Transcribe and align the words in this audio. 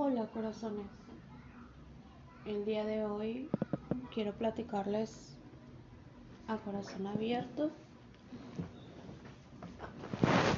Hola 0.00 0.28
corazones. 0.28 0.86
El 2.46 2.64
día 2.64 2.84
de 2.84 3.04
hoy 3.04 3.50
quiero 4.14 4.32
platicarles 4.32 5.36
a 6.46 6.56
corazón 6.58 7.08
abierto. 7.08 7.72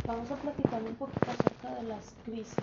Vamos 0.07 0.31
a 0.31 0.37
platicar 0.37 0.83
un 0.83 0.95
poquito 0.95 1.31
acerca 1.31 1.75
de 1.77 1.85
las 1.85 2.15
crisis. 2.27 2.55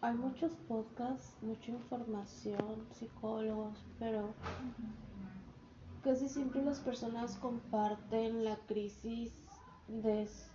Hay 0.00 0.14
muchos 0.14 0.52
podcasts, 0.66 1.36
mucha 1.42 1.70
información, 1.70 2.86
psicólogos, 2.92 3.78
pero 3.98 4.30
casi 6.02 6.30
siempre 6.30 6.64
las 6.64 6.80
personas 6.80 7.36
comparten 7.36 8.42
la 8.42 8.56
crisis 8.66 9.34
desde 9.86 10.51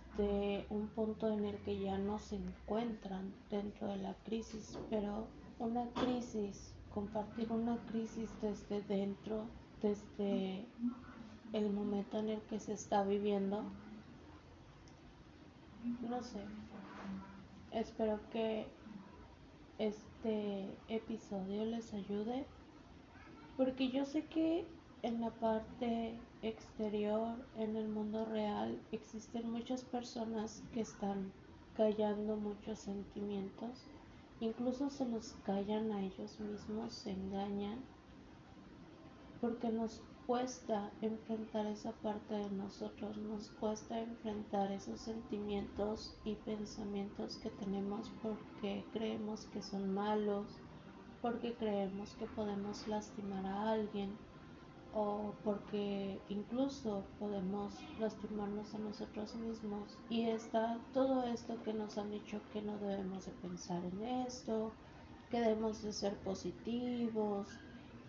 un 0.70 0.88
punto 0.94 1.28
en 1.28 1.44
el 1.44 1.56
que 1.58 1.78
ya 1.78 1.96
no 1.98 2.18
se 2.18 2.36
encuentran 2.36 3.32
dentro 3.50 3.88
de 3.88 3.98
la 3.98 4.14
crisis, 4.24 4.78
pero 4.90 5.28
una 5.58 5.88
crisis, 5.90 6.74
compartir 6.92 7.52
una 7.52 7.76
crisis 7.86 8.30
desde 8.40 8.82
dentro, 8.82 9.44
desde 9.80 10.66
el 11.52 11.70
momento 11.70 12.18
en 12.18 12.30
el 12.30 12.40
que 12.42 12.58
se 12.58 12.72
está 12.72 13.04
viviendo, 13.04 13.62
no 16.08 16.22
sé, 16.22 16.40
espero 17.70 18.18
que 18.30 18.66
este 19.78 20.76
episodio 20.88 21.64
les 21.64 21.94
ayude 21.94 22.44
porque 23.56 23.90
yo 23.90 24.04
sé 24.04 24.24
que 24.24 24.66
en 25.02 25.20
la 25.20 25.30
parte 25.30 26.18
exterior, 26.42 27.36
en 27.56 27.76
el 27.76 27.88
mundo 27.88 28.24
real, 28.24 28.80
existen 28.92 29.50
muchas 29.50 29.84
personas 29.84 30.62
que 30.72 30.80
están 30.80 31.32
callando 31.76 32.36
muchos 32.36 32.80
sentimientos, 32.80 33.84
incluso 34.40 34.90
se 34.90 35.06
los 35.06 35.34
callan 35.44 35.92
a 35.92 36.02
ellos 36.02 36.40
mismos, 36.40 36.92
se 36.92 37.12
engañan, 37.12 37.78
porque 39.40 39.70
nos 39.70 40.02
cuesta 40.26 40.90
enfrentar 41.00 41.66
esa 41.66 41.92
parte 41.92 42.34
de 42.34 42.50
nosotros, 42.50 43.16
nos 43.16 43.48
cuesta 43.60 44.00
enfrentar 44.00 44.70
esos 44.72 45.00
sentimientos 45.00 46.16
y 46.24 46.34
pensamientos 46.34 47.38
que 47.38 47.50
tenemos 47.50 48.10
porque 48.22 48.84
creemos 48.92 49.46
que 49.46 49.62
son 49.62 49.94
malos, 49.94 50.58
porque 51.22 51.54
creemos 51.54 52.14
que 52.16 52.26
podemos 52.26 52.86
lastimar 52.88 53.46
a 53.46 53.70
alguien 53.70 54.10
o 55.00 55.32
porque 55.44 56.18
incluso 56.28 57.04
podemos 57.20 57.72
lastimarnos 58.00 58.74
a 58.74 58.78
nosotros 58.78 59.32
mismos 59.36 59.96
y 60.10 60.22
está 60.22 60.76
todo 60.92 61.22
esto 61.22 61.62
que 61.62 61.72
nos 61.72 61.96
han 61.98 62.10
dicho 62.10 62.40
que 62.52 62.62
no 62.62 62.76
debemos 62.78 63.26
de 63.26 63.32
pensar 63.32 63.80
en 63.84 64.02
esto, 64.26 64.72
que 65.30 65.40
debemos 65.40 65.84
de 65.84 65.92
ser 65.92 66.16
positivos, 66.16 67.46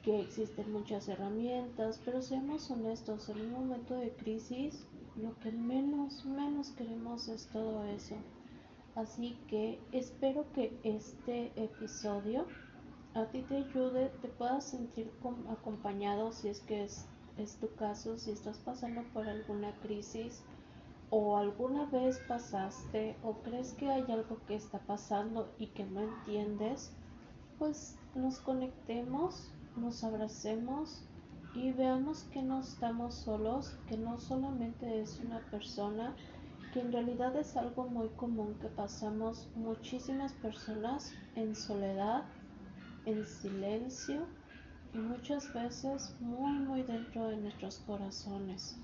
que 0.04 0.20
existen 0.20 0.74
muchas 0.74 1.08
herramientas, 1.08 2.02
pero 2.04 2.24
seamos 2.24 2.72
honestos, 2.72 3.30
en 3.30 3.42
un 3.42 3.52
momento 3.52 3.94
de 3.94 4.10
crisis 4.14 4.84
lo 5.16 5.38
que 5.42 5.52
menos, 5.52 6.26
menos 6.26 6.72
queremos 6.72 7.28
es 7.28 7.46
todo 7.48 7.84
eso. 7.84 8.16
Así 8.96 9.38
que 9.48 9.80
espero 9.92 10.44
que 10.54 10.76
este 10.84 11.52
episodio 11.56 12.48
a 13.16 13.26
ti 13.26 13.42
te 13.42 13.58
ayude, 13.58 14.10
te 14.22 14.28
puedas 14.28 14.66
sentir 14.66 15.12
acompañado 15.50 16.32
si 16.32 16.50
es 16.50 16.60
que 16.62 16.84
es, 16.84 17.08
es 17.38 17.56
tu 17.58 17.74
caso, 17.76 18.18
si 18.18 18.32
estás 18.32 18.60
pasando 18.60 19.04
por 19.14 19.28
alguna 19.28 19.74
crisis 19.82 20.44
o 21.10 21.38
alguna 21.38 21.86
vez 21.86 22.20
pasaste 22.28 23.18
o 23.24 23.34
crees 23.42 23.74
que 23.74 23.90
hay 23.90 24.06
algo 24.12 24.38
que 24.48 24.56
está 24.56 24.80
pasando 24.80 25.52
y 25.58 25.68
que 25.68 25.86
no 25.86 26.02
entiendes, 26.02 26.94
pues 27.58 27.98
nos 28.14 28.40
conectemos, 28.40 29.52
nos 29.76 30.04
abracemos 30.04 31.04
y 31.56 31.72
veamos 31.72 32.24
que 32.26 32.44
no 32.44 32.60
estamos 32.60 33.16
solos, 33.16 33.76
que 33.88 33.98
no 33.98 34.20
solamente 34.20 35.02
es 35.02 35.20
una 35.20 35.40
persona, 35.50 36.16
que 36.74 36.82
en 36.82 36.92
realidad 36.92 37.36
es 37.36 37.58
algo 37.58 37.88
muy 37.88 38.10
común 38.10 38.56
que 38.62 38.68
pasamos 38.68 39.50
muchísimas 39.56 40.34
personas 40.34 41.12
en 41.36 41.56
soledad 41.56 42.26
en 43.10 43.26
silencio 43.26 44.28
y 44.94 45.00
muchas 45.00 45.52
veces 45.54 46.16
muy 46.20 46.52
muy 46.60 46.84
dentro 46.84 47.28
de 47.28 47.38
nuestros 47.38 47.80
corazones. 47.80 48.78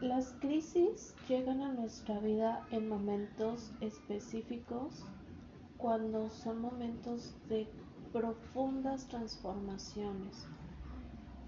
Las 0.00 0.32
crisis 0.40 1.14
llegan 1.28 1.60
a 1.60 1.72
nuestra 1.72 2.18
vida 2.20 2.66
en 2.70 2.88
momentos 2.88 3.70
específicos 3.80 5.04
cuando 5.76 6.30
son 6.30 6.62
momentos 6.62 7.34
de 7.48 7.66
profundas 8.12 9.06
transformaciones. 9.08 10.46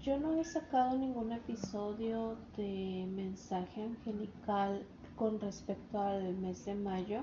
Yo 0.03 0.19
no 0.19 0.39
he 0.39 0.43
sacado 0.43 0.97
ningún 0.97 1.31
episodio 1.31 2.37
de 2.57 3.07
mensaje 3.15 3.83
angelical 3.83 4.85
con 5.15 5.39
respecto 5.39 5.99
al 5.99 6.35
mes 6.35 6.65
de 6.65 6.75
mayo 6.75 7.21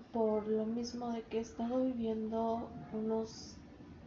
por 0.00 0.46
lo 0.48 0.64
mismo 0.64 1.10
de 1.12 1.22
que 1.22 1.38
he 1.38 1.40
estado 1.40 1.84
viviendo 1.84 2.68
unos, 2.92 3.56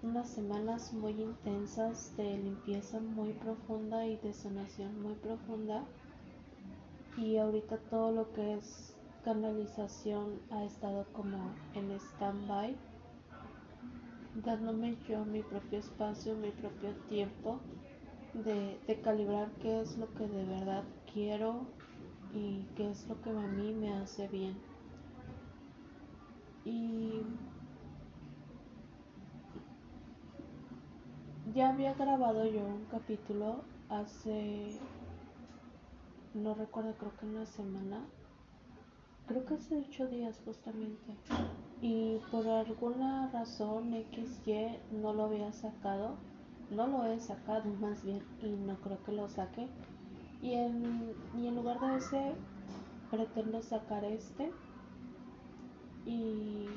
unas 0.01 0.28
semanas 0.29 0.94
muy 0.94 1.12
intensas 1.12 2.16
de 2.18 2.38
limpieza 2.38 3.00
muy 3.00 3.34
profunda 3.34 4.06
y 4.06 4.18
de 4.18 4.34
sanación 4.34 5.01
muy 5.01 5.13
profunda. 5.13 5.84
Y 7.18 7.38
ahorita 7.38 7.78
todo 7.90 8.12
lo 8.12 8.34
que 8.34 8.56
es 8.56 8.94
canalización 9.23 10.40
ha 10.51 10.63
estado 10.63 11.06
como 11.13 11.38
en 11.73 11.91
stand-by, 11.91 12.75
dándome 14.44 14.97
yo 15.07 15.23
mi 15.23 15.41
propio 15.41 15.79
espacio, 15.79 16.35
mi 16.35 16.52
propio 16.52 16.91
tiempo 17.09 17.59
de, 18.34 18.78
de 18.85 19.02
calibrar 19.02 19.50
qué 19.62 19.81
es 19.81 19.97
lo 19.97 20.13
que 20.13 20.28
de 20.28 20.46
verdad 20.46 20.84
quiero 21.13 21.62
y 22.34 22.66
qué 22.75 22.91
es 22.91 23.07
lo 23.07 23.22
que 23.22 23.29
a 23.29 23.34
mí 23.34 23.73
me 23.73 23.94
hace 23.94 24.28
bien. 24.28 24.74
Y 26.65 27.21
ya 31.53 31.69
había 31.69 31.93
grabado 31.93 32.43
yo 32.45 32.59
un 32.65 32.85
capítulo 32.89 33.61
hace, 33.87 34.79
no 36.33 36.55
recuerdo, 36.55 36.95
creo 36.97 37.15
que 37.17 37.27
una 37.27 37.45
semana, 37.45 38.01
creo 39.27 39.45
que 39.45 39.53
hace 39.53 39.77
ocho 39.77 40.07
días 40.07 40.41
justamente. 40.43 41.15
Y 41.81 42.17
por 42.31 42.47
alguna 42.47 43.29
razón 43.31 43.93
XY 44.11 44.79
no 44.91 45.13
lo 45.13 45.25
había 45.25 45.53
sacado, 45.53 46.15
no 46.71 46.87
lo 46.87 47.05
he 47.05 47.19
sacado 47.19 47.69
más 47.79 48.03
bien 48.03 48.23
y 48.41 48.49
no 48.49 48.75
creo 48.77 49.03
que 49.03 49.11
lo 49.11 49.29
saque. 49.29 49.67
Y 50.41 50.53
en, 50.53 51.13
y 51.37 51.47
en 51.47 51.55
lugar 51.55 51.79
de 51.79 51.97
ese 51.97 52.33
pretendo 53.11 53.61
sacar 53.61 54.03
este 54.03 54.51
y, 56.05 56.67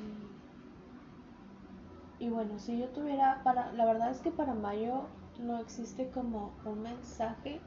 y 2.19 2.29
bueno, 2.29 2.59
si 2.59 2.79
yo 2.79 2.89
tuviera, 2.89 3.41
para, 3.43 3.71
la 3.73 3.85
verdad 3.85 4.11
es 4.11 4.19
que 4.19 4.31
para 4.31 4.53
mayo 4.53 5.03
no 5.39 5.59
existe 5.59 6.09
como 6.09 6.51
un 6.65 6.81
mensaje 6.81 7.61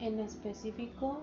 en 0.00 0.20
específico. 0.20 1.18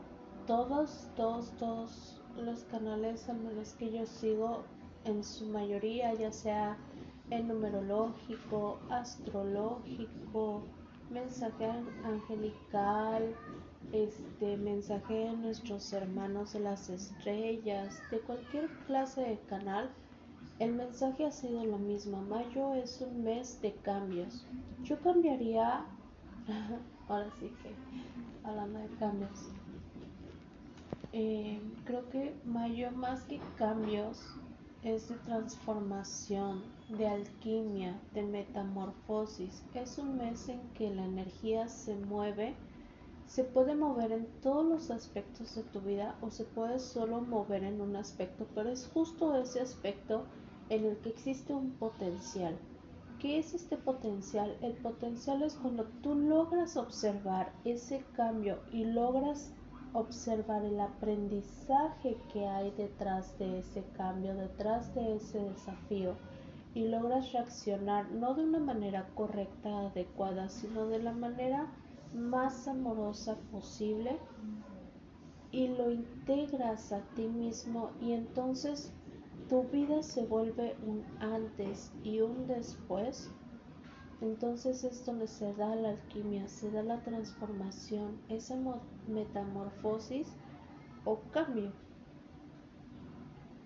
Todos, 0.47 1.07
todos, 1.15 1.51
todos 1.57 2.21
los 2.35 2.63
canales 2.65 3.29
a 3.29 3.33
los 3.33 3.73
que 3.73 3.91
yo 3.91 4.05
sigo, 4.05 4.63
en 5.05 5.23
su 5.23 5.47
mayoría, 5.47 6.13
ya 6.13 6.31
sea 6.31 6.77
en 7.29 7.47
numerológico, 7.47 8.79
astrológico, 8.89 10.63
mensaje 11.09 11.69
angelical, 12.03 13.35
este 13.93 14.57
mensaje 14.57 15.27
a 15.27 15.33
nuestros 15.33 15.91
hermanos 15.93 16.53
de 16.53 16.61
las 16.61 16.89
estrellas, 16.89 18.01
de 18.09 18.19
cualquier 18.19 18.69
clase 18.87 19.21
de 19.21 19.39
canal, 19.49 19.89
el 20.59 20.73
mensaje 20.73 21.25
ha 21.25 21.31
sido 21.31 21.65
lo 21.65 21.77
mismo. 21.77 22.21
Mayo 22.21 22.75
es 22.75 23.01
un 23.01 23.23
mes 23.23 23.61
de 23.61 23.73
cambios. 23.73 24.45
Yo 24.83 24.99
cambiaría, 24.99 25.85
ahora 27.07 27.29
sí 27.39 27.51
que, 27.61 27.73
hablando 28.47 28.79
de 28.79 28.89
cambios, 28.97 29.49
eh, 31.13 31.59
creo 31.83 32.07
que 32.09 32.33
mayo 32.45 32.91
más 32.91 33.23
que 33.23 33.41
cambios 33.57 34.23
es 34.83 35.09
de 35.09 35.15
transformación, 35.15 36.63
de 36.89 37.07
alquimia, 37.07 37.99
de 38.13 38.23
metamorfosis. 38.23 39.63
Es 39.73 39.97
un 39.97 40.17
mes 40.17 40.47
en 40.49 40.61
que 40.75 40.89
la 40.89 41.05
energía 41.05 41.67
se 41.67 41.95
mueve 41.95 42.55
se 43.31 43.45
puede 43.45 43.75
mover 43.75 44.11
en 44.11 44.25
todos 44.41 44.65
los 44.65 44.91
aspectos 44.91 45.55
de 45.55 45.63
tu 45.63 45.79
vida 45.79 46.17
o 46.21 46.29
se 46.29 46.43
puede 46.43 46.79
solo 46.79 47.21
mover 47.21 47.63
en 47.63 47.79
un 47.79 47.95
aspecto, 47.95 48.45
pero 48.53 48.69
es 48.69 48.89
justo 48.93 49.37
ese 49.37 49.61
aspecto 49.61 50.25
en 50.67 50.83
el 50.83 50.97
que 50.97 51.11
existe 51.11 51.53
un 51.53 51.71
potencial. 51.71 52.57
¿Qué 53.19 53.39
es 53.39 53.53
este 53.53 53.77
potencial? 53.77 54.57
El 54.61 54.73
potencial 54.73 55.43
es 55.43 55.55
cuando 55.55 55.85
tú 56.03 56.13
logras 56.13 56.75
observar 56.75 57.53
ese 57.63 58.03
cambio 58.17 58.59
y 58.73 58.83
logras 58.83 59.53
observar 59.93 60.65
el 60.65 60.81
aprendizaje 60.81 62.17
que 62.33 62.45
hay 62.47 62.71
detrás 62.71 63.39
de 63.39 63.59
ese 63.59 63.85
cambio, 63.95 64.35
detrás 64.35 64.93
de 64.93 65.15
ese 65.15 65.39
desafío 65.39 66.15
y 66.73 66.89
logras 66.89 67.31
reaccionar 67.31 68.11
no 68.11 68.33
de 68.33 68.43
una 68.43 68.59
manera 68.59 69.07
correcta, 69.15 69.87
adecuada, 69.87 70.49
sino 70.49 70.87
de 70.87 70.99
la 70.99 71.13
manera 71.13 71.71
más 72.13 72.67
amorosa 72.67 73.37
posible 73.51 74.17
y 75.51 75.67
lo 75.67 75.91
integras 75.91 76.91
a 76.91 77.01
ti 77.15 77.27
mismo 77.27 77.91
y 78.01 78.13
entonces 78.13 78.93
tu 79.49 79.63
vida 79.63 80.01
se 80.01 80.25
vuelve 80.25 80.77
un 80.85 81.03
antes 81.19 81.91
y 82.03 82.21
un 82.21 82.47
después, 82.47 83.29
entonces 84.21 84.83
es 84.83 85.05
donde 85.05 85.27
se 85.27 85.53
da 85.55 85.75
la 85.75 85.89
alquimia, 85.89 86.47
se 86.47 86.71
da 86.71 86.83
la 86.83 87.01
transformación, 87.03 88.21
esa 88.29 88.55
metamorfosis 89.07 90.27
o 91.03 91.19
cambio. 91.31 91.73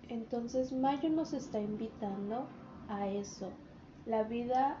Entonces 0.08 0.72
Mayo 0.72 1.08
nos 1.10 1.32
está 1.32 1.60
invitando 1.60 2.48
a 2.88 3.06
eso. 3.08 3.50
La 4.06 4.22
vida 4.22 4.80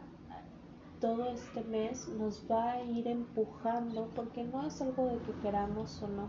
todo 1.00 1.26
este 1.26 1.62
mes 1.64 2.08
nos 2.08 2.44
va 2.50 2.72
a 2.72 2.82
ir 2.82 3.06
empujando 3.06 4.08
porque 4.14 4.44
no 4.44 4.66
es 4.66 4.80
algo 4.80 5.06
de 5.06 5.18
que 5.18 5.32
queramos 5.42 6.02
o 6.02 6.08
no. 6.08 6.28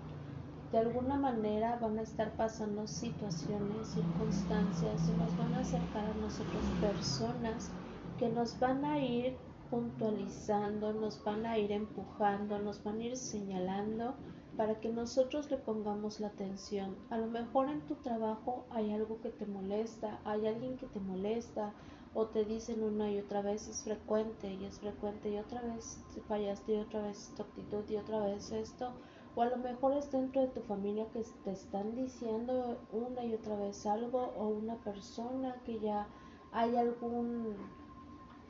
De 0.72 0.80
alguna 0.80 1.16
manera 1.16 1.78
van 1.82 1.98
a 1.98 2.02
estar 2.02 2.34
pasando 2.36 2.86
situaciones, 2.88 3.88
circunstancias 3.88 5.10
y 5.10 5.18
nos 5.18 5.38
van 5.38 5.54
a 5.54 5.60
acercar 5.60 6.04
a 6.04 6.14
nosotros 6.16 6.64
personas 6.82 7.72
que 8.20 8.28
nos 8.30 8.60
van 8.60 8.84
a 8.84 9.00
ir 9.00 9.38
puntualizando, 9.70 10.94
nos 10.94 11.24
van 11.24 11.46
a 11.46 11.58
ir 11.58 11.72
empujando, 11.72 12.60
nos 12.60 12.84
van 12.84 13.00
a 13.00 13.04
ir 13.06 13.18
señalando 13.18 14.16
para 14.58 14.80
que 14.80 14.90
nosotros 14.90 15.50
le 15.52 15.58
pongamos 15.58 16.20
la 16.20 16.28
atención. 16.28 16.96
A 17.10 17.18
lo 17.18 17.28
mejor 17.28 17.70
en 17.70 17.82
tu 17.82 17.96
trabajo 17.96 18.66
hay 18.72 18.92
algo 18.92 19.22
que 19.22 19.30
te 19.30 19.46
molesta, 19.46 20.20
hay 20.26 20.48
alguien 20.48 20.78
que 20.78 20.88
te 20.88 21.00
molesta 21.00 21.74
o 22.14 22.28
te 22.28 22.46
dicen 22.46 22.84
una 22.84 23.12
y 23.12 23.20
otra 23.20 23.42
vez 23.42 23.68
es 23.68 23.84
frecuente 23.84 24.54
y 24.54 24.66
es 24.66 24.80
frecuente 24.80 25.30
y 25.30 25.38
otra 25.38 25.62
vez 25.62 26.00
fallaste 26.28 26.76
y 26.76 26.80
otra 26.80 27.02
vez 27.02 27.34
tu 27.36 27.44
actitud 27.44 27.84
y 27.90 27.98
otra 27.98 28.20
vez 28.20 28.52
esto. 28.52 28.94
O 29.36 29.42
a 29.42 29.46
lo 29.46 29.58
mejor 29.58 29.94
es 29.94 30.12
dentro 30.12 30.42
de 30.42 30.48
tu 30.48 30.62
familia 30.62 31.06
que 31.14 31.24
te 31.44 31.52
están 31.52 31.96
diciendo 31.96 32.80
una 32.92 33.24
y 33.24 33.36
otra 33.36 33.56
vez 33.56 33.86
algo 33.86 34.34
o 34.36 34.48
una 34.48 34.76
persona 34.78 35.62
que 35.64 35.80
ya 35.80 36.08
hay 36.52 36.76
algún 36.76 37.56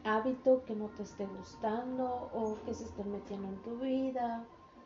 hábito 0.06 0.64
que 0.64 0.76
no 0.76 0.88
te 0.90 1.04
esté 1.04 1.26
gustando 1.26 2.30
o 2.34 2.58
que 2.66 2.74
se 2.74 2.86
esté 2.86 3.04
metiendo 3.04 3.50
en 3.50 3.62
tu 3.64 3.78
vida 3.80 4.46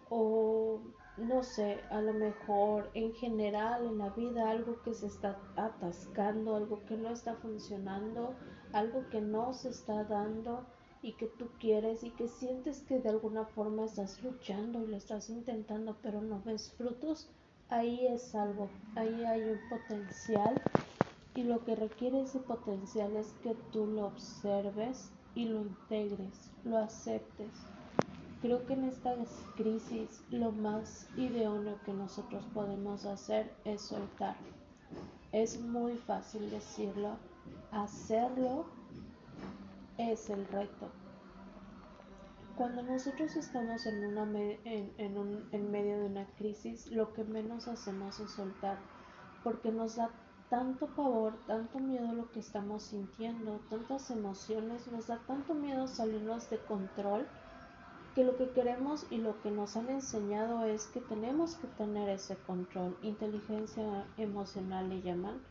o 0.09 0.79
no 1.17 1.43
sé, 1.43 1.79
a 1.89 2.01
lo 2.01 2.13
mejor 2.13 2.89
en 2.93 3.13
general 3.13 3.85
en 3.85 3.97
la 3.97 4.09
vida 4.09 4.49
algo 4.49 4.81
que 4.81 4.93
se 4.93 5.07
está 5.07 5.37
atascando, 5.55 6.55
algo 6.55 6.83
que 6.85 6.97
no 6.97 7.09
está 7.09 7.35
funcionando, 7.35 8.33
algo 8.73 9.09
que 9.09 9.21
no 9.21 9.53
se 9.53 9.69
está 9.69 10.03
dando 10.03 10.65
y 11.01 11.13
que 11.13 11.27
tú 11.27 11.47
quieres 11.59 12.03
y 12.03 12.11
que 12.11 12.27
sientes 12.27 12.81
que 12.83 12.99
de 12.99 13.09
alguna 13.09 13.45
forma 13.45 13.85
estás 13.85 14.21
luchando 14.23 14.83
y 14.83 14.87
lo 14.87 14.97
estás 14.97 15.29
intentando 15.29 15.97
pero 16.01 16.21
no 16.21 16.41
ves 16.45 16.71
frutos, 16.73 17.27
ahí 17.69 18.07
es 18.07 18.35
algo, 18.35 18.69
ahí 18.95 19.23
hay 19.25 19.41
un 19.41 19.59
potencial 19.69 20.61
y 21.35 21.43
lo 21.43 21.63
que 21.63 21.75
requiere 21.75 22.21
ese 22.21 22.39
potencial 22.39 23.15
es 23.15 23.33
que 23.43 23.55
tú 23.71 23.87
lo 23.87 24.07
observes 24.07 25.11
y 25.33 25.45
lo 25.45 25.61
integres, 25.61 26.51
lo 26.65 26.77
aceptes. 26.77 27.49
Creo 28.41 28.65
que 28.65 28.73
en 28.73 28.85
esta 28.85 29.15
crisis 29.55 30.23
lo 30.29 30.51
más 30.51 31.07
idóneo 31.15 31.79
que 31.85 31.93
nosotros 31.93 32.43
podemos 32.53 33.05
hacer 33.05 33.51
es 33.65 33.81
soltar. 33.81 34.35
Es 35.31 35.61
muy 35.61 35.95
fácil 35.95 36.49
decirlo, 36.49 37.15
hacerlo 37.71 38.65
es 39.97 40.29
el 40.29 40.45
reto. 40.47 40.89
Cuando 42.57 42.83
nosotros 42.83 43.35
estamos 43.35 43.85
en, 43.85 44.05
una 44.05 44.23
en, 44.39 44.93
en 45.51 45.71
medio 45.71 45.99
de 45.99 46.05
una 46.05 46.25
crisis, 46.37 46.87
lo 46.87 47.13
que 47.13 47.23
menos 47.23 47.67
hacemos 47.67 48.19
es 48.19 48.31
soltar, 48.31 48.77
porque 49.43 49.71
nos 49.71 49.95
da 49.95 50.09
tanto 50.49 50.87
pavor, 50.87 51.33
tanto 51.47 51.79
miedo 51.79 52.11
lo 52.11 52.29
que 52.31 52.41
estamos 52.41 52.83
sintiendo, 52.83 53.61
tantas 53.69 54.11
emociones, 54.11 54.85
nos 54.91 55.07
da 55.07 55.19
tanto 55.25 55.53
miedo 55.53 55.87
salirnos 55.87 56.49
de 56.49 56.57
control 56.59 57.25
que 58.15 58.25
lo 58.25 58.35
que 58.35 58.49
queremos 58.49 59.07
y 59.09 59.17
lo 59.17 59.41
que 59.41 59.49
nos 59.49 59.77
han 59.77 59.89
enseñado 59.89 60.65
es 60.65 60.87
que 60.87 60.99
tenemos 60.99 61.55
que 61.55 61.67
tener 61.67 62.09
ese 62.09 62.35
control, 62.35 62.97
inteligencia 63.01 64.05
emocional 64.17 64.89
le 64.89 65.01
llaman, 65.01 65.41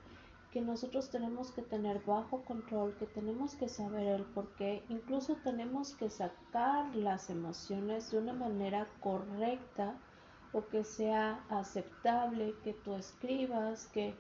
que 0.52 0.60
nosotros 0.60 1.10
tenemos 1.10 1.52
que 1.52 1.62
tener 1.62 2.00
bajo 2.04 2.42
control, 2.42 2.94
que 2.96 3.06
tenemos 3.06 3.54
que 3.54 3.68
saber 3.68 4.06
el 4.08 4.24
por 4.24 4.48
qué, 4.56 4.82
incluso 4.88 5.36
tenemos 5.44 5.94
que 5.94 6.10
sacar 6.10 6.94
las 6.96 7.30
emociones 7.30 8.10
de 8.10 8.18
una 8.18 8.32
manera 8.32 8.86
correcta 9.00 9.94
o 10.52 10.66
que 10.66 10.82
sea 10.82 11.44
aceptable, 11.48 12.54
que 12.64 12.72
tú 12.72 12.94
escribas, 12.94 13.86
que 13.88 14.14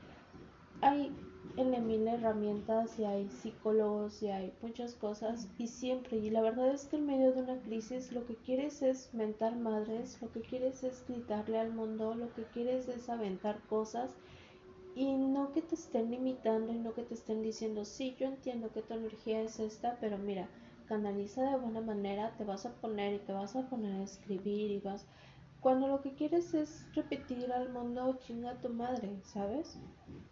hay 0.80 1.12
en 1.56 1.86
mil 1.86 2.06
herramientas 2.06 2.98
y 2.98 3.04
hay 3.04 3.28
psicólogos 3.28 4.22
y 4.22 4.28
hay 4.28 4.52
muchas 4.62 4.94
cosas 4.94 5.48
y 5.58 5.66
siempre 5.66 6.18
y 6.18 6.30
la 6.30 6.42
verdad 6.42 6.68
es 6.68 6.84
que 6.86 6.96
en 6.96 7.06
medio 7.06 7.32
de 7.32 7.42
una 7.42 7.60
crisis 7.62 8.12
lo 8.12 8.24
que 8.24 8.36
quieres 8.36 8.82
es 8.82 9.12
mentar 9.12 9.56
madres, 9.56 10.20
lo 10.22 10.30
que 10.30 10.40
quieres 10.42 10.84
es 10.84 11.04
gritarle 11.08 11.58
al 11.58 11.72
mundo, 11.72 12.14
lo 12.14 12.32
que 12.34 12.44
quieres 12.44 12.88
es 12.88 13.08
aventar 13.08 13.58
cosas 13.68 14.14
y 14.94 15.12
no 15.12 15.52
que 15.52 15.62
te 15.62 15.74
estén 15.74 16.10
limitando 16.10 16.72
y 16.72 16.78
no 16.78 16.94
que 16.94 17.02
te 17.02 17.14
estén 17.14 17.42
diciendo 17.42 17.84
sí 17.84 18.16
yo 18.18 18.26
entiendo 18.26 18.72
que 18.72 18.82
tu 18.82 18.94
energía 18.94 19.42
es 19.42 19.60
esta 19.60 19.98
pero 20.00 20.18
mira 20.18 20.48
canaliza 20.86 21.42
de 21.42 21.56
buena 21.56 21.80
manera 21.80 22.34
te 22.36 22.44
vas 22.44 22.66
a 22.66 22.74
poner 22.80 23.14
y 23.14 23.18
te 23.18 23.32
vas 23.32 23.54
a 23.56 23.68
poner 23.68 24.00
a 24.00 24.04
escribir 24.04 24.70
y 24.70 24.80
vas 24.80 25.06
cuando 25.60 25.88
lo 25.88 26.00
que 26.00 26.14
quieres 26.14 26.54
es 26.54 26.86
repetir 26.94 27.52
al 27.52 27.70
mundo 27.70 28.18
chinga 28.20 28.58
tu 28.62 28.70
madre, 28.70 29.20
¿sabes? 29.24 29.76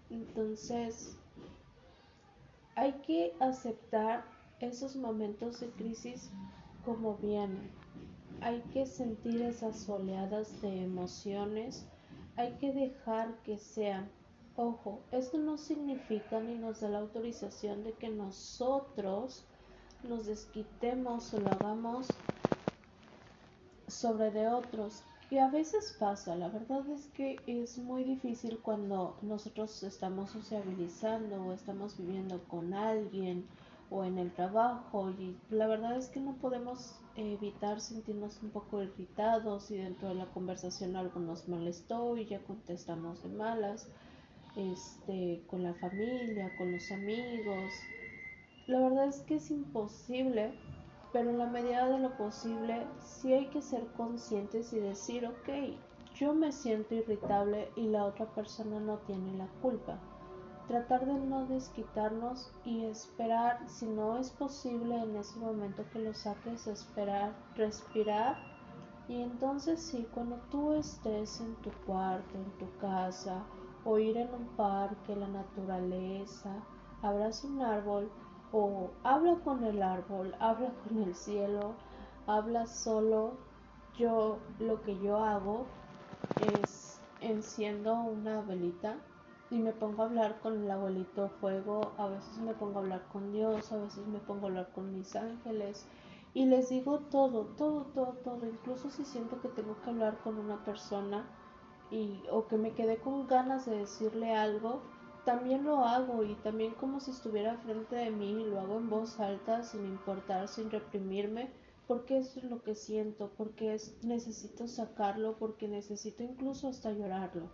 Entonces, 0.08 1.18
hay 2.74 2.92
que 3.06 3.34
aceptar 3.38 4.24
esos 4.60 4.96
momentos 4.96 5.60
de 5.60 5.68
crisis 5.72 6.30
como 6.82 7.16
vienen. 7.16 7.70
Hay 8.40 8.62
que 8.72 8.86
sentir 8.86 9.42
esas 9.42 9.86
oleadas 9.88 10.62
de 10.62 10.84
emociones. 10.84 11.86
Hay 12.36 12.52
que 12.52 12.72
dejar 12.72 13.34
que 13.42 13.58
sean. 13.58 14.08
Ojo, 14.60 15.06
esto 15.12 15.38
no 15.38 15.56
significa 15.56 16.40
ni 16.40 16.56
nos 16.56 16.80
da 16.80 16.88
la 16.88 16.98
autorización 16.98 17.84
de 17.84 17.92
que 17.96 18.08
nosotros 18.08 19.46
nos 20.02 20.26
desquitemos 20.26 21.32
o 21.32 21.38
lo 21.38 21.52
hagamos 21.52 22.24
sobre 23.86 24.32
de 24.32 24.48
otros. 24.48 25.04
Y 25.30 25.38
a 25.38 25.48
veces 25.48 25.96
pasa, 26.00 26.34
la 26.34 26.48
verdad 26.48 26.88
es 26.90 27.06
que 27.12 27.44
es 27.46 27.78
muy 27.78 28.02
difícil 28.02 28.60
cuando 28.60 29.20
nosotros 29.22 29.80
estamos 29.84 30.32
sociabilizando 30.32 31.44
o 31.44 31.52
estamos 31.52 31.96
viviendo 31.96 32.48
con 32.48 32.74
alguien 32.74 33.46
o 33.90 34.04
en 34.04 34.18
el 34.18 34.32
trabajo 34.34 35.10
y 35.10 35.40
la 35.50 35.68
verdad 35.68 35.96
es 35.96 36.08
que 36.08 36.20
no 36.20 36.38
podemos 36.40 37.04
evitar 37.14 37.80
sentirnos 37.80 38.42
un 38.42 38.50
poco 38.50 38.82
irritados 38.82 39.70
y 39.70 39.76
dentro 39.76 40.08
de 40.08 40.16
la 40.16 40.32
conversación 40.32 40.96
algo 40.96 41.20
nos 41.20 41.46
molestó 41.48 42.16
y 42.16 42.26
ya 42.26 42.42
contestamos 42.42 43.22
de 43.22 43.28
malas, 43.28 43.88
este, 44.58 45.42
con 45.46 45.62
la 45.62 45.72
familia, 45.74 46.54
con 46.58 46.72
los 46.72 46.92
amigos. 46.92 47.72
La 48.66 48.80
verdad 48.80 49.08
es 49.08 49.20
que 49.22 49.36
es 49.36 49.50
imposible 49.50 50.52
pero 51.12 51.30
en 51.30 51.38
la 51.38 51.46
medida 51.46 51.88
de 51.88 51.98
lo 51.98 52.16
posible 52.16 52.86
sí 53.00 53.32
hay 53.32 53.46
que 53.46 53.62
ser 53.62 53.86
conscientes 53.96 54.72
y 54.72 54.78
decir, 54.78 55.26
ok, 55.26 55.48
yo 56.14 56.34
me 56.34 56.52
siento 56.52 56.94
irritable 56.94 57.70
y 57.76 57.88
la 57.88 58.04
otra 58.04 58.26
persona 58.26 58.78
no 58.78 58.98
tiene 58.98 59.32
la 59.38 59.46
culpa. 59.62 59.98
Tratar 60.66 61.06
de 61.06 61.14
no 61.14 61.46
desquitarnos 61.46 62.52
y 62.64 62.84
esperar, 62.84 63.58
si 63.68 63.86
no 63.86 64.18
es 64.18 64.30
posible 64.30 65.02
en 65.02 65.16
ese 65.16 65.38
momento 65.38 65.82
que 65.92 65.98
lo 65.98 66.12
saques, 66.12 66.66
esperar, 66.66 67.34
respirar 67.56 68.36
y 69.08 69.22
entonces 69.22 69.80
sí, 69.80 70.06
cuando 70.12 70.36
tú 70.50 70.74
estés 70.74 71.40
en 71.40 71.54
tu 71.62 71.70
cuarto, 71.86 72.36
en 72.36 72.50
tu 72.58 72.66
casa 72.78 73.42
o 73.88 73.98
ir 73.98 74.18
en 74.18 74.34
un 74.34 74.46
parque, 74.54 75.16
la 75.16 75.28
naturaleza, 75.28 76.50
abras 77.00 77.42
un 77.44 77.62
árbol, 77.62 78.10
o 78.52 78.90
habla 79.02 79.36
con 79.44 79.64
el 79.64 79.82
árbol, 79.82 80.34
habla 80.40 80.74
con 80.84 81.02
el 81.02 81.14
cielo, 81.14 81.72
habla 82.26 82.66
solo. 82.66 83.32
Yo 83.98 84.38
lo 84.58 84.82
que 84.82 84.98
yo 85.00 85.16
hago 85.16 85.64
es 86.38 87.00
enciendo 87.20 87.94
una 87.94 88.42
velita 88.42 88.96
y 89.50 89.58
me 89.58 89.72
pongo 89.72 90.02
a 90.02 90.06
hablar 90.06 90.38
con 90.40 90.62
el 90.62 90.70
abuelito 90.70 91.30
fuego, 91.40 91.94
a 91.96 92.08
veces 92.08 92.38
me 92.38 92.52
pongo 92.52 92.80
a 92.80 92.82
hablar 92.82 93.08
con 93.10 93.32
Dios, 93.32 93.72
a 93.72 93.78
veces 93.78 94.06
me 94.06 94.20
pongo 94.20 94.46
a 94.46 94.48
hablar 94.50 94.68
con 94.74 94.92
mis 94.92 95.16
ángeles 95.16 95.88
y 96.34 96.44
les 96.44 96.68
digo 96.68 97.00
todo, 97.10 97.46
todo, 97.56 97.86
todo, 97.94 98.12
todo, 98.22 98.46
incluso 98.46 98.90
si 98.90 99.06
siento 99.06 99.40
que 99.40 99.48
tengo 99.48 99.80
que 99.80 99.88
hablar 99.88 100.18
con 100.22 100.38
una 100.38 100.62
persona 100.62 101.26
y 101.90 102.22
o 102.30 102.46
que 102.46 102.56
me 102.56 102.72
quedé 102.72 102.98
con 102.98 103.26
ganas 103.26 103.66
de 103.66 103.78
decirle 103.78 104.34
algo, 104.34 104.82
también 105.24 105.64
lo 105.64 105.84
hago 105.84 106.24
y 106.24 106.34
también 106.36 106.72
como 106.74 107.00
si 107.00 107.10
estuviera 107.10 107.58
frente 107.58 107.96
de 107.96 108.10
mí 108.10 108.44
lo 108.44 108.60
hago 108.60 108.78
en 108.78 108.88
voz 108.88 109.20
alta 109.20 109.62
sin 109.62 109.84
importar, 109.84 110.48
sin 110.48 110.70
reprimirme, 110.70 111.50
porque 111.86 112.18
eso 112.18 112.40
es 112.40 112.44
lo 112.44 112.62
que 112.62 112.74
siento, 112.74 113.30
porque 113.36 113.74
es, 113.74 113.96
necesito 114.02 114.66
sacarlo, 114.68 115.36
porque 115.38 115.68
necesito 115.68 116.22
incluso 116.22 116.68
hasta 116.68 116.92
llorarlo. 116.92 117.50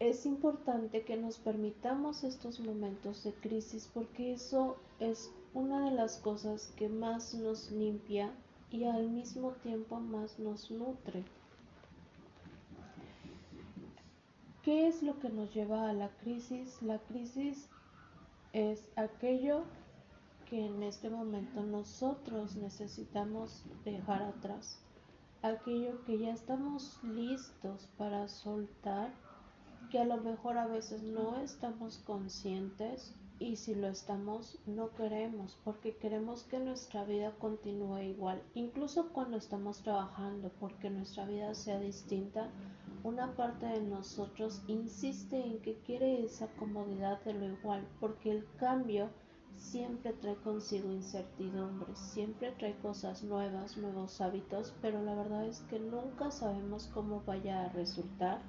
Es 0.00 0.26
importante 0.26 1.04
que 1.04 1.16
nos 1.16 1.38
permitamos 1.38 2.22
estos 2.22 2.60
momentos 2.60 3.24
de 3.24 3.32
crisis 3.34 3.90
porque 3.92 4.32
eso 4.32 4.76
es 5.00 5.32
una 5.54 5.88
de 5.88 5.96
las 5.96 6.18
cosas 6.18 6.72
que 6.76 6.88
más 6.88 7.34
nos 7.34 7.70
limpia 7.70 8.32
y 8.70 8.84
al 8.84 9.08
mismo 9.10 9.52
tiempo 9.62 9.98
más 9.98 10.38
nos 10.38 10.70
nutre. 10.70 11.24
¿Qué 14.68 14.86
es 14.86 15.02
lo 15.02 15.18
que 15.18 15.30
nos 15.30 15.54
lleva 15.54 15.88
a 15.88 15.94
la 15.94 16.10
crisis? 16.18 16.82
La 16.82 16.98
crisis 16.98 17.70
es 18.52 18.86
aquello 18.96 19.62
que 20.44 20.66
en 20.66 20.82
este 20.82 21.08
momento 21.08 21.62
nosotros 21.62 22.54
necesitamos 22.54 23.64
dejar 23.86 24.20
atrás, 24.20 24.78
aquello 25.40 26.04
que 26.04 26.18
ya 26.18 26.32
estamos 26.32 27.02
listos 27.02 27.88
para 27.96 28.28
soltar, 28.28 29.10
que 29.90 30.00
a 30.00 30.04
lo 30.04 30.18
mejor 30.18 30.58
a 30.58 30.66
veces 30.66 31.02
no 31.02 31.38
estamos 31.38 31.96
conscientes 32.04 33.14
y 33.38 33.56
si 33.56 33.74
lo 33.74 33.88
estamos 33.88 34.58
no 34.66 34.90
queremos 34.90 35.56
porque 35.64 35.96
queremos 35.96 36.42
que 36.42 36.58
nuestra 36.58 37.04
vida 37.04 37.32
continúe 37.38 38.02
igual, 38.02 38.42
incluso 38.54 39.14
cuando 39.14 39.38
estamos 39.38 39.80
trabajando 39.82 40.52
porque 40.60 40.90
nuestra 40.90 41.24
vida 41.24 41.54
sea 41.54 41.80
distinta 41.80 42.50
una 43.08 43.34
parte 43.34 43.64
de 43.64 43.80
nosotros 43.80 44.62
insiste 44.66 45.42
en 45.42 45.62
que 45.62 45.78
quiere 45.78 46.22
esa 46.24 46.46
comodidad 46.56 47.18
de 47.24 47.32
lo 47.32 47.46
igual, 47.46 47.88
porque 48.00 48.30
el 48.30 48.46
cambio 48.58 49.08
siempre 49.56 50.12
trae 50.12 50.36
consigo 50.36 50.92
incertidumbre, 50.92 51.96
siempre 51.96 52.52
trae 52.52 52.76
cosas 52.80 53.24
nuevas, 53.24 53.78
nuevos 53.78 54.20
hábitos, 54.20 54.74
pero 54.82 55.02
la 55.02 55.14
verdad 55.14 55.46
es 55.46 55.60
que 55.70 55.80
nunca 55.80 56.30
sabemos 56.30 56.90
cómo 56.92 57.22
vaya 57.24 57.64
a 57.64 57.68
resultar 57.70 58.42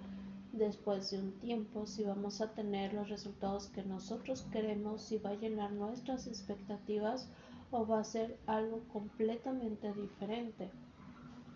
después 0.52 1.10
de 1.12 1.20
un 1.20 1.32
tiempo, 1.40 1.86
si 1.86 2.04
vamos 2.04 2.42
a 2.42 2.52
tener 2.54 2.94
los 2.94 3.08
resultados 3.08 3.68
que 3.70 3.84
nosotros 3.84 4.46
queremos, 4.52 5.04
si 5.04 5.20
va 5.20 5.30
a 5.30 5.36
llenar 5.36 5.72
nuestras 5.72 6.28
expectativas 6.28 7.30
o 7.72 7.88
va 7.88 8.02
a 8.02 8.04
ser 8.04 8.38
algo 8.46 8.82
completamente 8.92 9.94
diferente. 9.94 10.70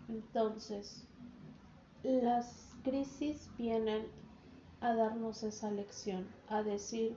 Entonces, 0.08 1.06
las 2.02 2.63
crisis 2.84 3.50
vienen 3.56 4.06
a 4.80 4.94
darnos 4.94 5.42
esa 5.42 5.70
lección, 5.70 6.28
a 6.48 6.62
decir 6.62 7.16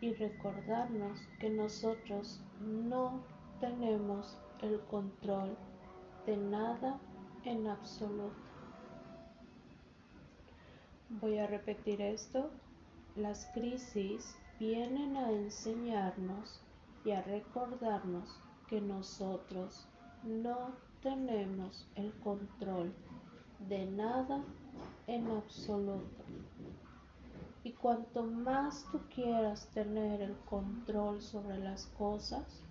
y 0.00 0.12
recordarnos 0.14 1.20
que 1.38 1.48
nosotros 1.48 2.40
no 2.60 3.22
tenemos 3.60 4.36
el 4.60 4.80
control 4.80 5.56
de 6.26 6.36
nada 6.36 6.98
en 7.44 7.68
absoluto. 7.68 8.34
Voy 11.08 11.38
a 11.38 11.46
repetir 11.46 12.02
esto. 12.02 12.50
Las 13.14 13.46
crisis 13.54 14.34
vienen 14.58 15.16
a 15.16 15.30
enseñarnos 15.30 16.60
y 17.04 17.12
a 17.12 17.22
recordarnos 17.22 18.40
que 18.68 18.80
nosotros 18.80 19.86
no 20.24 20.72
tenemos 21.02 21.86
el 21.94 22.12
control 22.20 22.92
de 23.68 23.86
nada 23.86 24.42
en 25.06 25.30
absoluto. 25.30 26.24
Y 27.64 27.72
cuanto 27.72 28.24
más 28.24 28.86
tú 28.90 29.00
quieras 29.14 29.68
tener 29.72 30.20
el 30.20 30.36
control 30.48 31.20
sobre 31.22 31.58
las 31.58 31.86
cosas, 31.98 32.64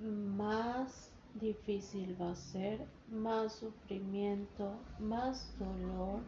más 0.00 1.12
difícil 1.34 2.20
va 2.20 2.30
a 2.30 2.36
ser, 2.36 2.86
más 3.10 3.54
sufrimiento, 3.54 4.74
más 5.00 5.52
dolor, 5.58 6.20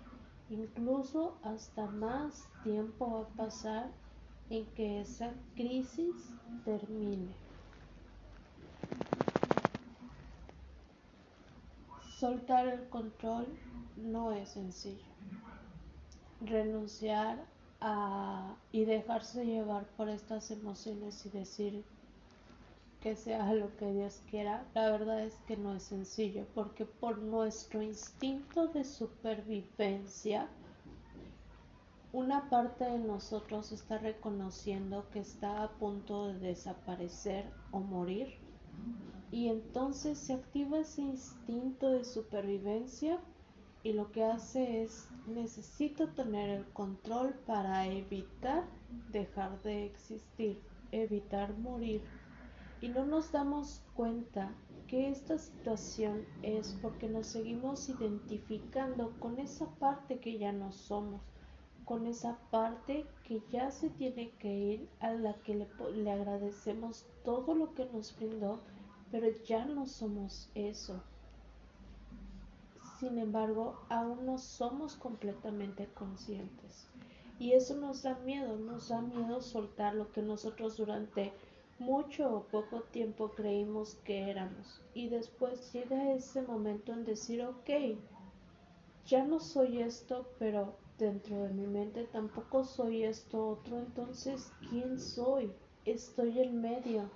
incluso 0.48 1.38
hasta 1.42 1.86
más 1.86 2.48
tiempo 2.64 3.10
va 3.10 3.20
a 3.20 3.46
pasar 3.46 3.90
en 4.50 4.66
que 4.74 5.00
esa 5.00 5.32
crisis 5.54 6.34
termine. 6.64 7.32
Soltar 12.20 12.66
el 12.68 12.86
control 12.90 13.46
no 13.96 14.32
es 14.32 14.50
sencillo. 14.50 15.06
Renunciar 16.42 17.42
a 17.80 18.56
y 18.72 18.84
dejarse 18.84 19.46
llevar 19.46 19.86
por 19.96 20.10
estas 20.10 20.50
emociones 20.50 21.24
y 21.24 21.30
decir 21.30 21.82
que 23.00 23.16
sea 23.16 23.54
lo 23.54 23.74
que 23.78 23.90
Dios 23.94 24.20
quiera, 24.28 24.66
la 24.74 24.90
verdad 24.90 25.22
es 25.22 25.36
que 25.46 25.56
no 25.56 25.74
es 25.74 25.84
sencillo, 25.84 26.44
porque 26.54 26.84
por 26.84 27.16
nuestro 27.16 27.80
instinto 27.80 28.68
de 28.68 28.84
supervivencia, 28.84 30.46
una 32.12 32.50
parte 32.50 32.84
de 32.84 32.98
nosotros 32.98 33.72
está 33.72 33.96
reconociendo 33.96 35.08
que 35.10 35.20
está 35.20 35.62
a 35.62 35.70
punto 35.70 36.26
de 36.26 36.38
desaparecer 36.38 37.46
o 37.70 37.80
morir 37.80 38.36
y 39.32 39.48
entonces 39.48 40.18
se 40.18 40.32
activa 40.32 40.80
ese 40.80 41.02
instinto 41.02 41.90
de 41.90 42.04
supervivencia 42.04 43.20
y 43.82 43.92
lo 43.92 44.10
que 44.10 44.24
hace 44.24 44.82
es 44.82 45.08
necesito 45.26 46.08
tener 46.08 46.50
el 46.50 46.64
control 46.72 47.34
para 47.46 47.86
evitar 47.86 48.64
dejar 49.12 49.62
de 49.62 49.86
existir, 49.86 50.60
evitar 50.90 51.56
morir. 51.58 52.02
Y 52.80 52.88
no 52.88 53.04
nos 53.04 53.30
damos 53.30 53.82
cuenta 53.94 54.52
que 54.88 55.08
esta 55.08 55.38
situación 55.38 56.24
es 56.42 56.76
porque 56.82 57.08
nos 57.08 57.28
seguimos 57.28 57.88
identificando 57.88 59.12
con 59.20 59.38
esa 59.38 59.66
parte 59.76 60.18
que 60.18 60.38
ya 60.38 60.50
no 60.50 60.72
somos, 60.72 61.20
con 61.84 62.06
esa 62.06 62.38
parte 62.50 63.06
que 63.22 63.40
ya 63.50 63.70
se 63.70 63.90
tiene 63.90 64.30
que 64.40 64.52
ir, 64.52 64.88
a 64.98 65.12
la 65.12 65.34
que 65.42 65.54
le, 65.54 65.68
le 65.94 66.10
agradecemos 66.10 67.06
todo 67.24 67.54
lo 67.54 67.72
que 67.74 67.86
nos 67.86 68.16
brindó 68.16 68.60
pero 69.10 69.28
ya 69.44 69.64
no 69.64 69.86
somos 69.86 70.50
eso. 70.54 71.02
Sin 72.98 73.18
embargo, 73.18 73.80
aún 73.88 74.26
no 74.26 74.38
somos 74.38 74.94
completamente 74.94 75.88
conscientes. 75.94 76.86
Y 77.38 77.52
eso 77.52 77.74
nos 77.76 78.02
da 78.02 78.16
miedo, 78.18 78.58
nos 78.58 78.90
da 78.90 79.00
miedo 79.00 79.40
soltar 79.40 79.94
lo 79.94 80.12
que 80.12 80.20
nosotros 80.20 80.76
durante 80.76 81.32
mucho 81.78 82.30
o 82.30 82.42
poco 82.42 82.82
tiempo 82.82 83.30
creímos 83.30 83.94
que 84.04 84.30
éramos. 84.30 84.82
Y 84.92 85.08
después 85.08 85.72
llega 85.72 86.12
ese 86.12 86.42
momento 86.42 86.92
en 86.92 87.06
decir, 87.06 87.42
ok, 87.42 87.96
ya 89.06 89.24
no 89.24 89.40
soy 89.40 89.80
esto, 89.80 90.26
pero 90.38 90.76
dentro 90.98 91.42
de 91.42 91.48
mi 91.54 91.66
mente 91.66 92.04
tampoco 92.04 92.64
soy 92.64 93.04
esto 93.04 93.48
otro. 93.48 93.78
Entonces, 93.78 94.52
¿quién 94.68 95.00
soy? 95.00 95.50
Estoy 95.86 96.40
en 96.40 96.60
medio 96.60 97.10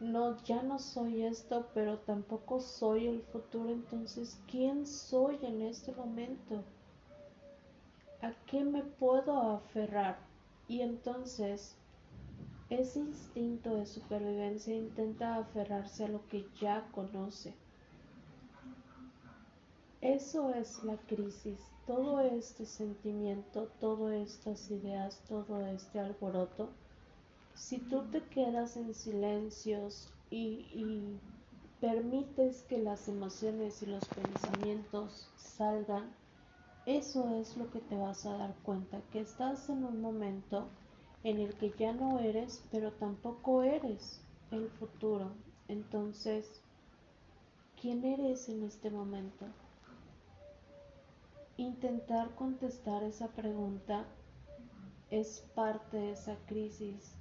no, 0.00 0.42
ya 0.44 0.62
no 0.62 0.78
soy 0.78 1.24
esto, 1.24 1.68
pero 1.74 1.98
tampoco 1.98 2.60
soy 2.60 3.06
el 3.06 3.20
futuro, 3.20 3.70
entonces, 3.70 4.40
¿quién 4.50 4.86
soy 4.86 5.38
en 5.42 5.60
este 5.60 5.92
momento? 5.92 6.64
¿A 8.22 8.32
qué 8.46 8.64
me 8.64 8.82
puedo 8.82 9.38
aferrar? 9.38 10.18
Y 10.68 10.80
entonces, 10.80 11.76
ese 12.70 13.00
instinto 13.00 13.76
de 13.76 13.84
supervivencia 13.84 14.74
intenta 14.74 15.36
aferrarse 15.36 16.04
a 16.04 16.08
lo 16.08 16.26
que 16.28 16.46
ya 16.60 16.88
conoce. 16.92 17.54
Eso 20.00 20.54
es 20.54 20.82
la 20.82 20.96
crisis, 20.96 21.60
todo 21.86 22.20
este 22.20 22.64
sentimiento, 22.64 23.68
todas 23.80 24.14
estas 24.14 24.70
ideas, 24.70 25.22
todo 25.28 25.66
este 25.66 26.00
alboroto 26.00 26.70
si 27.60 27.78
tú 27.78 28.02
te 28.10 28.22
quedas 28.22 28.78
en 28.78 28.94
silencios 28.94 30.08
y, 30.30 31.18
permites 31.78 32.62
que 32.64 32.78
las 32.78 33.08
emociones 33.08 33.82
y 33.82 33.86
los 33.86 34.04
pensamientos 34.06 35.30
salgan, 35.36 36.10
eso 36.84 37.28
es 37.36 37.56
lo 37.56 37.70
que 37.70 37.80
te 37.80 37.96
vas 37.96 38.26
a 38.26 38.36
dar 38.36 38.54
cuenta, 38.64 39.00
que 39.12 39.20
estás 39.20 39.68
en 39.68 39.84
un 39.84 40.00
momento 40.00 40.68
en 41.22 41.38
el 41.38 41.54
que 41.54 41.72
ya 41.78 41.92
no 41.92 42.18
eres, 42.18 42.62
pero 42.70 42.92
tampoco 42.92 43.62
eres 43.62 44.20
el 44.50 44.68
futuro. 44.70 45.30
Entonces, 45.68 46.62
¿quién 47.80 48.04
eres 48.04 48.48
en 48.48 48.64
este 48.64 48.90
momento? 48.90 49.46
Intentar 51.56 52.34
contestar 52.34 53.02
esa 53.04 53.28
pregunta 53.28 54.06
es 55.10 55.46
parte 55.54 55.96
de 55.96 56.12
esa 56.12 56.36
crisis 56.46 57.19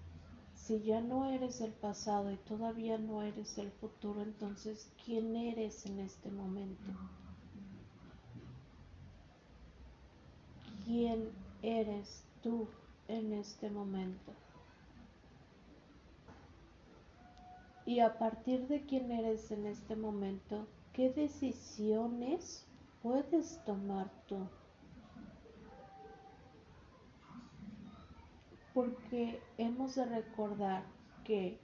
si 0.69 0.83
ya 0.83 1.01
no 1.01 1.25
eres 1.25 1.61
el 1.61 1.71
pasado 1.71 2.31
y 2.31 2.35
todavía 2.35 2.99
no 2.99 3.23
eres 3.23 3.57
el 3.57 3.71
futuro, 3.71 4.21
entonces 4.21 4.87
¿quién 5.03 5.35
eres 5.35 5.87
en 5.87 5.99
este 5.99 6.29
momento? 6.29 6.91
¿Quién 10.85 11.31
eres 11.63 12.23
tú 12.43 12.67
en 13.07 13.33
este 13.33 13.71
momento? 13.71 14.31
Y 17.87 18.01
a 18.01 18.19
partir 18.19 18.67
de 18.67 18.85
quién 18.85 19.11
eres 19.11 19.49
en 19.49 19.65
este 19.65 19.95
momento, 19.95 20.67
¿qué 20.93 21.09
decisiones 21.11 22.67
puedes 23.01 23.57
tomar 23.65 24.11
tú? 24.27 24.47
Porque 28.79 29.43
hemos 29.57 29.95
de 29.95 30.05
recordar 30.05 30.85
que 31.25 31.59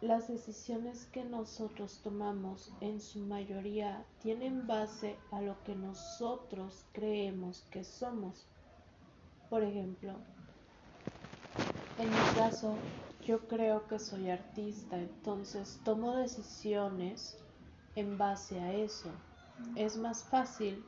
las 0.00 0.28
decisiones 0.28 1.06
que 1.06 1.24
nosotros 1.24 1.98
tomamos 2.04 2.72
en 2.80 3.00
su 3.00 3.18
mayoría 3.18 4.04
tienen 4.22 4.68
base 4.68 5.16
a 5.32 5.40
lo 5.40 5.60
que 5.64 5.74
nosotros 5.74 6.86
creemos 6.92 7.66
que 7.72 7.82
somos. 7.82 8.46
Por 9.50 9.64
ejemplo, 9.64 10.12
en 11.98 12.08
mi 12.08 12.36
caso, 12.36 12.76
yo 13.26 13.48
creo 13.48 13.88
que 13.88 13.98
soy 13.98 14.30
artista, 14.30 14.96
entonces 14.96 15.80
tomo 15.84 16.14
decisiones 16.14 17.36
en 17.96 18.16
base 18.16 18.60
a 18.60 18.72
eso. 18.72 19.10
Es 19.74 19.96
más 19.96 20.22
fácil 20.22 20.84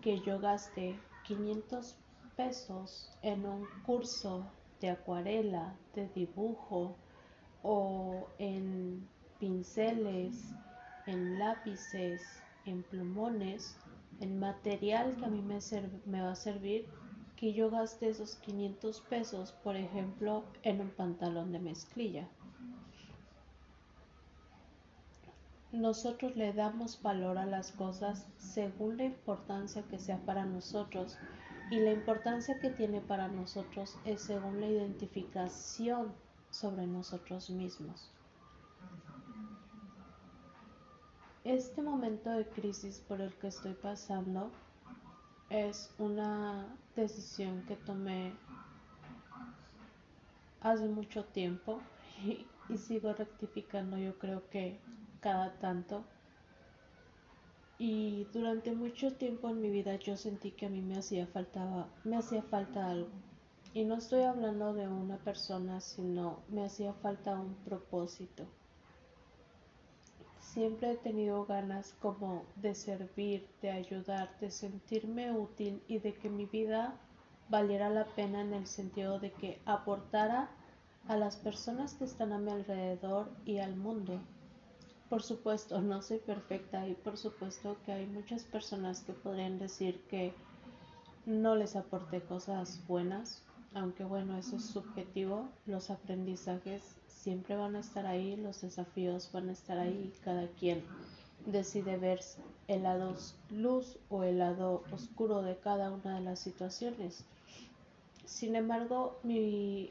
que 0.00 0.20
yo 0.20 0.40
gaste 0.40 0.98
500 1.26 1.96
pesos 2.38 3.10
en 3.22 3.44
un 3.44 3.66
curso 3.84 4.46
de 4.80 4.90
acuarela, 4.90 5.76
de 5.94 6.08
dibujo, 6.14 6.94
o 7.64 8.28
en 8.38 9.06
pinceles, 9.40 10.54
en 11.06 11.38
lápices, 11.40 12.22
en 12.64 12.84
plumones, 12.84 13.76
en 14.20 14.38
material 14.38 15.16
que 15.16 15.24
a 15.24 15.28
mí 15.28 15.42
me, 15.42 16.22
va 16.22 16.30
a 16.30 16.36
servir, 16.36 16.86
que 17.34 17.52
yo 17.52 17.70
gaste 17.70 18.08
esos 18.08 18.36
500 18.36 19.00
pesos, 19.02 19.52
por 19.64 19.74
ejemplo, 19.74 20.44
en 20.62 20.80
un 20.80 20.90
pantalón 20.90 21.50
de 21.50 21.58
mezclilla. 21.58 22.28
Nosotros 25.72 26.36
le 26.36 26.52
damos 26.52 27.02
valor 27.02 27.36
a 27.36 27.46
las 27.46 27.72
cosas 27.72 28.28
según 28.38 28.96
la 28.96 29.04
importancia 29.04 29.82
que 29.82 29.98
sea 29.98 30.18
para 30.18 30.46
nosotros 30.46 31.18
y 31.70 31.80
la 31.80 31.92
importancia 31.92 32.58
que 32.58 32.70
tiene 32.70 33.00
para 33.00 33.28
nosotros 33.28 33.98
es 34.04 34.22
según 34.22 34.60
la 34.60 34.68
identificación 34.68 36.12
sobre 36.50 36.86
nosotros 36.86 37.50
mismos. 37.50 38.10
Este 41.44 41.82
momento 41.82 42.30
de 42.30 42.46
crisis 42.46 43.00
por 43.06 43.20
el 43.20 43.34
que 43.34 43.48
estoy 43.48 43.74
pasando 43.74 44.50
es 45.50 45.90
una 45.98 46.66
decisión 46.94 47.62
que 47.66 47.76
tomé 47.76 48.34
hace 50.60 50.88
mucho 50.88 51.24
tiempo 51.24 51.80
y, 52.68 52.76
sigo 52.76 53.14
rectificando 53.14 53.96
yo 53.96 54.18
creo 54.18 54.48
que 54.50 54.78
cada 55.20 55.54
tanto 55.58 56.04
y 57.78 58.24
durante 58.32 58.72
mucho 58.72 59.14
tiempo 59.14 59.48
en 59.48 59.60
mi 59.60 59.70
vida 59.70 59.96
yo 59.96 60.16
sentí 60.16 60.50
que 60.50 60.66
a 60.66 60.70
mí 60.70 60.82
me 60.82 60.98
hacía 60.98 61.26
falta 61.26 61.88
me 62.04 62.16
hacía 62.16 62.42
falta 62.42 62.90
algo 62.90 63.10
y 63.74 63.84
no 63.84 63.96
estoy 63.96 64.22
hablando 64.22 64.72
de 64.72 64.88
una 64.88 65.18
persona, 65.18 65.80
sino 65.80 66.40
me 66.48 66.64
hacía 66.64 66.94
falta 66.94 67.38
un 67.38 67.54
propósito. 67.64 68.46
Siempre 70.40 70.92
he 70.92 70.96
tenido 70.96 71.44
ganas 71.44 71.94
como 72.00 72.44
de 72.56 72.74
servir, 72.74 73.46
de 73.60 73.70
ayudar, 73.70 74.36
de 74.40 74.50
sentirme 74.50 75.30
útil 75.30 75.82
y 75.86 75.98
de 75.98 76.14
que 76.14 76.30
mi 76.30 76.46
vida 76.46 76.94
valiera 77.50 77.90
la 77.90 78.06
pena 78.06 78.40
en 78.40 78.54
el 78.54 78.66
sentido 78.66 79.20
de 79.20 79.32
que 79.32 79.60
aportara 79.66 80.50
a 81.06 81.16
las 81.16 81.36
personas 81.36 81.94
que 81.94 82.04
están 82.04 82.32
a 82.32 82.38
mi 82.38 82.50
alrededor 82.50 83.30
y 83.44 83.58
al 83.58 83.76
mundo. 83.76 84.20
Por 85.08 85.22
supuesto, 85.22 85.80
no 85.80 86.02
soy 86.02 86.18
perfecta 86.18 86.86
y 86.86 86.94
por 86.94 87.16
supuesto 87.16 87.78
que 87.86 87.92
hay 87.92 88.06
muchas 88.06 88.44
personas 88.44 89.00
que 89.00 89.14
podrían 89.14 89.58
decir 89.58 90.02
que 90.10 90.34
no 91.24 91.54
les 91.56 91.76
aporté 91.76 92.20
cosas 92.20 92.82
buenas, 92.86 93.42
aunque 93.72 94.04
bueno, 94.04 94.36
eso 94.36 94.56
es 94.56 94.64
subjetivo, 94.66 95.48
los 95.64 95.88
aprendizajes 95.88 96.82
siempre 97.06 97.56
van 97.56 97.76
a 97.76 97.80
estar 97.80 98.06
ahí, 98.06 98.36
los 98.36 98.60
desafíos 98.60 99.30
van 99.32 99.48
a 99.48 99.52
estar 99.52 99.78
ahí, 99.78 100.12
cada 100.22 100.46
quien 100.48 100.84
decide 101.46 101.96
ver 101.96 102.20
el 102.66 102.82
lado 102.82 103.14
luz 103.50 103.98
o 104.10 104.24
el 104.24 104.38
lado 104.38 104.84
oscuro 104.92 105.40
de 105.40 105.56
cada 105.56 105.90
una 105.90 106.16
de 106.16 106.20
las 106.20 106.38
situaciones. 106.38 107.24
Sin 108.26 108.56
embargo, 108.56 109.18
mi 109.22 109.90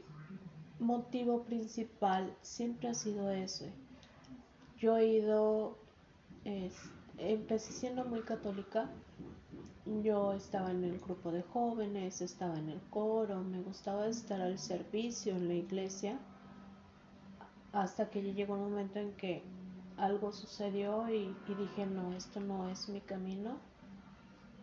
motivo 0.78 1.42
principal 1.42 2.32
siempre 2.42 2.88
ha 2.88 2.94
sido 2.94 3.30
ese. 3.30 3.72
Yo 4.78 4.96
he 4.96 5.06
ido, 5.06 5.76
empecé 7.18 7.72
siendo 7.72 8.04
muy 8.04 8.20
católica, 8.20 8.88
yo 10.04 10.32
estaba 10.34 10.70
en 10.70 10.84
el 10.84 11.00
grupo 11.00 11.32
de 11.32 11.42
jóvenes, 11.42 12.20
estaba 12.20 12.56
en 12.56 12.68
el 12.68 12.80
coro, 12.90 13.42
me 13.42 13.60
gustaba 13.60 14.06
estar 14.06 14.40
al 14.40 14.56
servicio 14.56 15.34
en 15.34 15.48
la 15.48 15.54
iglesia, 15.54 16.16
hasta 17.72 18.08
que 18.08 18.22
llegó 18.22 18.54
un 18.54 18.70
momento 18.70 19.00
en 19.00 19.12
que 19.16 19.42
algo 19.96 20.32
sucedió 20.32 21.08
y, 21.12 21.34
y 21.48 21.54
dije, 21.54 21.84
no, 21.84 22.12
esto 22.12 22.38
no 22.38 22.68
es 22.68 22.88
mi 22.88 23.00
camino. 23.00 23.56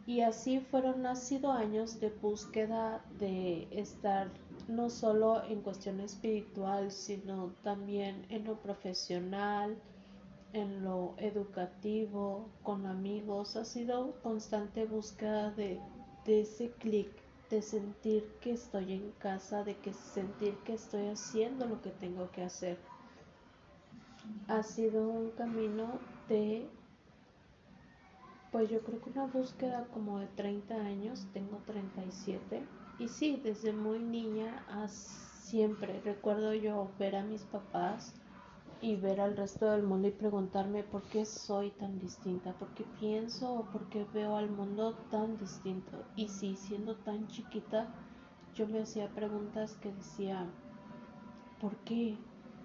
Y 0.08 0.22
así 0.22 0.62
fueron 0.62 1.02
nacido 1.02 1.52
años 1.52 2.00
de 2.00 2.10
búsqueda 2.10 3.04
de 3.20 3.68
estar 3.72 4.30
no 4.70 4.90
solo 4.90 5.44
en 5.44 5.60
cuestión 5.60 6.00
espiritual, 6.00 6.92
sino 6.92 7.52
también 7.64 8.26
en 8.30 8.46
lo 8.46 8.56
profesional, 8.62 9.76
en 10.56 10.86
lo 10.86 11.16
educativo, 11.18 12.50
con 12.64 12.86
amigos, 12.86 13.58
ha 13.58 13.66
sido 13.66 14.14
constante 14.24 14.86
búsqueda 14.86 15.52
de, 15.52 15.82
ese 16.26 16.72
clic, 16.80 17.10
de 17.50 17.62
sentir 17.62 18.24
que 18.40 18.54
estoy 18.54 18.94
en 18.94 19.12
casa, 19.20 19.66
de 19.66 19.76
que 19.76 19.94
sentir 19.94 20.56
que 20.64 20.74
estoy 20.74 21.08
haciendo 21.08 21.66
lo 21.66 21.82
que 21.82 21.90
tengo 21.92 22.32
que 22.32 22.44
hacer. 22.44 22.78
Ha 24.48 24.64
sido 24.64 25.10
un 25.10 25.32
camino 25.32 26.00
de, 26.30 26.70
pues 28.54 28.70
yo 28.70 28.80
creo 28.80 29.02
que 29.02 29.10
una 29.10 29.26
búsqueda 29.26 29.86
como 29.94 30.20
de 30.20 30.28
30 30.28 30.74
años, 30.74 31.28
tengo 31.34 31.58
37, 31.66 32.64
y 32.98 33.10
sí, 33.10 33.42
desde 33.44 33.74
muy 33.74 34.00
niña 34.00 34.66
siempre 34.88 36.00
recuerdo 36.00 36.54
yo 36.54 36.88
ver 36.98 37.18
a 37.18 37.24
mis 37.24 37.42
papás, 37.44 38.16
y 38.82 38.96
ver 38.96 39.22
al 39.22 39.36
resto 39.36 39.72
del 39.72 39.84
mundo 39.84 40.08
y 40.08 40.12
preguntarme 40.12 40.84
por 40.84 41.04
qué 41.04 41.26
soy 41.26 41.72
tan 41.72 42.00
distinta, 42.00 42.54
por 42.54 42.70
qué 42.76 42.84
pienso 43.00 43.54
o 43.54 43.66
por 43.72 43.90
qué 43.90 44.06
veo 44.14 44.36
al 44.36 44.50
mundo 44.50 44.94
tan 45.10 45.38
distinto. 45.38 46.04
Y 46.16 46.28
si 46.28 46.56
siendo 46.56 46.96
tan 46.98 47.28
chiquita 47.28 47.88
yo 48.56 48.68
me 48.68 48.82
hacía 48.82 49.10
preguntas 49.10 49.76
que 49.82 49.92
decía, 49.92 50.46
¿por 51.60 51.76
qué? 51.78 52.18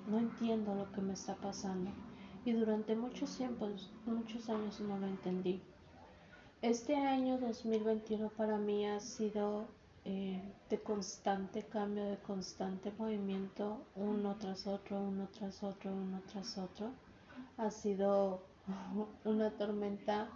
No 0.09 0.19
entiendo 0.19 0.75
lo 0.75 0.91
que 0.93 1.01
me 1.01 1.15
está 1.15 1.35
pasando. 1.35 1.91
Y 2.45 2.53
durante 2.53 2.95
muchos 2.95 3.37
tiempos, 3.37 3.93
muchos 4.07 4.49
años 4.49 4.81
no 4.81 4.99
lo 4.99 5.07
entendí. 5.07 5.61
Este 6.63 6.95
año 6.95 7.39
2021 7.39 8.29
para 8.31 8.57
mí 8.59 8.87
ha 8.87 9.01
sido 9.01 9.67
eh, 10.05 10.41
de 10.71 10.81
constante 10.81 11.63
cambio, 11.65 12.05
de 12.05 12.17
constante 12.19 12.93
movimiento, 12.99 13.85
uno 13.97 14.37
tras 14.37 14.67
otro, 14.67 15.01
uno 15.01 15.29
tras 15.29 15.63
otro, 15.63 15.93
uno 15.93 16.23
tras 16.31 16.57
otro. 16.57 16.91
Ha 17.59 17.71
sido 17.71 18.43
una 19.25 19.51
tormenta 19.51 20.29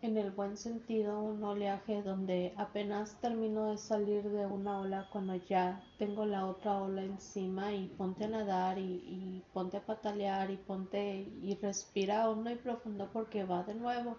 en 0.00 0.16
el 0.16 0.32
buen 0.32 0.56
sentido, 0.56 1.20
un 1.20 1.44
oleaje 1.44 2.02
donde 2.02 2.52
apenas 2.56 3.20
termino 3.20 3.70
de 3.70 3.78
salir 3.78 4.28
de 4.28 4.46
una 4.46 4.80
ola 4.80 5.08
cuando 5.12 5.36
ya 5.36 5.80
tengo 5.98 6.24
la 6.24 6.46
otra 6.46 6.82
ola 6.82 7.02
encima 7.02 7.72
y 7.72 7.86
ponte 7.88 8.24
a 8.24 8.28
nadar 8.28 8.78
y, 8.78 8.82
y 8.82 9.44
ponte 9.52 9.76
a 9.76 9.86
patalear 9.86 10.50
y 10.50 10.56
ponte 10.56 11.28
y 11.42 11.54
respira 11.62 12.28
hondo 12.28 12.50
y 12.50 12.56
profundo 12.56 13.10
porque 13.12 13.44
va 13.44 13.62
de 13.62 13.74
nuevo. 13.74 14.16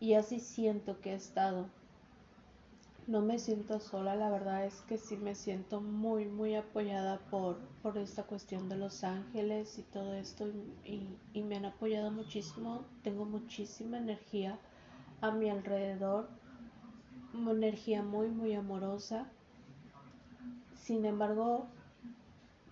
Y 0.00 0.14
así 0.14 0.40
siento 0.40 1.00
que 1.00 1.12
he 1.12 1.14
estado 1.14 1.70
no 3.06 3.22
me 3.22 3.38
siento 3.38 3.78
sola, 3.78 4.16
la 4.16 4.30
verdad 4.30 4.64
es 4.64 4.80
que 4.82 4.98
sí 4.98 5.16
me 5.16 5.36
siento 5.36 5.80
muy, 5.80 6.26
muy 6.26 6.56
apoyada 6.56 7.18
por, 7.30 7.58
por 7.82 7.96
esta 7.98 8.24
cuestión 8.24 8.68
de 8.68 8.76
los 8.76 9.04
ángeles 9.04 9.78
y 9.78 9.82
todo 9.82 10.14
esto 10.14 10.48
y, 10.84 11.16
y, 11.32 11.42
me 11.42 11.56
han 11.56 11.66
apoyado 11.66 12.10
muchísimo, 12.10 12.84
tengo 13.04 13.24
muchísima 13.24 13.98
energía 13.98 14.58
a 15.20 15.30
mi 15.30 15.50
alrededor, 15.50 16.28
una 17.32 17.52
energía 17.52 18.02
muy, 18.02 18.28
muy 18.28 18.54
amorosa. 18.54 19.28
Sin 20.74 21.04
embargo, 21.04 21.68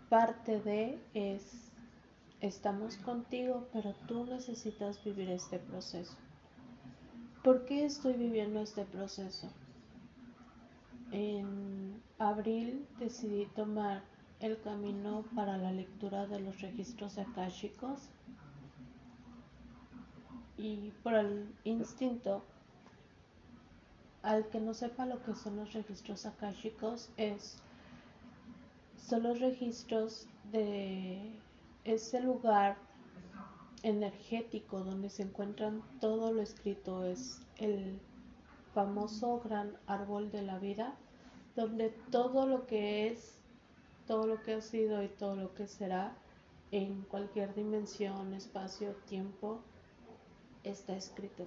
parte 0.09 0.61
de 0.61 0.99
es, 1.15 1.71
estamos 2.41 2.97
contigo, 2.97 3.69
pero 3.73 3.95
tú 4.09 4.25
necesitas 4.25 5.03
vivir 5.05 5.31
este 5.31 5.61
proceso. 5.61 6.17
¿Por 7.45 7.67
qué 7.67 7.85
estoy 7.85 8.15
viviendo 8.15 8.61
este 8.61 8.85
proceso? 8.85 9.49
En 11.15 12.03
abril 12.19 12.87
decidí 12.99 13.47
tomar 13.55 14.03
el 14.41 14.61
camino 14.61 15.25
para 15.37 15.57
la 15.57 15.71
lectura 15.71 16.27
de 16.27 16.41
los 16.41 16.61
registros 16.61 17.19
akáshicos 17.19 18.09
y 20.57 20.91
por 21.05 21.15
el 21.15 21.55
instinto 21.63 22.43
al 24.23 24.49
que 24.49 24.59
no 24.61 24.75
sepa 24.75 25.07
lo 25.07 25.23
que 25.23 25.37
son 25.37 25.57
los 25.57 25.73
registros 25.73 26.27
akáshicos 26.27 27.11
es 27.17 27.63
son 28.97 29.23
los 29.23 29.39
registros 29.39 30.27
de 30.51 31.31
ese 31.85 32.21
lugar 32.21 32.77
energético 33.83 34.81
donde 34.81 35.11
se 35.11 35.23
encuentran 35.23 35.83
todo 36.01 36.33
lo 36.33 36.41
escrito. 36.41 37.05
Es 37.05 37.43
el 37.59 38.01
famoso 38.73 39.41
gran 39.45 39.77
árbol 39.87 40.31
de 40.33 40.43
la 40.43 40.59
vida 40.59 40.97
donde 41.57 41.91
todo 42.11 42.47
lo 42.47 42.67
que 42.67 43.09
es 43.09 43.35
todo 44.07 44.27
lo 44.27 44.43
que 44.43 44.55
ha 44.55 44.61
sido 44.61 45.03
y 45.03 45.09
todo 45.09 45.37
lo 45.37 45.55
que 45.55 45.67
será 45.67 46.17
en 46.71 47.03
cualquier 47.03 47.55
dimensión, 47.55 48.35
espacio, 48.35 48.93
tiempo 49.07 49.61
está 50.63 50.97
escrito. 50.97 51.47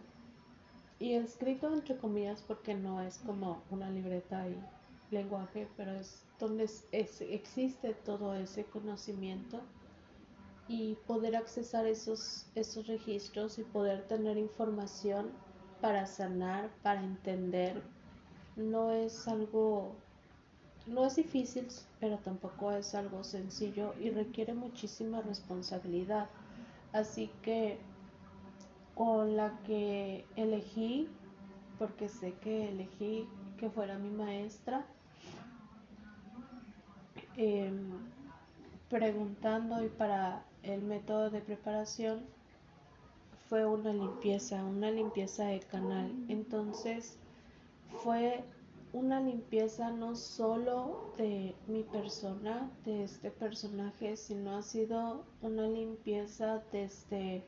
Y 1.00 1.14
escrito 1.14 1.72
entre 1.72 1.98
comillas 1.98 2.42
porque 2.42 2.74
no 2.74 3.02
es 3.02 3.20
como 3.20 3.62
una 3.70 3.90
libreta 3.90 4.48
y 4.48 4.58
lenguaje, 5.14 5.68
pero 5.78 5.92
es 5.92 6.26
donde 6.40 6.70
existe 6.92 7.94
todo 7.94 8.36
ese 8.36 8.66
conocimiento 8.66 9.62
y 10.68 10.96
poder 11.06 11.36
accesar 11.36 11.86
esos, 11.86 12.48
esos 12.56 12.88
registros 12.88 13.60
y 13.60 13.64
poder 13.64 14.08
tener 14.08 14.38
información 14.38 15.30
para 15.82 16.06
sanar, 16.06 16.72
para 16.82 17.04
entender. 17.04 17.82
No 18.58 18.92
es 18.92 19.28
algo, 19.28 19.94
no 20.88 21.06
es 21.06 21.16
difícil, 21.16 21.68
pero 22.00 22.18
tampoco 22.18 22.72
es 22.72 22.96
algo 22.96 23.24
sencillo 23.24 23.94
y 24.02 24.10
requiere 24.10 24.56
muchísima 24.56 25.22
responsabilidad. 25.22 26.28
Así 26.92 27.30
que 27.44 27.78
con 28.96 29.38
la 29.38 29.60
que 29.68 30.26
elegí, 30.36 31.08
porque 31.78 32.10
sé 32.10 32.34
que 32.42 32.70
elegí 32.70 33.28
que 33.60 33.70
fuera 33.70 34.00
mi 34.00 34.10
maestra, 34.10 34.88
em, 37.36 37.92
preguntando 38.90 39.84
y 39.84 39.90
para 39.90 40.44
el 40.64 40.82
método 40.82 41.30
de 41.30 41.42
preparación 41.42 42.22
fue 43.50 43.68
una 43.68 43.94
limpieza, 43.94 44.64
una 44.64 44.90
limpieza 44.90 45.46
de 45.46 45.60
canal. 45.60 46.12
Entonces 46.28 47.20
fue 48.04 48.44
una 48.94 49.20
limpieza 49.20 49.92
no 49.92 50.16
solo 50.16 51.14
de 51.18 51.56
mi 51.68 51.84
persona, 51.84 52.72
de 52.86 53.04
este 53.04 53.32
personaje, 53.32 54.18
sino 54.18 54.58
ha 54.58 54.62
sido 54.62 55.24
una 55.42 55.68
limpieza 55.68 56.64
desde 56.72 57.44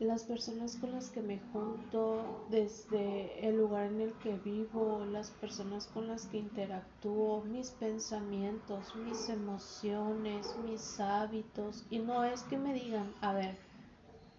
las 0.00 0.24
personas 0.24 0.76
con 0.76 0.92
las 0.92 1.10
que 1.10 1.22
me 1.22 1.38
junto, 1.52 2.44
desde 2.50 3.46
el 3.46 3.56
lugar 3.56 3.86
en 3.86 4.00
el 4.00 4.12
que 4.14 4.36
vivo, 4.38 5.04
las 5.04 5.30
personas 5.30 5.86
con 5.86 6.08
las 6.08 6.26
que 6.26 6.38
interactúo, 6.38 7.42
mis 7.44 7.70
pensamientos, 7.70 8.94
mis 8.96 9.28
emociones, 9.28 10.56
mis 10.64 10.98
hábitos. 10.98 11.84
Y 11.90 12.00
no 12.00 12.24
es 12.24 12.42
que 12.44 12.58
me 12.58 12.74
digan, 12.74 13.12
a 13.20 13.32
ver, 13.32 13.56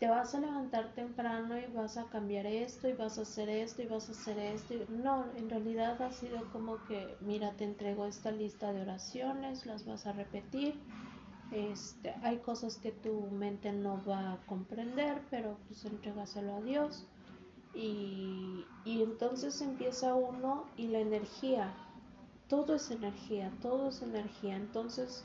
te 0.04 0.10
vas 0.10 0.36
a 0.36 0.40
levantar 0.42 0.94
temprano 0.96 1.58
y 1.58 1.66
vas 1.74 1.96
a 1.96 2.04
cambiar 2.10 2.46
esto 2.46 2.90
y 2.90 2.94
vas 2.94 3.18
a 3.18 3.22
hacer 3.22 3.48
esto 3.48 3.84
y 3.84 3.86
vas 3.86 4.10
a 4.10 4.12
hacer 4.12 4.38
esto. 4.38 4.74
No, 4.90 5.24
en 5.38 5.50
realidad 5.50 6.02
ha 6.02 6.12
sido 6.12 6.44
como 6.52 6.76
que, 6.90 7.16
mira, 7.22 7.54
te 7.54 7.64
entrego 7.64 8.06
esta 8.06 8.30
lista 8.30 8.74
de 8.74 8.82
oraciones, 8.82 9.66
las 9.66 9.86
vas 9.86 10.06
a 10.06 10.12
repetir 10.12 10.76
este, 11.54 12.14
hay 12.22 12.40
cosas 12.40 12.76
que 12.80 12.92
tu 12.92 13.14
mente 13.32 13.72
no 13.72 14.04
va 14.06 14.34
a 14.34 14.38
comprender, 14.46 15.22
pero 15.30 15.56
pues 15.70 15.86
entregaselo 15.86 16.58
a 16.58 16.62
Dios. 16.62 17.06
Y, 17.74 18.66
y 18.84 19.04
entonces 19.04 19.62
empieza 19.62 20.16
uno 20.16 20.66
y 20.76 20.88
la 20.88 21.00
energía, 21.00 21.74
todo 22.50 22.76
es 22.76 22.92
energía, 22.92 23.54
todo 23.62 23.88
es 23.88 24.02
energía. 24.02 24.58
Entonces, 24.58 25.24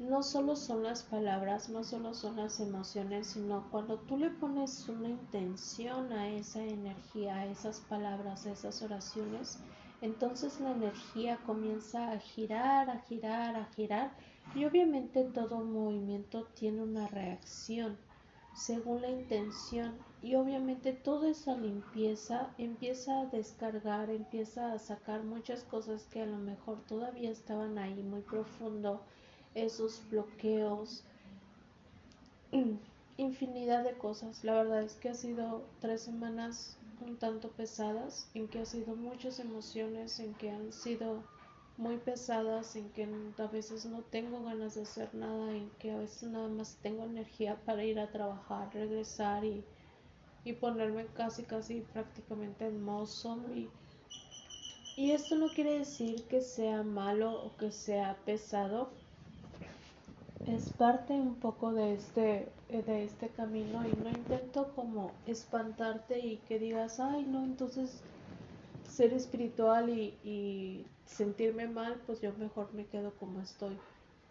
no 0.00 0.22
solo 0.22 0.56
son 0.56 0.82
las 0.82 1.02
palabras, 1.02 1.68
no 1.68 1.84
solo 1.84 2.14
son 2.14 2.36
las 2.36 2.58
emociones, 2.58 3.28
sino 3.28 3.68
cuando 3.70 3.98
tú 4.00 4.16
le 4.16 4.30
pones 4.30 4.88
una 4.88 5.08
intención 5.08 6.12
a 6.12 6.28
esa 6.30 6.64
energía, 6.64 7.36
a 7.36 7.46
esas 7.46 7.80
palabras, 7.80 8.46
a 8.46 8.52
esas 8.52 8.80
oraciones, 8.82 9.58
entonces 10.00 10.58
la 10.58 10.72
energía 10.72 11.38
comienza 11.44 12.12
a 12.12 12.18
girar, 12.18 12.88
a 12.88 13.00
girar, 13.00 13.54
a 13.56 13.66
girar 13.76 14.16
y 14.54 14.64
obviamente 14.64 15.22
todo 15.24 15.60
movimiento 15.60 16.46
tiene 16.54 16.82
una 16.82 17.06
reacción 17.06 17.98
según 18.54 19.02
la 19.02 19.10
intención 19.10 19.98
y 20.22 20.34
obviamente 20.34 20.92
toda 20.92 21.30
esa 21.30 21.56
limpieza 21.56 22.52
empieza 22.58 23.20
a 23.20 23.26
descargar, 23.26 24.10
empieza 24.10 24.72
a 24.72 24.78
sacar 24.78 25.22
muchas 25.24 25.62
cosas 25.64 26.06
que 26.06 26.22
a 26.22 26.26
lo 26.26 26.38
mejor 26.38 26.84
todavía 26.86 27.30
estaban 27.30 27.78
ahí 27.78 28.02
muy 28.02 28.22
profundo, 28.22 29.02
esos 29.54 30.02
bloqueos, 30.10 31.04
infinidad 33.16 33.84
de 33.84 33.92
cosas. 33.92 34.44
La 34.44 34.54
verdad 34.54 34.82
es 34.82 34.94
que 34.94 35.10
ha 35.10 35.14
sido 35.14 35.62
tres 35.80 36.02
semanas 36.02 36.76
un 37.00 37.16
tanto 37.16 37.48
pesadas, 37.50 38.28
en 38.34 38.48
que 38.48 38.60
ha 38.60 38.66
sido 38.66 38.94
muchas 38.94 39.38
emociones, 39.40 40.20
en 40.20 40.34
que 40.34 40.50
han 40.50 40.72
sido 40.72 41.22
muy 41.76 41.96
pesadas, 41.96 42.76
en 42.76 42.90
que 42.90 43.08
a 43.38 43.46
veces 43.46 43.86
no 43.86 44.02
tengo 44.02 44.42
ganas 44.44 44.74
de 44.74 44.82
hacer 44.82 45.14
nada, 45.14 45.50
en 45.52 45.70
que 45.78 45.92
a 45.92 45.96
veces 45.96 46.24
nada 46.24 46.48
más 46.48 46.76
tengo 46.82 47.04
energía 47.04 47.56
para 47.64 47.84
ir 47.84 47.98
a 47.98 48.12
trabajar, 48.12 48.68
regresar 48.74 49.44
y, 49.44 49.64
y 50.44 50.52
ponerme 50.52 51.06
casi, 51.06 51.42
casi 51.44 51.80
prácticamente 51.80 52.66
en 52.66 52.82
modo 52.82 53.06
zombie. 53.06 53.70
Y 54.96 55.12
esto 55.12 55.36
no 55.36 55.48
quiere 55.48 55.78
decir 55.78 56.24
que 56.24 56.42
sea 56.42 56.82
malo 56.82 57.44
o 57.44 57.56
que 57.56 57.72
sea 57.72 58.18
pesado. 58.26 58.90
Es 60.44 60.70
parte 60.72 61.14
un 61.14 61.36
poco 61.36 61.72
de 61.72 61.94
este, 61.94 62.52
de 62.68 63.04
este 63.04 63.28
camino 63.30 63.86
y 63.86 63.92
no 63.94 64.10
intento 64.10 64.74
como 64.74 65.12
espantarte 65.24 66.18
y 66.18 66.38
que 66.38 66.58
digas, 66.58 67.00
ay 67.00 67.24
no, 67.24 67.44
entonces 67.44 68.02
ser 68.82 69.12
espiritual 69.14 69.88
y, 69.88 70.86
sentirme 71.06 71.68
mal, 71.68 72.02
pues 72.06 72.20
yo 72.20 72.32
mejor 72.34 72.72
me 72.74 72.86
quedo 72.86 73.12
como 73.18 73.40
estoy. 73.40 73.78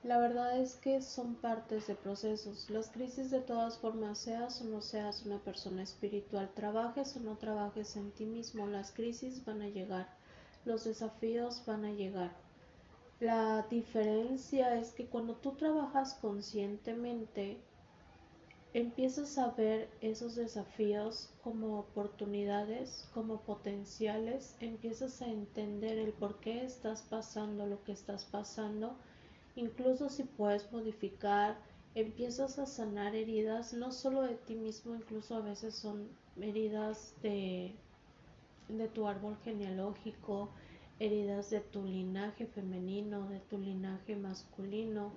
La 0.03 0.17
verdad 0.17 0.59
es 0.59 0.75
que 0.75 1.01
son 1.01 1.35
partes 1.35 1.87
de 1.87 1.95
procesos. 1.95 2.69
Las 2.69 2.89
crisis 2.89 3.31
de 3.31 3.41
todas 3.41 3.77
formas, 3.79 4.19
seas 4.19 4.61
o 4.61 4.65
no 4.65 4.81
seas 4.81 5.25
una 5.25 5.39
persona 5.39 5.83
espiritual, 5.83 6.49
trabajes 6.53 7.15
o 7.17 7.19
no 7.19 7.37
trabajes 7.37 7.95
en 7.95 8.11
ti 8.11 8.25
mismo, 8.25 8.67
las 8.67 8.91
crisis 8.91 9.43
van 9.45 9.61
a 9.61 9.69
llegar, 9.69 10.07
los 10.65 10.83
desafíos 10.85 11.63
van 11.65 11.85
a 11.85 11.91
llegar. 11.91 12.48
La 13.19 13.65
diferencia 13.69 14.79
es 14.79 14.93
que 14.93 15.07
cuando 15.07 15.35
tú 15.35 15.51
trabajas 15.51 16.13
conscientemente, 16.21 17.57
empiezas 18.73 19.37
a 19.37 19.51
ver 19.51 19.89
esos 19.99 20.35
desafíos 20.35 21.29
como 21.43 21.79
oportunidades, 21.79 23.09
como 23.13 23.41
potenciales, 23.41 24.55
empiezas 24.61 25.21
a 25.21 25.27
entender 25.27 25.97
el 25.97 26.13
por 26.13 26.39
qué 26.39 26.63
estás 26.63 27.01
pasando 27.01 27.65
lo 27.65 27.83
que 27.83 27.91
estás 27.91 28.23
pasando, 28.23 28.95
incluso 29.57 30.07
si 30.07 30.23
puedes 30.23 30.71
modificar, 30.71 31.57
empiezas 31.95 32.57
a 32.57 32.65
sanar 32.65 33.15
heridas, 33.15 33.73
no 33.73 33.91
solo 33.91 34.21
de 34.21 34.35
ti 34.35 34.55
mismo, 34.55 34.95
incluso 34.95 35.35
a 35.35 35.41
veces 35.41 35.75
son 35.75 36.07
heridas 36.39 37.15
de, 37.21 37.75
de 38.69 38.87
tu 38.87 39.07
árbol 39.07 39.35
genealógico, 39.43 40.51
heridas 40.99 41.49
de 41.49 41.61
tu 41.61 41.85
linaje 41.85 42.45
femenino, 42.45 43.27
de 43.29 43.39
tu 43.39 43.57
linaje 43.57 44.15
masculino, 44.15 45.11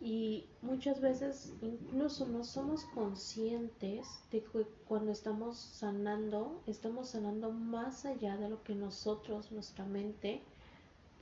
y 0.00 0.44
muchas 0.60 1.00
veces 1.00 1.54
incluso 1.62 2.26
no 2.26 2.44
somos 2.44 2.84
conscientes 2.86 4.06
de 4.30 4.42
que 4.42 4.66
cuando 4.86 5.10
estamos 5.10 5.56
sanando, 5.56 6.60
estamos 6.66 7.10
sanando 7.10 7.50
más 7.50 8.04
allá 8.04 8.36
de 8.36 8.50
lo 8.50 8.62
que 8.62 8.74
nosotros, 8.74 9.50
nuestra 9.52 9.86
mente, 9.86 10.42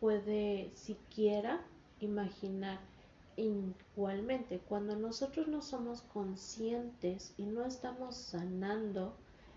puede 0.01 0.73
siquiera 0.75 1.65
imaginar. 2.01 2.81
Igualmente, 3.37 4.61
cuando 4.69 4.97
nosotros 4.97 5.49
no 5.49 5.63
somos 5.63 6.03
conscientes 6.03 7.33
y 7.37 7.47
no 7.47 7.65
estamos 7.65 8.17
sanando, 8.17 9.17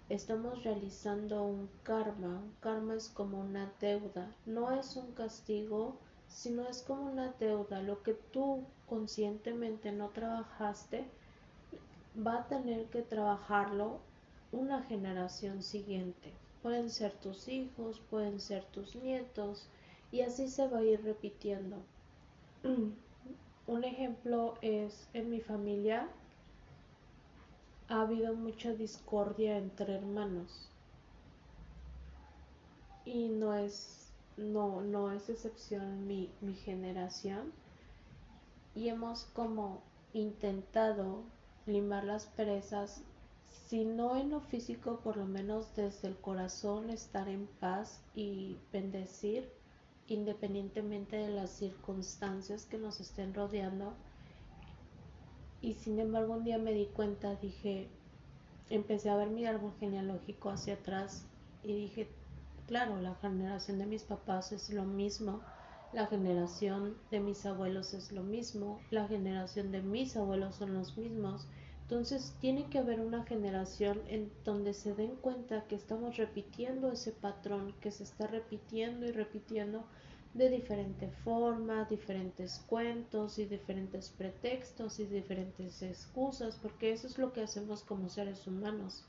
estamos 0.10 0.64
realizando 0.64 1.44
un 1.44 1.70
karma. 1.84 2.40
Un 2.40 2.54
karma 2.62 2.96
es 2.96 3.10
como 3.10 3.40
una 3.40 3.72
deuda, 3.80 4.34
no 4.46 4.72
es 4.72 4.96
un 4.96 5.12
castigo, 5.14 5.98
sino 6.28 6.68
es 6.68 6.82
como 6.82 7.04
una 7.12 7.34
deuda. 7.40 7.82
Lo 7.82 8.04
que 8.04 8.14
tú 8.14 8.64
conscientemente 8.88 9.92
no 9.92 10.10
trabajaste, 10.10 11.06
va 12.26 12.40
a 12.40 12.48
tener 12.48 12.86
que 12.86 13.02
trabajarlo 13.02 14.00
una 14.52 14.82
generación 14.84 15.62
siguiente. 15.62 16.34
Pueden 16.64 16.90
ser 16.90 17.12
tus 17.14 17.48
hijos, 17.48 18.02
pueden 18.10 18.40
ser 18.40 18.64
tus 18.66 18.96
nietos, 18.96 19.68
Y 20.10 20.22
así 20.22 20.48
se 20.48 20.66
va 20.70 20.78
a 20.78 20.84
ir 20.84 21.04
repitiendo. 21.04 21.76
Un 23.68 23.84
ejemplo 23.84 24.54
es 24.62 25.10
en 25.14 25.30
mi 25.30 25.42
familia 25.42 26.08
ha 27.90 28.02
habido 28.02 28.36
mucha 28.36 28.74
discordia 28.74 29.58
entre 29.58 29.96
hermanos. 29.96 30.70
Y 33.06 33.30
no 33.30 33.54
es, 33.54 34.12
no, 34.36 34.82
no 34.82 35.12
es 35.12 35.30
excepción 35.30 36.08
mi, 36.08 36.30
mi 36.42 36.54
generación. 36.54 37.54
Y 38.76 38.90
hemos 38.90 39.26
como 39.34 39.82
intentado 40.14 41.24
limar 41.66 42.04
las 42.04 42.26
perezas, 42.26 43.02
si 43.68 43.86
no 43.86 44.16
en 44.18 44.30
lo 44.30 44.42
físico, 44.42 45.00
por 45.00 45.18
lo 45.18 45.26
menos 45.26 45.76
desde 45.76 46.08
el 46.08 46.18
corazón, 46.18 46.90
estar 46.90 47.28
en 47.28 47.48
paz 47.60 48.02
y 48.16 48.58
bendecir 48.72 49.50
independientemente 50.08 51.18
de 51.18 51.30
las 51.30 51.52
circunstancias 51.52 52.66
que 52.66 52.78
nos 52.78 53.00
estén 53.00 53.34
rodeando. 53.34 53.94
Y 55.62 55.74
sin 55.74 56.00
embargo 56.00 56.34
un 56.34 56.44
día 56.44 56.58
me 56.58 56.74
di 56.74 56.86
cuenta, 56.86 57.36
dije, 57.36 57.88
empecé 58.70 59.10
a 59.10 59.18
ver 59.18 59.30
mi 59.30 59.46
árbol 59.46 59.74
genealógico 59.80 60.50
hacia 60.50 60.76
atrás 60.76 61.26
y 61.64 61.74
dije, 61.74 62.08
claro, 62.68 63.00
la 63.02 63.16
generación 63.16 63.80
de 63.80 63.86
mis 63.86 64.04
papás 64.04 64.52
es 64.52 64.70
lo 64.70 64.84
mismo, 64.84 65.42
la 65.94 66.06
generación 66.08 66.98
de 67.12 67.20
mis 67.20 67.46
abuelos 67.46 67.94
es 67.94 68.12
lo 68.12 68.24
mismo, 68.24 68.80
la 68.92 69.08
generación 69.08 69.72
de 69.72 69.82
mis 69.82 70.16
abuelos 70.18 70.56
son 70.56 70.74
los 70.74 70.98
mismos. 70.98 71.48
Entonces 71.84 72.36
tiene 72.42 72.66
que 72.66 72.80
haber 72.80 73.00
una 73.00 73.24
generación 73.24 74.02
en 74.10 74.30
donde 74.44 74.74
se 74.74 74.94
den 74.94 75.16
cuenta 75.16 75.64
que 75.68 75.76
estamos 75.76 76.18
repitiendo 76.18 76.92
ese 76.92 77.14
patrón, 77.14 77.74
que 77.80 77.92
se 77.92 78.04
está 78.04 78.28
repitiendo 78.28 79.06
y 79.06 79.12
repitiendo 79.12 79.86
de 80.34 80.50
diferente 80.50 81.10
forma, 81.24 81.86
diferentes 81.86 82.64
cuentos 82.68 83.40
y 83.40 83.46
diferentes 83.46 84.10
pretextos 84.10 85.00
y 85.00 85.06
diferentes 85.06 85.82
excusas, 85.82 86.60
porque 86.62 86.92
eso 86.92 87.08
es 87.08 87.18
lo 87.18 87.34
que 87.34 87.42
hacemos 87.42 87.84
como 87.84 88.10
seres 88.10 88.46
humanos. 88.46 89.06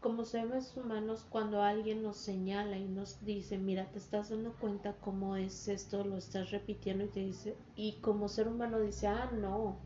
Como 0.00 0.24
seres 0.24 0.76
humanos, 0.76 1.26
cuando 1.28 1.62
alguien 1.62 2.02
nos 2.02 2.18
señala 2.18 2.78
y 2.78 2.84
nos 2.84 3.24
dice, 3.24 3.58
mira, 3.58 3.90
te 3.90 3.98
estás 3.98 4.30
dando 4.30 4.52
cuenta 4.52 4.94
cómo 5.00 5.34
es 5.34 5.66
esto, 5.66 6.04
lo 6.04 6.16
estás 6.16 6.52
repitiendo 6.52 7.04
y 7.04 7.08
te 7.08 7.20
dice, 7.20 7.56
y 7.74 7.94
como 7.94 8.28
ser 8.28 8.46
humano 8.46 8.78
dice, 8.78 9.08
ah, 9.08 9.30
no, 9.32 9.76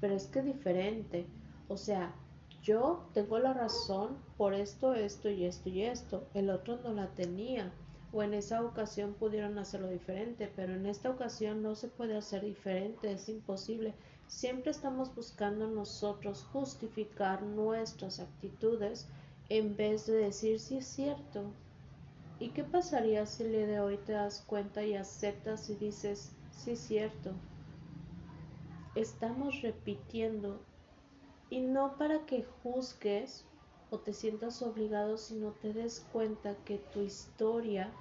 pero 0.00 0.16
es 0.16 0.26
que 0.26 0.42
diferente. 0.42 1.26
O 1.68 1.76
sea, 1.76 2.12
yo 2.64 3.08
tengo 3.12 3.38
la 3.38 3.52
razón 3.52 4.16
por 4.36 4.54
esto, 4.54 4.94
esto 4.94 5.30
y 5.30 5.44
esto 5.44 5.68
y 5.68 5.82
esto, 5.82 6.26
el 6.34 6.50
otro 6.50 6.78
no 6.82 6.92
la 6.92 7.08
tenía 7.14 7.72
o 8.14 8.22
en 8.22 8.32
esa 8.32 8.64
ocasión 8.64 9.14
pudieron 9.14 9.58
hacerlo 9.58 9.88
diferente, 9.88 10.48
pero 10.54 10.72
en 10.72 10.86
esta 10.86 11.10
ocasión 11.10 11.62
no 11.64 11.74
se 11.74 11.88
puede 11.88 12.16
hacer 12.16 12.44
diferente, 12.44 13.10
es 13.10 13.28
imposible. 13.28 13.92
Siempre 14.28 14.70
estamos 14.70 15.12
buscando 15.16 15.66
nosotros 15.66 16.46
justificar 16.52 17.42
nuestras 17.42 18.20
actitudes 18.20 19.08
en 19.48 19.76
vez 19.76 20.06
de 20.06 20.14
decir 20.14 20.60
si 20.60 20.76
es 20.76 20.86
cierto. 20.86 21.42
¿Y 22.38 22.50
qué 22.50 22.62
pasaría 22.62 23.26
si 23.26 23.42
el 23.42 23.50
día 23.50 23.66
de 23.66 23.80
hoy 23.80 23.96
te 23.96 24.12
das 24.12 24.44
cuenta 24.46 24.84
y 24.84 24.94
aceptas 24.94 25.68
y 25.68 25.74
dices 25.74 26.30
sí 26.52 26.70
es 26.70 26.78
cierto? 26.78 27.32
Estamos 28.94 29.60
repitiendo 29.60 30.60
y 31.50 31.62
no 31.62 31.98
para 31.98 32.26
que 32.26 32.44
juzgues 32.62 33.44
o 33.90 33.98
te 33.98 34.12
sientas 34.12 34.62
obligado, 34.62 35.18
sino 35.18 35.50
te 35.50 35.72
des 35.72 36.06
cuenta 36.12 36.54
que 36.64 36.78
tu 36.78 37.00
historia 37.00 37.92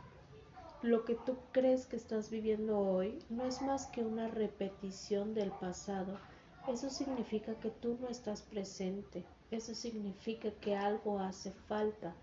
lo 0.84 1.06
que 1.06 1.16
tú 1.16 1.38
crees 1.54 1.86
que 1.86 1.96
estás 1.96 2.30
viviendo 2.30 2.78
hoy 2.78 3.18
no 3.30 3.46
es 3.46 3.62
más 3.62 3.86
que 3.86 4.04
una 4.04 4.28
repetición 4.28 5.34
del 5.34 5.50
pasado. 5.50 6.20
Eso 6.68 6.90
significa 6.90 7.56
que 7.56 7.70
tú 7.70 7.98
no 8.02 8.10
estás 8.10 8.42
presente. 8.42 9.24
Eso 9.50 9.76
significa 9.76 10.52
que 10.52 10.76
algo 10.76 11.20
hace 11.20 11.52
falta, 11.52 12.14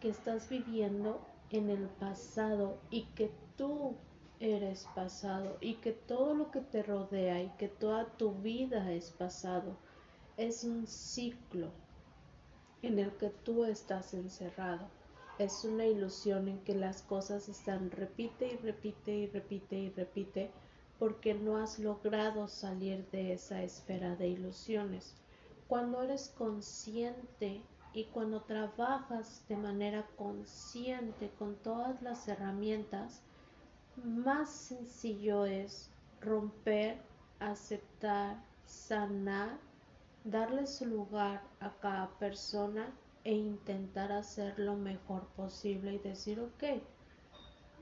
que 0.00 0.10
estás 0.10 0.50
viviendo 0.50 1.18
en 1.48 1.70
el 1.70 1.88
pasado 1.88 2.78
y 2.90 3.04
que 3.14 3.30
tú 3.56 3.94
eres 4.38 4.86
pasado 4.94 5.56
y 5.62 5.76
que 5.76 5.92
todo 5.92 6.34
lo 6.34 6.50
que 6.50 6.60
te 6.60 6.82
rodea 6.82 7.42
y 7.42 7.48
que 7.56 7.68
toda 7.68 8.04
tu 8.18 8.32
vida 8.32 8.92
es 8.92 9.10
pasado. 9.12 9.78
Es 10.36 10.62
un 10.62 10.86
ciclo 10.86 11.70
en 12.82 12.98
el 12.98 13.12
que 13.12 13.30
tú 13.30 13.64
estás 13.64 14.12
encerrado 14.12 14.99
es 15.40 15.64
una 15.64 15.86
ilusión 15.86 16.48
en 16.48 16.58
que 16.64 16.74
las 16.74 17.00
cosas 17.00 17.48
están 17.48 17.90
repite 17.90 18.46
y 18.52 18.56
repite 18.58 19.10
y 19.10 19.26
repite 19.26 19.78
y 19.78 19.88
repite 19.88 20.50
porque 20.98 21.32
no 21.32 21.56
has 21.56 21.78
logrado 21.78 22.46
salir 22.46 23.08
de 23.10 23.32
esa 23.32 23.62
esfera 23.62 24.16
de 24.16 24.28
ilusiones. 24.28 25.14
Cuando 25.66 26.02
eres 26.02 26.28
consciente 26.36 27.62
y 27.94 28.04
cuando 28.12 28.42
trabajas 28.42 29.42
de 29.48 29.56
manera 29.56 30.06
consciente 30.18 31.30
con 31.38 31.54
todas 31.56 32.02
las 32.02 32.28
herramientas, 32.28 33.22
más 34.04 34.50
sencillo 34.50 35.46
es 35.46 35.88
romper, 36.20 36.98
aceptar, 37.38 38.36
sanar, 38.66 39.58
darle 40.24 40.66
su 40.66 40.84
lugar 40.84 41.42
a 41.60 41.70
cada 41.80 42.10
persona 42.18 42.92
e 43.24 43.32
intentar 43.34 44.12
hacer 44.12 44.58
lo 44.58 44.76
mejor 44.76 45.26
posible 45.36 45.94
y 45.94 45.98
decir, 45.98 46.40
ok, 46.40 46.80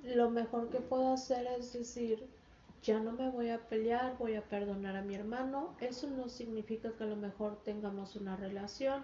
lo 0.04 0.30
mejor 0.30 0.70
que 0.70 0.80
puedo 0.80 1.12
hacer 1.12 1.46
es 1.58 1.72
decir, 1.72 2.26
ya 2.82 3.00
no 3.00 3.12
me 3.12 3.30
voy 3.30 3.50
a 3.50 3.68
pelear, 3.68 4.16
voy 4.18 4.36
a 4.36 4.42
perdonar 4.42 4.96
a 4.96 5.02
mi 5.02 5.14
hermano. 5.14 5.74
Eso 5.80 6.08
no 6.08 6.28
significa 6.28 6.92
que 6.92 7.04
a 7.04 7.08
lo 7.08 7.16
mejor 7.16 7.62
tengamos 7.64 8.16
una 8.16 8.36
relación. 8.36 9.02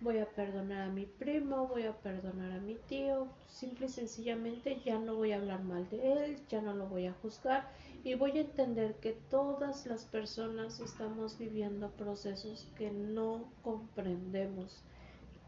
Voy 0.00 0.18
a 0.18 0.26
perdonar 0.26 0.82
a 0.82 0.92
mi 0.92 1.06
primo, 1.06 1.66
voy 1.66 1.84
a 1.84 1.96
perdonar 1.96 2.52
a 2.52 2.60
mi 2.60 2.74
tío. 2.86 3.28
Simple 3.48 3.86
y 3.86 3.88
sencillamente 3.88 4.80
ya 4.84 4.98
no 4.98 5.16
voy 5.16 5.32
a 5.32 5.36
hablar 5.36 5.64
mal 5.64 5.88
de 5.88 6.12
él, 6.12 6.38
ya 6.48 6.60
no 6.60 6.74
lo 6.74 6.86
voy 6.86 7.06
a 7.06 7.14
juzgar 7.14 7.68
y 8.04 8.14
voy 8.14 8.38
a 8.38 8.42
entender 8.42 8.94
que 8.96 9.14
todas 9.30 9.84
las 9.86 10.04
personas 10.04 10.78
estamos 10.78 11.38
viviendo 11.38 11.90
procesos 11.90 12.68
que 12.78 12.90
no 12.92 13.50
comprendemos 13.62 14.84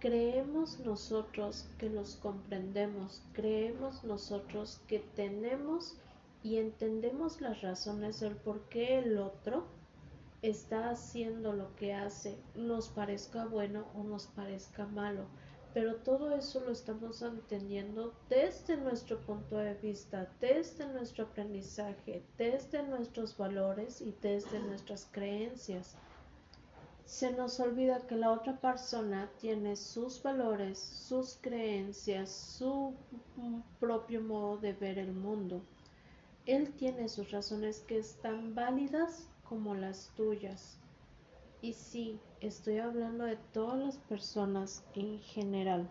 creemos 0.01 0.79
nosotros 0.81 1.69
que 1.79 1.91
los 1.91 2.17
comprendemos, 2.17 3.23
creemos 3.33 4.05
nosotros 4.05 4.81
que 4.87 5.01
tenemos 5.17 5.97
y 6.43 6.59
entendemos 6.59 7.41
las 7.41 7.61
razones 7.63 8.21
del 8.21 8.37
por 8.37 8.69
qué 8.69 8.99
el 8.99 9.19
otro 9.19 9.67
está 10.43 10.91
haciendo 10.91 11.53
lo 11.53 11.75
que 11.75 11.95
hace, 11.95 12.39
nos 12.55 12.89
parezca 12.89 13.47
bueno 13.47 13.87
o 13.95 14.05
nos 14.05 14.29
parezca 14.29 14.87
malo. 14.87 15.27
Pero 15.75 15.97
todo 15.97 16.35
eso 16.35 16.61
lo 16.61 16.71
estamos 16.73 17.21
entendiendo 17.23 18.15
desde 18.29 18.77
nuestro 18.77 19.21
punto 19.21 19.57
de 19.57 19.75
vista, 19.75 20.33
desde 20.41 20.87
nuestro 20.87 21.25
aprendizaje, 21.25 22.23
desde 22.39 22.83
nuestros 22.85 23.37
valores 23.37 24.01
y 24.01 24.15
desde 24.23 24.61
nuestras 24.61 25.09
creencias 25.11 25.97
se 27.09 27.33
nos 27.33 27.59
olvida 27.59 28.07
que 28.07 28.17
la 28.17 28.31
otra 28.31 28.61
persona 28.61 29.31
tiene 29.41 29.77
sus 29.77 30.23
valores, 30.23 30.79
sus 30.79 31.39
creencias, 31.41 32.31
su 32.31 32.95
propio 33.81 34.21
modo 34.21 34.59
de 34.59 34.75
ver 34.75 34.99
el 34.99 35.15
mundo. 35.15 35.63
Él 36.45 36.71
tiene 36.75 37.09
sus 37.09 37.31
razones 37.31 37.81
que 37.81 37.97
están 37.97 38.55
válidas 38.55 39.27
como 39.49 39.75
las 39.75 40.11
tuyas. 40.17 40.79
Y 41.63 41.73
sí, 41.73 42.21
estoy 42.41 42.79
hablando 42.79 43.25
de 43.25 43.39
todas 43.55 43.79
las 43.79 43.97
personas 43.97 44.85
en 44.93 45.19
general. 45.21 45.89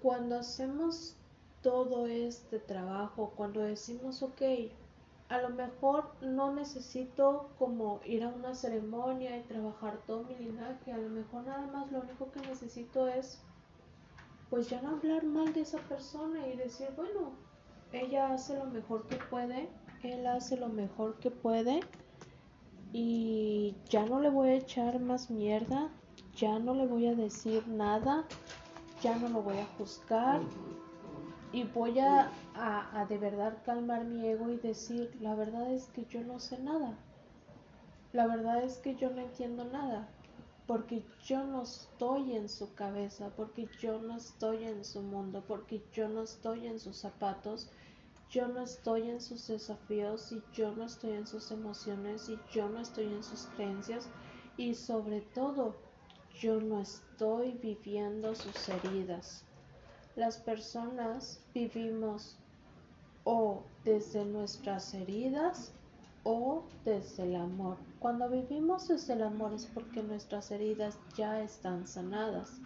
Cuando 0.00 0.38
hacemos 0.38 1.14
todo 1.60 2.06
este 2.06 2.58
trabajo, 2.58 3.34
cuando 3.36 3.60
decimos, 3.60 4.22
ok, 4.22 4.40
a 5.30 5.40
lo 5.40 5.50
mejor 5.50 6.10
no 6.20 6.52
necesito 6.52 7.50
como 7.56 8.00
ir 8.04 8.24
a 8.24 8.28
una 8.28 8.52
ceremonia 8.52 9.36
y 9.36 9.42
trabajar 9.44 10.00
todo 10.04 10.24
mi 10.24 10.34
linaje, 10.34 10.92
a 10.92 10.98
lo 10.98 11.08
mejor 11.08 11.44
nada 11.44 11.66
más 11.68 11.90
lo 11.92 12.00
único 12.00 12.32
que 12.32 12.40
necesito 12.40 13.06
es 13.06 13.40
pues 14.50 14.68
ya 14.68 14.82
no 14.82 14.90
hablar 14.90 15.24
mal 15.24 15.52
de 15.52 15.60
esa 15.60 15.78
persona 15.78 16.48
y 16.48 16.56
decir, 16.56 16.88
bueno, 16.96 17.30
ella 17.92 18.32
hace 18.32 18.58
lo 18.58 18.64
mejor 18.66 19.06
que 19.06 19.16
puede, 19.16 19.68
él 20.02 20.26
hace 20.26 20.56
lo 20.56 20.68
mejor 20.68 21.20
que 21.20 21.30
puede 21.30 21.78
y 22.92 23.76
ya 23.88 24.04
no 24.06 24.18
le 24.18 24.30
voy 24.30 24.48
a 24.48 24.54
echar 24.54 24.98
más 24.98 25.30
mierda, 25.30 25.90
ya 26.34 26.58
no 26.58 26.74
le 26.74 26.88
voy 26.88 27.06
a 27.06 27.14
decir 27.14 27.68
nada, 27.68 28.24
ya 29.00 29.16
no 29.16 29.28
lo 29.28 29.42
voy 29.42 29.58
a 29.58 29.66
juzgar 29.78 30.40
y 31.52 31.62
voy 31.62 32.00
a, 32.00 32.32
a, 32.60 33.06
de 33.06 33.18
verdad 33.18 33.62
calmar 33.64 34.04
mi 34.04 34.26
ego 34.28 34.50
y 34.50 34.58
decir, 34.58 35.16
la 35.20 35.34
verdad 35.34 35.72
es 35.72 35.88
que 35.88 36.06
yo 36.06 36.22
no 36.24 36.38
sé 36.40 36.58
nada. 36.58 37.04
La 38.12 38.26
verdad 38.28 38.62
es 38.62 38.78
que 38.78 38.94
yo 38.94 39.10
no 39.10 39.20
entiendo 39.20 39.64
nada. 39.64 40.14
porque 40.66 41.12
yo 41.20 41.44
no 41.44 41.62
estoy 41.62 42.34
en 42.36 42.48
su 42.48 42.74
cabeza, 42.74 43.34
porque 43.36 43.70
yo 43.78 44.00
no 44.00 44.16
estoy 44.16 44.64
en 44.64 44.84
su 44.84 45.02
mundo, 45.02 45.46
porque 45.46 45.86
yo 45.92 46.08
no 46.08 46.22
estoy 46.24 46.66
en 46.68 46.80
sus 46.80 46.98
zapatos, 46.98 47.70
yo 48.28 48.48
no 48.48 48.62
estoy 48.62 49.10
en 49.10 49.20
sus 49.20 49.46
desafíos 49.48 50.32
y 50.32 50.44
yo 50.52 50.72
no 50.76 50.84
estoy 50.86 51.12
en 51.12 51.26
sus 51.28 51.50
emociones 51.52 52.28
y 52.28 52.44
yo 52.48 52.68
no 52.70 52.80
estoy 52.80 53.12
en 53.14 53.22
sus 53.24 53.46
creencias 53.46 54.10
y 54.56 54.74
sobre 54.74 55.22
todo 55.22 55.82
yo 56.30 56.60
no 56.60 56.80
estoy 56.80 57.52
viviendo 57.54 58.34
sus 58.34 58.68
heridas. 58.68 59.46
Las 60.14 60.38
personas 60.38 61.44
vivimos 61.54 62.39
o 63.24 63.62
desde 63.84 64.24
nuestras 64.24 64.94
heridas 64.94 65.72
o 66.24 66.64
desde 66.84 67.24
el 67.24 67.36
amor. 67.36 67.78
Cuando 67.98 68.28
vivimos 68.28 68.88
desde 68.88 69.14
el 69.14 69.22
amor 69.22 69.52
es 69.52 69.66
porque 69.66 70.02
nuestras 70.02 70.50
heridas 70.50 70.98
ya 71.16 71.40
están 71.42 71.86
sanadas. 71.86 72.60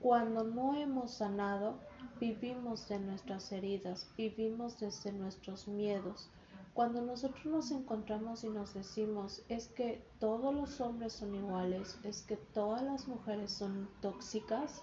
Cuando 0.00 0.44
no 0.44 0.74
hemos 0.74 1.12
sanado, 1.12 1.78
vivimos 2.20 2.88
de 2.88 2.98
nuestras 2.98 3.50
heridas, 3.52 4.08
vivimos 4.16 4.78
desde 4.78 5.12
nuestros 5.12 5.66
miedos. 5.66 6.28
Cuando 6.74 7.00
nosotros 7.00 7.46
nos 7.46 7.70
encontramos 7.70 8.42
y 8.42 8.48
nos 8.48 8.74
decimos 8.74 9.44
es 9.48 9.68
que 9.68 10.04
todos 10.18 10.54
los 10.54 10.80
hombres 10.80 11.12
son 11.12 11.34
iguales, 11.34 11.98
es 12.02 12.22
que 12.22 12.36
todas 12.36 12.82
las 12.82 13.06
mujeres 13.06 13.52
son 13.52 13.88
tóxicas, 14.00 14.82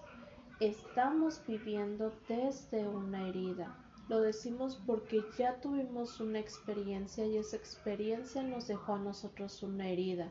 estamos 0.61 1.41
viviendo 1.45 2.13
desde 2.29 2.87
una 2.87 3.27
herida. 3.27 3.75
Lo 4.11 4.19
decimos 4.19 4.77
porque 4.85 5.23
ya 5.37 5.61
tuvimos 5.61 6.19
una 6.19 6.37
experiencia 6.37 7.25
y 7.25 7.37
esa 7.37 7.55
experiencia 7.55 8.43
nos 8.43 8.67
dejó 8.67 8.95
a 8.95 8.99
nosotros 8.99 9.63
una 9.63 9.87
herida. 9.87 10.27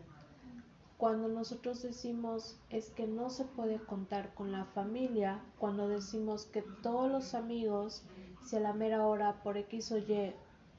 Cuando 0.98 1.28
nosotros 1.28 1.80
decimos 1.80 2.58
es 2.68 2.90
que 2.90 3.06
no 3.06 3.30
se 3.30 3.46
puede 3.46 3.78
contar 3.78 4.34
con 4.34 4.52
la 4.52 4.66
familia, 4.66 5.42
cuando 5.58 5.88
decimos 5.88 6.44
que 6.44 6.60
todos 6.82 7.10
los 7.10 7.32
amigos, 7.32 8.02
si 8.44 8.56
a 8.56 8.60
la 8.60 8.74
mera 8.74 9.06
hora 9.06 9.42
por 9.42 9.56
X 9.56 9.92
o 9.92 9.96
Y 9.96 10.34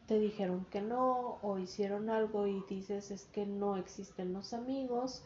te 0.06 0.20
dijeron 0.20 0.68
que 0.70 0.84
no 0.84 1.40
o 1.42 1.58
hicieron 1.58 2.12
algo 2.12 2.46
y 2.46 2.64
dices 2.70 3.10
es 3.10 3.26
que 3.26 3.48
no 3.48 3.78
existen 3.78 4.32
los 4.32 4.54
amigos, 4.54 5.24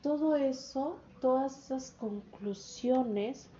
todo 0.00 0.36
eso, 0.36 0.96
todas 1.20 1.66
esas 1.66 1.90
conclusiones 1.90 3.50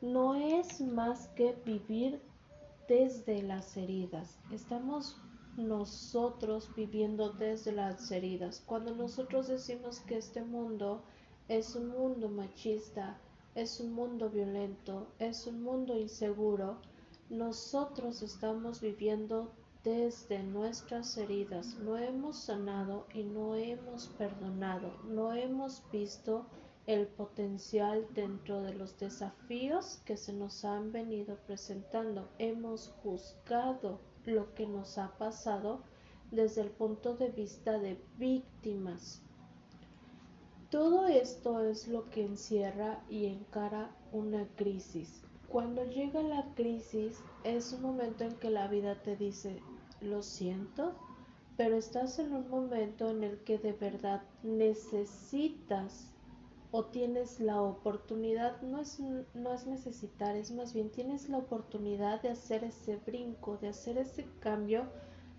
no 0.00 0.36
es 0.36 0.80
más 0.80 1.26
que 1.34 1.56
vivir 1.66 2.29
desde 2.90 3.40
las 3.40 3.76
heridas. 3.76 4.36
Estamos 4.50 5.16
nosotros 5.56 6.68
viviendo 6.74 7.30
desde 7.30 7.70
las 7.70 8.10
heridas. 8.10 8.64
Cuando 8.66 8.96
nosotros 8.96 9.46
decimos 9.46 10.00
que 10.00 10.18
este 10.18 10.42
mundo 10.42 11.04
es 11.46 11.76
un 11.76 11.86
mundo 11.86 12.28
machista, 12.28 13.16
es 13.54 13.78
un 13.78 13.92
mundo 13.92 14.28
violento, 14.28 15.06
es 15.20 15.46
un 15.46 15.62
mundo 15.62 15.96
inseguro, 15.96 16.78
nosotros 17.28 18.22
estamos 18.22 18.80
viviendo 18.80 19.52
desde 19.84 20.42
nuestras 20.42 21.16
heridas. 21.16 21.76
No 21.84 21.96
hemos 21.96 22.38
sanado 22.38 23.06
y 23.14 23.22
no 23.22 23.54
hemos 23.54 24.08
perdonado, 24.18 24.90
no 25.04 25.32
hemos 25.32 25.80
visto 25.92 26.44
el 26.86 27.06
potencial 27.06 28.06
dentro 28.14 28.62
de 28.62 28.74
los 28.74 28.98
desafíos 28.98 30.00
que 30.04 30.16
se 30.16 30.32
nos 30.32 30.64
han 30.64 30.92
venido 30.92 31.36
presentando. 31.46 32.28
Hemos 32.38 32.92
juzgado 33.02 34.00
lo 34.24 34.54
que 34.54 34.66
nos 34.66 34.98
ha 34.98 35.16
pasado 35.18 35.82
desde 36.30 36.62
el 36.62 36.70
punto 36.70 37.16
de 37.16 37.30
vista 37.30 37.78
de 37.78 38.00
víctimas. 38.18 39.22
Todo 40.70 41.06
esto 41.06 41.60
es 41.60 41.88
lo 41.88 42.08
que 42.10 42.24
encierra 42.24 43.02
y 43.08 43.26
encara 43.26 43.90
una 44.12 44.46
crisis. 44.56 45.22
Cuando 45.48 45.84
llega 45.84 46.22
la 46.22 46.44
crisis 46.54 47.18
es 47.42 47.72
un 47.72 47.82
momento 47.82 48.22
en 48.22 48.36
que 48.36 48.50
la 48.50 48.68
vida 48.68 48.94
te 49.02 49.16
dice, 49.16 49.60
lo 50.00 50.22
siento, 50.22 50.94
pero 51.56 51.76
estás 51.76 52.20
en 52.20 52.32
un 52.32 52.48
momento 52.48 53.10
en 53.10 53.24
el 53.24 53.38
que 53.40 53.58
de 53.58 53.72
verdad 53.72 54.22
necesitas 54.44 56.12
o 56.72 56.84
tienes 56.84 57.40
la 57.40 57.60
oportunidad, 57.60 58.60
no 58.62 58.80
es, 58.80 59.00
no 59.34 59.52
es 59.52 59.66
necesitar, 59.66 60.36
es 60.36 60.52
más 60.52 60.72
bien 60.72 60.90
tienes 60.90 61.28
la 61.28 61.38
oportunidad 61.38 62.22
de 62.22 62.30
hacer 62.30 62.62
ese 62.64 62.96
brinco, 62.96 63.56
de 63.56 63.68
hacer 63.68 63.98
ese 63.98 64.26
cambio 64.38 64.84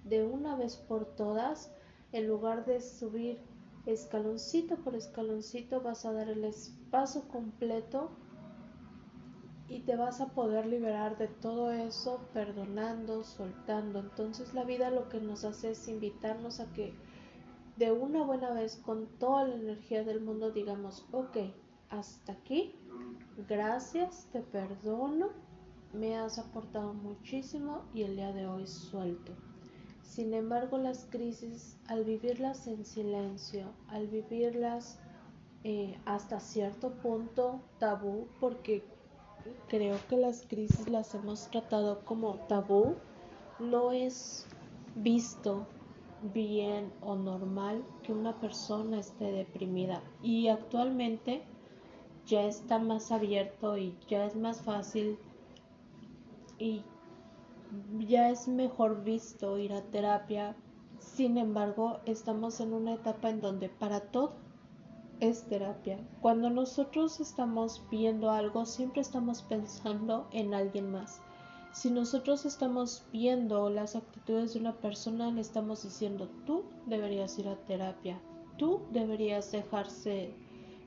de 0.04 0.26
una 0.26 0.56
vez 0.56 0.76
por 0.76 1.06
todas, 1.16 1.72
en 2.12 2.28
lugar 2.28 2.66
de 2.66 2.82
subir 2.82 3.40
escaloncito 3.86 4.76
por 4.78 4.96
escaloncito, 4.96 5.82
vas 5.82 6.06
a 6.06 6.12
dar 6.12 6.30
el 6.30 6.46
paso 6.90 7.28
completo 7.30 8.12
y 9.70 9.80
te 9.80 9.96
vas 9.96 10.20
a 10.20 10.28
poder 10.28 10.66
liberar 10.66 11.18
de 11.18 11.30
todo 11.30 11.72
eso 11.72 12.28
perdonando, 12.34 13.24
soltando. 13.24 14.00
Entonces 14.00 14.54
la 14.54 14.66
vida 14.66 14.92
lo 14.92 15.08
que 15.08 15.22
nos 15.22 15.46
hace 15.46 15.72
es 15.72 15.88
invitarnos 15.88 16.60
a 16.60 16.72
que 16.74 16.94
de 17.78 17.92
una 17.92 18.24
buena 18.24 18.52
vez 18.54 18.78
con 18.78 19.08
toda 19.20 19.48
la 19.48 19.56
energía 19.56 20.04
del 20.04 20.22
mundo 20.22 20.52
digamos, 20.52 21.06
ok, 21.12 21.38
hasta 21.90 22.34
aquí, 22.34 22.76
gracias, 23.48 24.28
te 24.32 24.42
perdono, 24.42 25.30
me 25.94 26.18
has 26.18 26.40
aportado 26.40 26.94
muchísimo 26.94 27.84
y 27.94 28.04
el 28.04 28.16
día 28.16 28.32
de 28.32 28.48
hoy 28.48 28.66
suelto. 28.68 29.34
Sin 30.02 30.34
embargo, 30.34 30.78
las 30.78 31.06
crisis, 31.10 31.78
al 31.88 32.04
vivirlas 32.04 32.68
en 32.68 32.86
silencio, 32.86 33.72
al 33.88 34.08
vivirlas 34.08 35.00
eh, 35.64 35.98
hasta 36.06 36.40
cierto 36.40 36.92
punto 36.96 37.62
tabú, 37.78 38.28
porque 38.40 38.84
creo 39.68 39.98
que 40.10 40.18
las 40.18 40.46
crisis 40.48 40.90
las 40.90 41.14
hemos 41.16 41.50
tratado 41.50 42.04
como 42.04 42.36
tabú, 42.48 42.96
no 43.60 43.92
es 43.92 44.48
visto 44.96 45.68
bien 46.34 46.92
o 47.02 47.16
normal 47.16 47.84
que 48.04 48.14
una 48.14 48.40
persona 48.40 49.00
esté 49.00 49.32
deprimida 49.32 50.04
y 50.22 50.48
actualmente 50.48 51.42
ya 52.26 52.44
está 52.44 52.80
más 52.80 53.12
abierto 53.12 53.78
y 53.78 53.96
ya 54.08 54.26
es 54.26 54.36
más 54.36 54.62
fácil 54.62 55.18
y 56.60 56.84
ya 58.00 58.30
es 58.30 58.48
mejor 58.48 59.04
visto 59.04 59.58
ir 59.58 59.74
a 59.74 59.82
terapia. 59.82 60.56
Sin 61.00 61.38
embargo, 61.38 62.00
estamos 62.06 62.60
en 62.60 62.74
una 62.74 62.94
etapa 62.94 63.30
en 63.30 63.42
donde 63.42 63.70
para 63.70 64.02
todo 64.02 64.34
es 65.20 65.44
terapia. 65.48 66.00
Cuando 66.22 66.50
nosotros 66.50 67.20
estamos 67.20 67.84
viendo 67.90 68.30
algo, 68.32 68.66
siempre 68.66 69.02
estamos 69.02 69.42
pensando 69.42 70.28
en 70.32 70.54
alguien 70.54 70.92
más. 70.92 71.22
Si 71.74 71.90
nosotros 71.90 72.46
estamos 72.46 73.04
viendo 73.14 73.70
las 73.70 73.96
actitudes 73.96 74.54
de 74.54 74.60
una 74.60 74.76
persona, 74.76 75.32
le 75.32 75.40
estamos 75.40 75.84
diciendo, 75.84 76.30
tú 76.46 76.66
deberías 76.86 77.40
ir 77.40 77.48
a 77.48 77.56
terapia, 77.56 78.20
tú 78.58 78.82
deberías 78.92 79.54
dejarse 79.54 80.34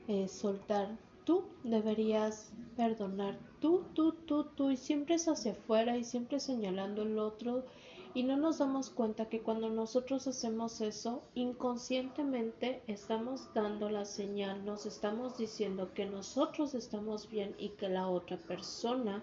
eh, 0.07 0.27
soltar, 0.27 0.95
tú 1.23 1.43
deberías 1.63 2.53
perdonar, 2.77 3.39
tú, 3.59 3.83
tú, 3.95 4.11
tú, 4.11 4.43
tú, 4.55 4.69
y 4.69 4.77
siempre 4.77 5.15
es 5.15 5.27
hacia 5.27 5.53
afuera 5.53 5.97
y 5.97 6.03
siempre 6.03 6.39
señalando 6.39 7.01
el 7.01 7.17
otro. 7.17 7.65
Y 8.13 8.23
no 8.23 8.37
nos 8.37 8.59
damos 8.59 8.91
cuenta 8.91 9.27
que 9.27 9.41
cuando 9.41 9.69
nosotros 9.69 10.27
hacemos 10.27 10.79
eso, 10.79 11.23
inconscientemente 11.33 12.81
estamos 12.87 13.49
dando 13.53 13.89
la 13.89 14.05
señal, 14.05 14.63
nos 14.63 14.85
estamos 14.85 15.37
diciendo 15.37 15.93
que 15.93 16.05
nosotros 16.05 16.75
estamos 16.75 17.29
bien 17.29 17.55
y 17.57 17.69
que 17.69 17.89
la 17.89 18.07
otra 18.07 18.37
persona 18.37 19.21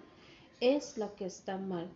es 0.63 0.97
la 0.97 1.13
que 1.17 1.25
está 1.25 1.59
mal. 1.59 1.91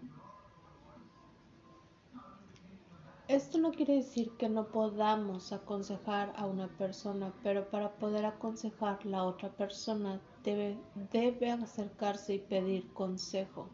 Esto 3.29 3.59
no 3.59 3.71
quiere 3.71 3.95
decir 3.95 4.33
que 4.37 4.49
no 4.49 4.73
podamos 4.73 5.53
aconsejar 5.53 6.33
a 6.37 6.47
una 6.47 6.67
persona, 6.77 7.33
pero 7.45 7.71
para 7.71 7.93
poder 7.93 8.27
aconsejar 8.27 9.07
la 9.07 9.23
otra 9.23 9.51
persona 9.51 10.21
debe, 10.43 10.77
debe 11.13 11.53
acercarse 11.53 12.35
y 12.35 12.39
pedir 12.41 12.93
consejo. 12.93 13.69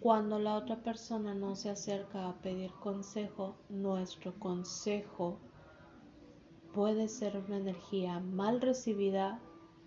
Cuando 0.00 0.38
la 0.38 0.56
otra 0.56 0.76
persona 0.76 1.34
no 1.34 1.56
se 1.56 1.70
acerca 1.70 2.28
a 2.28 2.34
pedir 2.34 2.70
consejo, 2.72 3.56
nuestro 3.70 4.38
consejo 4.38 5.38
puede 6.74 7.08
ser 7.08 7.38
una 7.38 7.56
energía 7.56 8.20
mal 8.20 8.60
recibida 8.60 9.40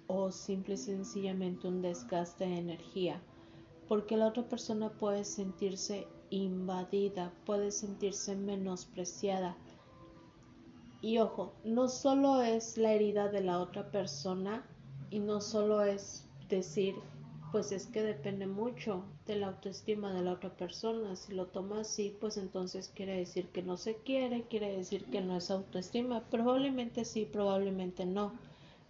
o 0.08 0.32
simple 0.32 0.74
y 0.74 0.78
sencillamente 0.78 1.68
un 1.68 1.84
desgaste 1.84 2.46
de 2.48 2.58
energía 2.58 3.22
porque 3.92 4.16
la 4.16 4.28
otra 4.28 4.44
persona 4.44 4.90
puede 4.90 5.26
sentirse 5.26 6.08
invadida, 6.30 7.34
puede 7.46 7.72
sentirse 7.72 8.38
menospreciada. 8.38 9.58
Y 11.02 11.18
ojo, 11.18 11.52
no 11.66 11.90
solo 11.90 12.42
es 12.42 12.78
la 12.78 12.94
herida 12.94 13.28
de 13.28 13.42
la 13.42 13.60
otra 13.60 13.92
persona 13.92 14.66
y 15.10 15.20
no 15.20 15.42
solo 15.42 15.84
es 15.84 16.26
decir, 16.48 16.96
pues 17.52 17.74
es 17.74 17.86
que 17.88 18.02
depende 18.02 18.48
mucho 18.48 19.04
de 19.26 19.36
la 19.36 19.48
autoestima 19.48 20.14
de 20.14 20.22
la 20.22 20.32
otra 20.32 20.56
persona. 20.56 21.18
Si 21.18 21.34
lo 21.34 21.48
toma 21.48 21.82
así, 21.82 22.16
pues 22.22 22.38
entonces 22.38 22.94
quiere 22.96 23.18
decir 23.18 23.50
que 23.50 23.62
no 23.62 23.76
se 23.76 23.98
quiere, 23.98 24.44
quiere 24.44 24.74
decir 24.74 25.04
que 25.08 25.20
no 25.20 25.36
es 25.36 25.52
autoestima. 25.52 26.24
Probablemente 26.30 27.04
sí, 27.04 27.26
probablemente 27.26 28.06
no. 28.06 28.32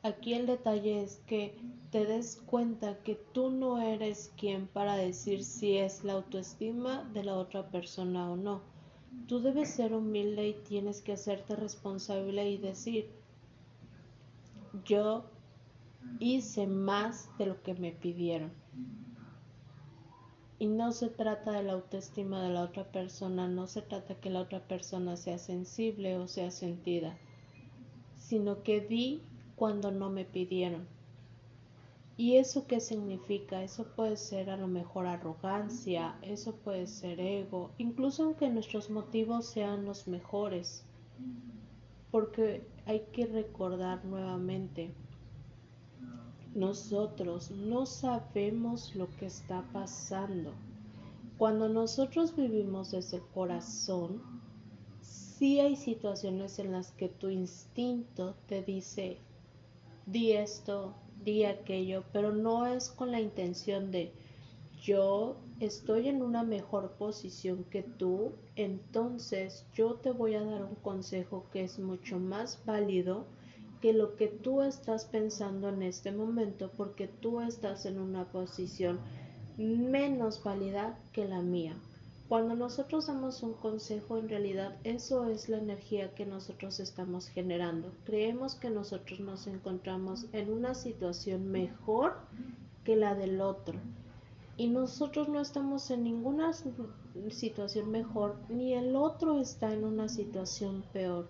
Aquí 0.03 0.33
el 0.33 0.47
detalle 0.47 1.03
es 1.03 1.17
que 1.27 1.55
te 1.91 2.05
des 2.05 2.41
cuenta 2.47 2.97
que 3.03 3.15
tú 3.15 3.51
no 3.51 3.79
eres 3.79 4.33
quien 4.35 4.65
para 4.65 4.95
decir 4.95 5.43
si 5.43 5.77
es 5.77 6.03
la 6.03 6.13
autoestima 6.13 7.03
de 7.13 7.23
la 7.23 7.35
otra 7.35 7.69
persona 7.69 8.31
o 8.31 8.35
no. 8.35 8.61
Tú 9.27 9.41
debes 9.41 9.69
ser 9.69 9.93
humilde 9.93 10.47
y 10.47 10.53
tienes 10.53 11.01
que 11.01 11.13
hacerte 11.13 11.55
responsable 11.55 12.49
y 12.49 12.57
decir, 12.57 13.11
yo 14.85 15.25
hice 16.19 16.65
más 16.65 17.29
de 17.37 17.45
lo 17.45 17.61
que 17.61 17.75
me 17.75 17.91
pidieron. 17.91 18.51
Y 20.57 20.65
no 20.65 20.93
se 20.93 21.09
trata 21.09 21.51
de 21.51 21.63
la 21.63 21.73
autoestima 21.73 22.41
de 22.41 22.49
la 22.49 22.63
otra 22.63 22.91
persona, 22.91 23.47
no 23.47 23.67
se 23.67 23.81
trata 23.83 24.15
que 24.15 24.29
la 24.31 24.41
otra 24.41 24.67
persona 24.67 25.15
sea 25.15 25.37
sensible 25.37 26.17
o 26.17 26.27
sea 26.27 26.49
sentida, 26.49 27.17
sino 28.17 28.63
que 28.63 28.81
di 28.81 29.21
cuando 29.61 29.91
no 29.91 30.09
me 30.09 30.25
pidieron. 30.25 30.87
¿Y 32.17 32.37
eso 32.37 32.65
qué 32.65 32.79
significa? 32.79 33.61
Eso 33.61 33.85
puede 33.95 34.17
ser 34.17 34.49
a 34.49 34.57
lo 34.57 34.67
mejor 34.67 35.05
arrogancia, 35.05 36.17
eso 36.23 36.55
puede 36.55 36.87
ser 36.87 37.19
ego, 37.19 37.69
incluso 37.77 38.23
aunque 38.23 38.49
nuestros 38.49 38.89
motivos 38.89 39.45
sean 39.45 39.85
los 39.85 40.07
mejores. 40.07 40.83
Porque 42.09 42.65
hay 42.87 43.01
que 43.13 43.27
recordar 43.27 44.03
nuevamente, 44.03 44.95
nosotros 46.55 47.51
no 47.51 47.85
sabemos 47.85 48.95
lo 48.95 49.15
que 49.17 49.27
está 49.27 49.61
pasando. 49.71 50.53
Cuando 51.37 51.69
nosotros 51.69 52.35
vivimos 52.35 52.89
desde 52.89 53.17
el 53.17 53.23
corazón, 53.27 54.23
sí 55.01 55.59
hay 55.59 55.75
situaciones 55.75 56.57
en 56.57 56.71
las 56.71 56.93
que 56.93 57.09
tu 57.09 57.29
instinto 57.29 58.33
te 58.47 58.63
dice, 58.63 59.19
di 60.11 60.33
esto, 60.33 60.93
di 61.23 61.45
aquello, 61.45 62.03
pero 62.11 62.33
no 62.33 62.65
es 62.65 62.89
con 62.89 63.11
la 63.11 63.21
intención 63.21 63.91
de 63.91 64.11
yo 64.81 65.37
estoy 65.59 66.09
en 66.09 66.21
una 66.23 66.43
mejor 66.43 66.93
posición 66.93 67.63
que 67.65 67.83
tú, 67.83 68.33
entonces 68.55 69.65
yo 69.73 69.95
te 69.95 70.11
voy 70.11 70.35
a 70.35 70.43
dar 70.43 70.63
un 70.63 70.75
consejo 70.75 71.45
que 71.53 71.63
es 71.63 71.79
mucho 71.79 72.19
más 72.19 72.59
válido 72.65 73.25
que 73.79 73.93
lo 73.93 74.15
que 74.15 74.27
tú 74.27 74.61
estás 74.61 75.05
pensando 75.05 75.69
en 75.69 75.81
este 75.83 76.11
momento 76.11 76.71
porque 76.75 77.07
tú 77.07 77.41
estás 77.41 77.85
en 77.85 77.99
una 77.99 78.31
posición 78.31 78.99
menos 79.57 80.43
válida 80.43 80.99
que 81.13 81.25
la 81.25 81.41
mía. 81.41 81.75
Cuando 82.31 82.55
nosotros 82.55 83.07
damos 83.07 83.43
un 83.43 83.51
consejo, 83.51 84.17
en 84.17 84.29
realidad 84.29 84.77
eso 84.85 85.25
es 85.25 85.49
la 85.49 85.57
energía 85.57 86.15
que 86.15 86.25
nosotros 86.25 86.79
estamos 86.79 87.27
generando. 87.27 87.91
Creemos 88.05 88.55
que 88.55 88.69
nosotros 88.69 89.19
nos 89.19 89.47
encontramos 89.47 90.27
en 90.31 90.49
una 90.49 90.73
situación 90.73 91.51
mejor 91.51 92.13
que 92.85 92.95
la 92.95 93.15
del 93.15 93.41
otro. 93.41 93.77
Y 94.55 94.69
nosotros 94.69 95.27
no 95.27 95.41
estamos 95.41 95.91
en 95.91 96.05
ninguna 96.05 96.53
situación 97.31 97.91
mejor, 97.91 98.37
ni 98.47 98.75
el 98.75 98.95
otro 98.95 99.41
está 99.41 99.73
en 99.73 99.83
una 99.83 100.07
situación 100.07 100.85
peor. 100.93 101.27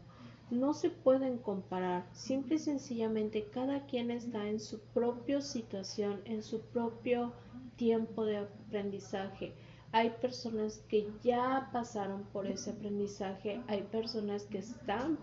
No 0.52 0.76
se 0.76 0.91
pueden 0.91 1.39
comparar, 1.39 2.06
simple 2.14 2.58
y 2.58 2.60
sencillamente 2.60 3.47
cada 3.52 3.88
quien 3.88 4.12
está 4.12 4.47
en 4.47 4.60
su 4.60 4.80
propia 4.93 5.41
situación, 5.41 6.22
en 6.26 6.43
su 6.43 6.62
propio 6.62 7.34
tiempo 7.76 8.24
de 8.24 8.38
aprendizaje 8.38 9.56
hay 9.93 10.09
personas 10.21 10.83
que 10.87 11.07
ya 11.21 11.69
pasaron 11.73 12.23
por 12.31 12.47
ese 12.47 12.71
aprendizaje, 12.71 13.61
hay 13.67 13.83
personas 13.83 14.43
que 14.45 14.59
están 14.59 15.17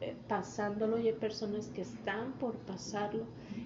eh, 0.00 0.14
pasándolo 0.28 0.98
y 0.98 1.08
hay 1.08 1.14
personas 1.14 1.68
que 1.68 1.82
están 1.82 2.32
por 2.34 2.54
pasarlo. 2.58 3.24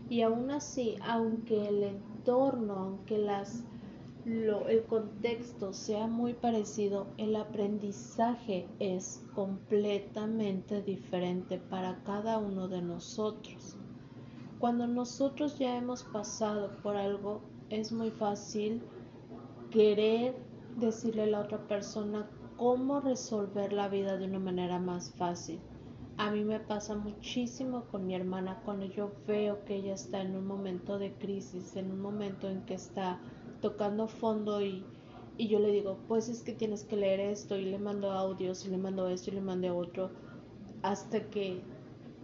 Y 0.09 0.23
aún 0.23 0.51
así, 0.51 0.97
aunque 1.03 1.69
el 1.69 1.83
entorno, 1.83 2.75
aunque 2.75 3.17
el 4.27 4.85
contexto 4.85 5.73
sea 5.73 6.07
muy 6.07 6.35
parecido, 6.35 7.09
el 7.19 7.35
aprendizaje 7.35 8.69
es 8.79 9.25
completamente 9.35 10.83
diferente 10.83 11.59
para 11.59 12.03
cada 12.05 12.39
uno 12.39 12.69
de 12.69 12.81
nosotros. 12.81 13.77
Cuando 14.61 14.87
nosotros 14.87 15.59
ya 15.59 15.77
hemos 15.77 16.05
pasado 16.05 16.77
por 16.83 16.97
algo, 16.97 17.43
es 17.71 17.91
muy 17.93 18.11
fácil 18.11 18.83
querer 19.71 20.44
decirle 20.77 21.23
a 21.23 21.27
la 21.27 21.41
otra 21.41 21.67
persona 21.67 22.29
cómo 22.57 23.01
resolver 23.01 23.73
la 23.73 23.89
vida 23.89 24.17
de 24.17 24.27
una 24.27 24.39
manera 24.39 24.79
más 24.79 25.13
fácil. 25.13 25.61
A 26.17 26.31
mí 26.31 26.45
me 26.45 26.61
pasa 26.61 26.95
muchísimo 26.95 27.85
con 27.91 28.07
mi 28.07 28.15
hermana 28.15 28.61
cuando 28.65 28.87
yo 28.87 29.13
veo 29.27 29.65
que 29.65 29.77
ella 29.77 29.95
está 29.95 30.21
en 30.21 30.37
un 30.37 30.47
momento 30.47 30.99
de 30.99 31.13
crisis, 31.13 31.75
en 31.75 31.91
un 31.91 32.01
momento 32.01 32.49
en 32.49 32.63
que 32.63 32.75
está 32.75 33.19
tocando 33.61 34.07
fondo 34.07 34.63
y, 34.63 34.85
y 35.37 35.49
yo 35.49 35.59
le 35.59 35.73
digo, 35.73 35.99
pues 36.07 36.29
es 36.29 36.43
que 36.43 36.53
tienes 36.53 36.85
que 36.85 36.97
leer 36.97 37.19
esto 37.19 37.57
y 37.57 37.65
le 37.65 37.79
mando 37.79 38.13
audios 38.13 38.65
y 38.65 38.71
le 38.71 38.79
mando 38.79 39.09
esto 39.09 39.31
y 39.31 39.35
le 39.35 39.41
mando 39.41 39.77
otro, 39.77 40.11
hasta 40.83 41.29
que 41.31 41.63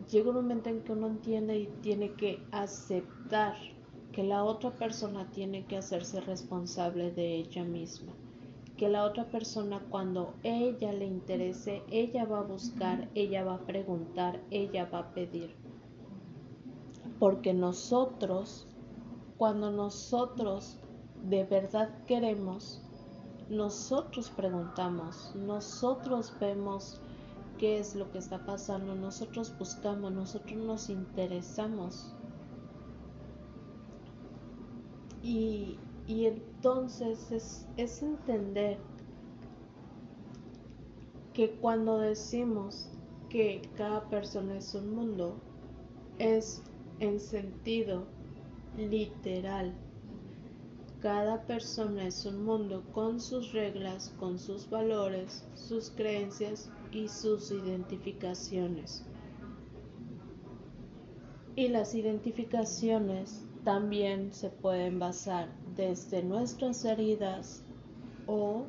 llega 0.09 0.31
un 0.31 0.37
momento 0.37 0.69
en 0.71 0.83
que 0.83 0.93
uno 0.93 1.09
entiende 1.09 1.59
y 1.59 1.67
tiene 1.83 2.13
que 2.13 2.47
aceptar 2.53 3.57
que 4.13 4.23
la 4.23 4.45
otra 4.45 4.71
persona 4.71 5.31
tiene 5.31 5.67
que 5.67 5.77
hacerse 5.77 6.21
responsable 6.21 7.11
de 7.11 7.37
ella 7.37 7.65
misma, 7.65 8.13
que 8.81 8.89
la 8.89 9.05
otra 9.05 9.27
persona 9.27 9.79
cuando 9.91 10.33
ella 10.43 10.91
le 10.95 11.05
interese, 11.05 11.83
ella 11.91 12.25
va 12.25 12.39
a 12.39 12.45
buscar, 12.45 13.11
ella 13.15 13.45
va 13.45 13.57
a 13.57 13.67
preguntar, 13.67 14.41
ella 14.51 14.87
va 14.87 15.01
a 15.01 15.13
pedir. 15.13 15.55
Porque 17.19 17.53
nosotros, 17.53 18.67
cuando 19.37 19.71
nosotros 19.71 20.79
de 21.29 21.45
verdad 21.45 21.91
queremos, 22.07 22.81
nosotros 23.51 24.31
preguntamos, 24.31 25.35
nosotros 25.35 26.33
vemos 26.41 27.03
qué 27.59 27.81
es 27.81 27.95
lo 27.95 28.11
que 28.11 28.17
está 28.17 28.47
pasando, 28.47 28.95
nosotros 28.95 29.53
buscamos, 29.59 30.11
nosotros 30.11 30.57
nos 30.57 30.89
interesamos 30.89 32.15
y, 35.23 35.77
entonces 36.27 37.31
es, 37.31 37.67
es 37.77 38.03
entender 38.03 38.79
que 41.33 41.53
cuando 41.53 41.99
decimos 41.99 42.89
que 43.29 43.63
cada 43.77 44.09
persona 44.09 44.59
es 44.59 44.75
un 44.75 44.95
mundo, 44.95 45.37
es 46.19 46.63
en 46.99 47.21
sentido 47.21 48.07
literal. 48.77 49.73
Cada 51.01 51.47
persona 51.47 52.07
es 52.07 52.27
un 52.27 52.45
mundo 52.45 52.83
con 52.93 53.21
sus 53.21 53.53
reglas, 53.53 54.13
con 54.19 54.39
sus 54.39 54.69
valores, 54.69 55.47
sus 55.55 55.91
creencias 55.91 56.71
y 56.93 57.09
sus 57.09 57.51
identificaciones. 57.53 59.05
Y 61.57 61.69
las 61.69 61.95
identificaciones 61.95 63.47
también 63.65 64.33
se 64.33 64.51
pueden 64.51 64.99
basar 64.99 65.49
desde 65.77 66.23
nuestras 66.23 66.85
heridas 66.85 67.65
o 68.27 68.65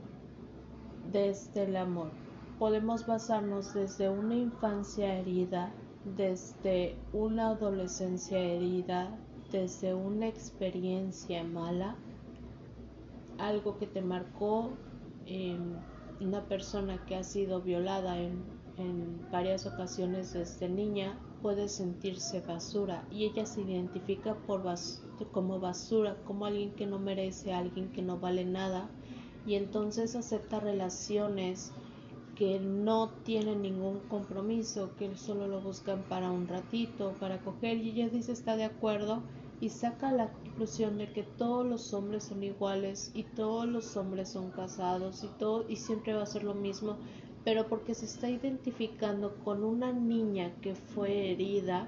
desde 1.11 1.63
el 1.63 1.75
amor. 1.75 2.11
Podemos 2.59 3.05
basarnos 3.05 3.73
desde 3.73 4.09
una 4.09 4.35
infancia 4.35 5.17
herida, 5.17 5.73
desde 6.15 6.97
una 7.13 7.49
adolescencia 7.49 8.39
herida, 8.39 9.17
desde 9.51 9.93
una 9.93 10.27
experiencia 10.27 11.43
mala, 11.43 11.95
algo 13.37 13.77
que 13.77 13.87
te 13.87 14.01
marcó, 14.01 14.71
en 15.25 15.77
una 16.19 16.47
persona 16.47 17.03
que 17.05 17.15
ha 17.15 17.23
sido 17.23 17.61
violada 17.61 18.19
en, 18.19 18.43
en 18.77 19.31
varias 19.31 19.65
ocasiones 19.65 20.33
desde 20.33 20.67
niña 20.67 21.17
puede 21.41 21.67
sentirse 21.67 22.41
basura 22.41 23.05
y 23.11 23.25
ella 23.25 23.45
se 23.45 23.61
identifica 23.61 24.35
por 24.35 24.63
como 25.31 25.59
basura, 25.59 26.15
como 26.25 26.45
alguien 26.45 26.71
que 26.75 26.85
no 26.85 26.99
merece, 26.99 27.53
alguien 27.53 27.91
que 27.91 28.01
no 28.01 28.19
vale 28.19 28.45
nada 28.45 28.89
y 29.45 29.55
entonces 29.55 30.15
acepta 30.15 30.59
relaciones 30.59 31.71
que 32.35 32.59
no 32.59 33.09
tienen 33.23 33.61
ningún 33.61 33.99
compromiso, 34.07 34.95
que 34.97 35.15
solo 35.15 35.47
lo 35.47 35.61
buscan 35.61 36.03
para 36.09 36.31
un 36.31 36.47
ratito, 36.47 37.13
para 37.19 37.41
coger 37.43 37.77
y 37.77 37.89
ella 37.91 38.09
dice 38.09 38.31
está 38.31 38.55
de 38.55 38.63
acuerdo 38.63 39.21
y 39.59 39.69
saca 39.69 40.11
la 40.11 40.31
conclusión 40.31 40.97
de 40.97 41.11
que 41.11 41.23
todos 41.23 41.65
los 41.65 41.93
hombres 41.93 42.23
son 42.23 42.43
iguales 42.43 43.11
y 43.13 43.23
todos 43.23 43.67
los 43.67 43.95
hombres 43.95 44.29
son 44.29 44.49
casados 44.51 45.23
y 45.23 45.27
todo 45.39 45.65
y 45.69 45.75
siempre 45.75 46.13
va 46.13 46.23
a 46.23 46.25
ser 46.25 46.43
lo 46.43 46.55
mismo 46.55 46.97
pero 47.43 47.67
porque 47.67 47.95
se 47.95 48.05
está 48.05 48.29
identificando 48.29 49.35
con 49.43 49.63
una 49.63 49.91
niña 49.91 50.53
que 50.61 50.75
fue 50.75 51.31
herida 51.31 51.87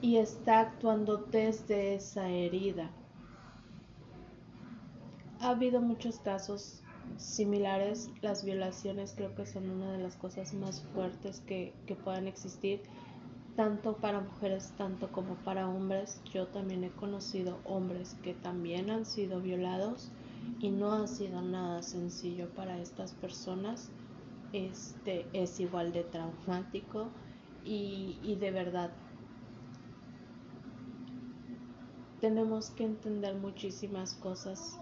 y 0.00 0.16
está 0.16 0.60
actuando 0.60 1.16
desde 1.16 1.94
esa 1.94 2.28
herida. 2.28 2.90
Ha 5.40 5.50
habido 5.50 5.80
muchos 5.80 6.18
casos 6.18 6.82
similares, 7.16 8.10
las 8.20 8.44
violaciones 8.44 9.14
creo 9.16 9.34
que 9.34 9.46
son 9.46 9.68
una 9.70 9.92
de 9.92 9.98
las 9.98 10.16
cosas 10.16 10.54
más 10.54 10.82
fuertes 10.94 11.40
que, 11.40 11.74
que 11.86 11.96
puedan 11.96 12.28
existir 12.28 12.82
tanto 13.56 13.96
para 13.96 14.20
mujeres, 14.20 14.72
tanto 14.76 15.10
como 15.10 15.34
para 15.36 15.68
hombres. 15.68 16.22
Yo 16.32 16.46
también 16.46 16.84
he 16.84 16.90
conocido 16.90 17.58
hombres 17.64 18.16
que 18.22 18.34
también 18.34 18.90
han 18.90 19.04
sido 19.04 19.40
violados 19.40 20.10
y 20.60 20.70
no 20.70 20.92
ha 20.92 21.06
sido 21.06 21.40
nada 21.42 21.82
sencillo 21.82 22.48
para 22.50 22.78
estas 22.78 23.12
personas. 23.12 23.90
Este 24.52 25.26
es 25.32 25.60
igual 25.60 25.92
de 25.92 26.04
traumático 26.04 27.08
y, 27.64 28.18
y 28.22 28.36
de 28.36 28.50
verdad 28.50 28.90
tenemos 32.20 32.70
que 32.70 32.84
entender 32.84 33.34
muchísimas 33.36 34.14
cosas 34.14 34.78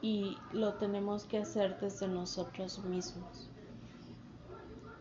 y 0.00 0.36
lo 0.52 0.74
tenemos 0.74 1.24
que 1.24 1.38
hacer 1.38 1.80
desde 1.80 2.06
nosotros 2.06 2.84
mismos. 2.84 3.50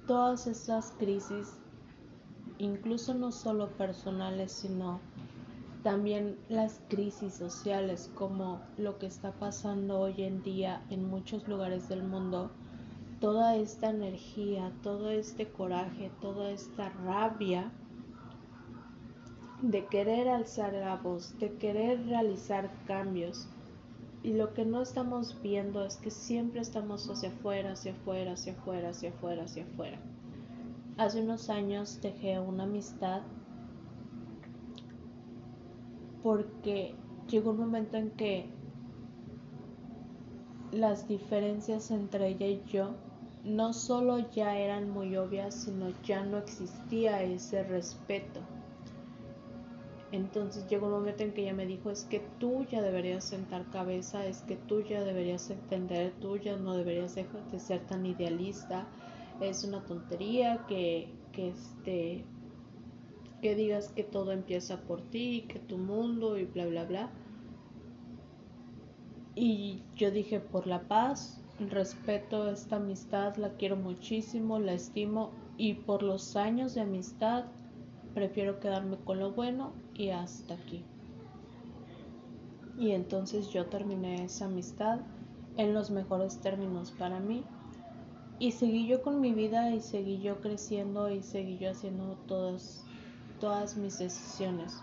Todas 0.07 0.47
estas 0.47 0.93
crisis, 0.97 1.53
incluso 2.57 3.13
no 3.13 3.31
solo 3.31 3.69
personales, 3.77 4.51
sino 4.51 4.99
también 5.85 6.35
las 6.49 6.81
crisis 6.89 7.35
sociales, 7.35 8.09
como 8.15 8.59
lo 8.75 8.97
que 8.97 9.05
está 9.05 9.33
pasando 9.33 9.99
hoy 9.99 10.23
en 10.23 10.41
día 10.41 10.81
en 10.89 11.07
muchos 11.07 11.47
lugares 11.47 11.87
del 11.87 12.01
mundo, 12.01 12.49
toda 13.19 13.55
esta 13.55 13.91
energía, 13.91 14.71
todo 14.81 15.11
este 15.11 15.47
coraje, 15.47 16.09
toda 16.21 16.49
esta 16.49 16.89
rabia 16.89 17.71
de 19.61 19.85
querer 19.85 20.27
alzar 20.27 20.73
la 20.73 20.95
voz, 20.95 21.37
de 21.37 21.53
querer 21.53 22.03
realizar 22.07 22.71
cambios. 22.87 23.47
Y 24.23 24.33
lo 24.33 24.55
que 24.55 24.65
no 24.65 24.81
estamos 24.81 25.39
viendo 25.43 25.85
es 25.85 25.97
que 25.97 26.09
siempre 26.09 26.61
estamos 26.61 27.07
hacia 27.11 27.29
afuera, 27.29 27.73
hacia 27.73 27.91
afuera, 27.91 28.31
hacia 28.31 28.53
afuera, 28.53 28.89
hacia 28.89 29.09
afuera, 29.11 29.43
hacia 29.43 29.63
afuera. 29.65 29.99
Hace 30.97 31.21
unos 31.21 31.51
años 31.51 32.01
dejé 32.01 32.39
una 32.39 32.63
amistad 32.63 33.21
porque 36.25 36.95
llegó 37.29 37.51
un 37.51 37.59
momento 37.59 37.97
en 37.97 38.09
que 38.09 38.49
las 40.71 41.07
diferencias 41.07 41.91
entre 41.91 42.29
ella 42.29 42.47
y 42.47 42.63
yo 42.65 42.95
no 43.43 43.73
solo 43.73 44.27
ya 44.31 44.57
eran 44.57 44.89
muy 44.89 45.15
obvias, 45.17 45.53
sino 45.53 45.91
ya 46.03 46.25
no 46.25 46.39
existía 46.39 47.21
ese 47.21 47.63
respeto. 47.65 48.39
Entonces 50.11 50.65
llegó 50.67 50.87
un 50.87 50.93
momento 50.93 51.21
en 51.21 51.31
que 51.31 51.43
ella 51.43 51.53
me 51.53 51.67
dijo, 51.67 51.91
es 51.91 52.05
que 52.05 52.21
tú 52.39 52.65
ya 52.71 52.81
deberías 52.81 53.23
sentar 53.23 53.69
cabeza, 53.69 54.25
es 54.25 54.41
que 54.41 54.55
tú 54.55 54.81
ya 54.81 55.03
deberías 55.03 55.51
entender, 55.51 56.11
tú 56.21 56.37
ya 56.37 56.57
no 56.57 56.75
deberías 56.75 57.13
de, 57.13 57.27
ser 57.59 57.85
tan 57.85 58.03
idealista, 58.03 58.87
es 59.41 59.63
una 59.63 59.85
tontería 59.85 60.65
que, 60.67 61.07
que 61.33 61.49
este 61.49 62.25
que 63.45 63.53
digas 63.53 63.89
que 63.89 64.03
todo 64.03 64.31
empieza 64.31 64.81
por 64.87 65.03
ti, 65.03 65.45
que 65.47 65.59
tu 65.59 65.77
mundo 65.77 66.39
y 66.39 66.45
bla, 66.45 66.65
bla, 66.65 66.83
bla. 66.83 67.09
Y 69.35 69.83
yo 69.95 70.09
dije, 70.09 70.39
por 70.39 70.65
la 70.65 70.87
paz, 70.87 71.43
respeto 71.59 72.49
esta 72.49 72.77
amistad, 72.77 73.35
la 73.35 73.51
quiero 73.51 73.75
muchísimo, 73.75 74.57
la 74.57 74.73
estimo 74.73 75.29
y 75.57 75.75
por 75.75 76.01
los 76.01 76.35
años 76.35 76.73
de 76.73 76.81
amistad 76.81 77.45
prefiero 78.15 78.59
quedarme 78.59 78.97
con 78.97 79.19
lo 79.19 79.33
bueno 79.33 79.73
y 79.93 80.09
hasta 80.09 80.55
aquí. 80.55 80.83
Y 82.79 82.93
entonces 82.93 83.51
yo 83.51 83.67
terminé 83.67 84.23
esa 84.23 84.45
amistad 84.45 85.01
en 85.55 85.75
los 85.75 85.91
mejores 85.91 86.39
términos 86.39 86.89
para 86.89 87.19
mí. 87.19 87.43
Y 88.39 88.53
seguí 88.53 88.87
yo 88.87 89.03
con 89.03 89.21
mi 89.21 89.33
vida 89.33 89.69
y 89.69 89.81
seguí 89.81 90.19
yo 90.19 90.41
creciendo 90.41 91.11
y 91.11 91.21
seguí 91.21 91.59
yo 91.59 91.69
haciendo 91.69 92.17
todas 92.25 92.85
todas 93.39 93.77
mis 93.77 93.99
decisiones. 93.99 94.81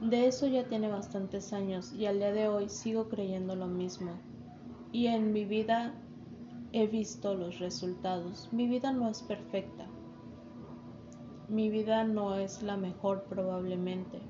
De 0.00 0.28
eso 0.28 0.46
ya 0.46 0.68
tiene 0.68 0.88
bastantes 0.88 1.52
años 1.52 1.92
y 1.92 2.06
al 2.06 2.18
día 2.18 2.32
de 2.32 2.48
hoy 2.48 2.68
sigo 2.68 3.08
creyendo 3.08 3.56
lo 3.56 3.66
mismo. 3.66 4.12
Y 4.92 5.08
en 5.08 5.32
mi 5.32 5.44
vida 5.44 5.92
he 6.72 6.86
visto 6.86 7.34
los 7.34 7.58
resultados. 7.58 8.48
Mi 8.52 8.68
vida 8.68 8.92
no 8.92 9.08
es 9.08 9.22
perfecta. 9.22 9.86
Mi 11.48 11.70
vida 11.70 12.04
no 12.04 12.36
es 12.36 12.62
la 12.62 12.76
mejor 12.76 13.24
probablemente. 13.24 14.20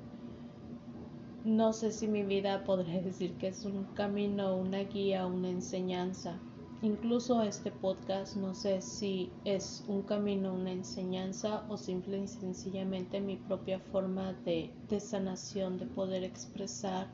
No 1.44 1.72
sé 1.72 1.92
si 1.92 2.08
mi 2.08 2.22
vida 2.22 2.64
podré 2.66 3.02
decir 3.02 3.34
que 3.34 3.48
es 3.48 3.64
un 3.64 3.84
camino, 3.94 4.56
una 4.56 4.78
guía, 4.78 5.26
una 5.26 5.50
enseñanza. 5.50 6.38
Incluso 6.80 7.42
este 7.42 7.72
podcast 7.72 8.36
no 8.36 8.54
sé 8.54 8.80
si 8.82 9.32
es 9.44 9.84
un 9.88 10.02
camino, 10.02 10.54
una 10.54 10.70
enseñanza 10.70 11.66
o 11.68 11.76
simple 11.76 12.18
y 12.18 12.28
sencillamente 12.28 13.20
mi 13.20 13.36
propia 13.36 13.80
forma 13.80 14.32
de, 14.44 14.70
de 14.88 15.00
sanación, 15.00 15.80
de 15.80 15.86
poder 15.86 16.22
expresar 16.22 17.08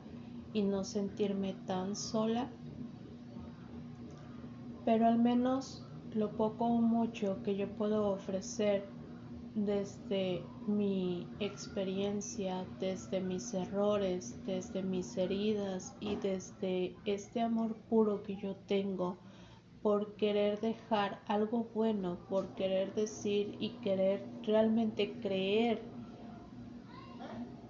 y 0.53 0.61
no 0.61 0.83
sentirme 0.83 1.55
tan 1.65 1.95
sola. 1.95 2.47
Pero 4.85 5.07
al 5.07 5.17
menos 5.17 5.83
lo 6.13 6.37
poco 6.37 6.65
o 6.65 6.79
mucho 6.79 7.41
que 7.41 7.55
yo 7.55 7.67
puedo 7.67 8.11
ofrecer 8.11 8.85
desde 9.55 10.43
mi 10.67 11.25
experiencia, 11.39 12.67
desde 12.79 13.19
mis 13.19 13.51
errores, 13.55 14.37
desde 14.45 14.83
mis 14.83 15.17
heridas 15.17 15.95
y 15.99 16.17
desde 16.17 16.95
este 17.05 17.41
amor 17.41 17.75
puro 17.89 18.21
que 18.21 18.35
yo 18.35 18.55
tengo 18.67 19.17
por 19.85 20.15
querer 20.15 20.59
dejar 20.61 21.21
algo 21.27 21.67
bueno, 21.75 22.17
por 22.27 22.47
querer 22.55 22.95
decir 22.95 23.55
y 23.59 23.69
querer 23.83 24.25
realmente 24.41 25.13
creer 25.21 25.79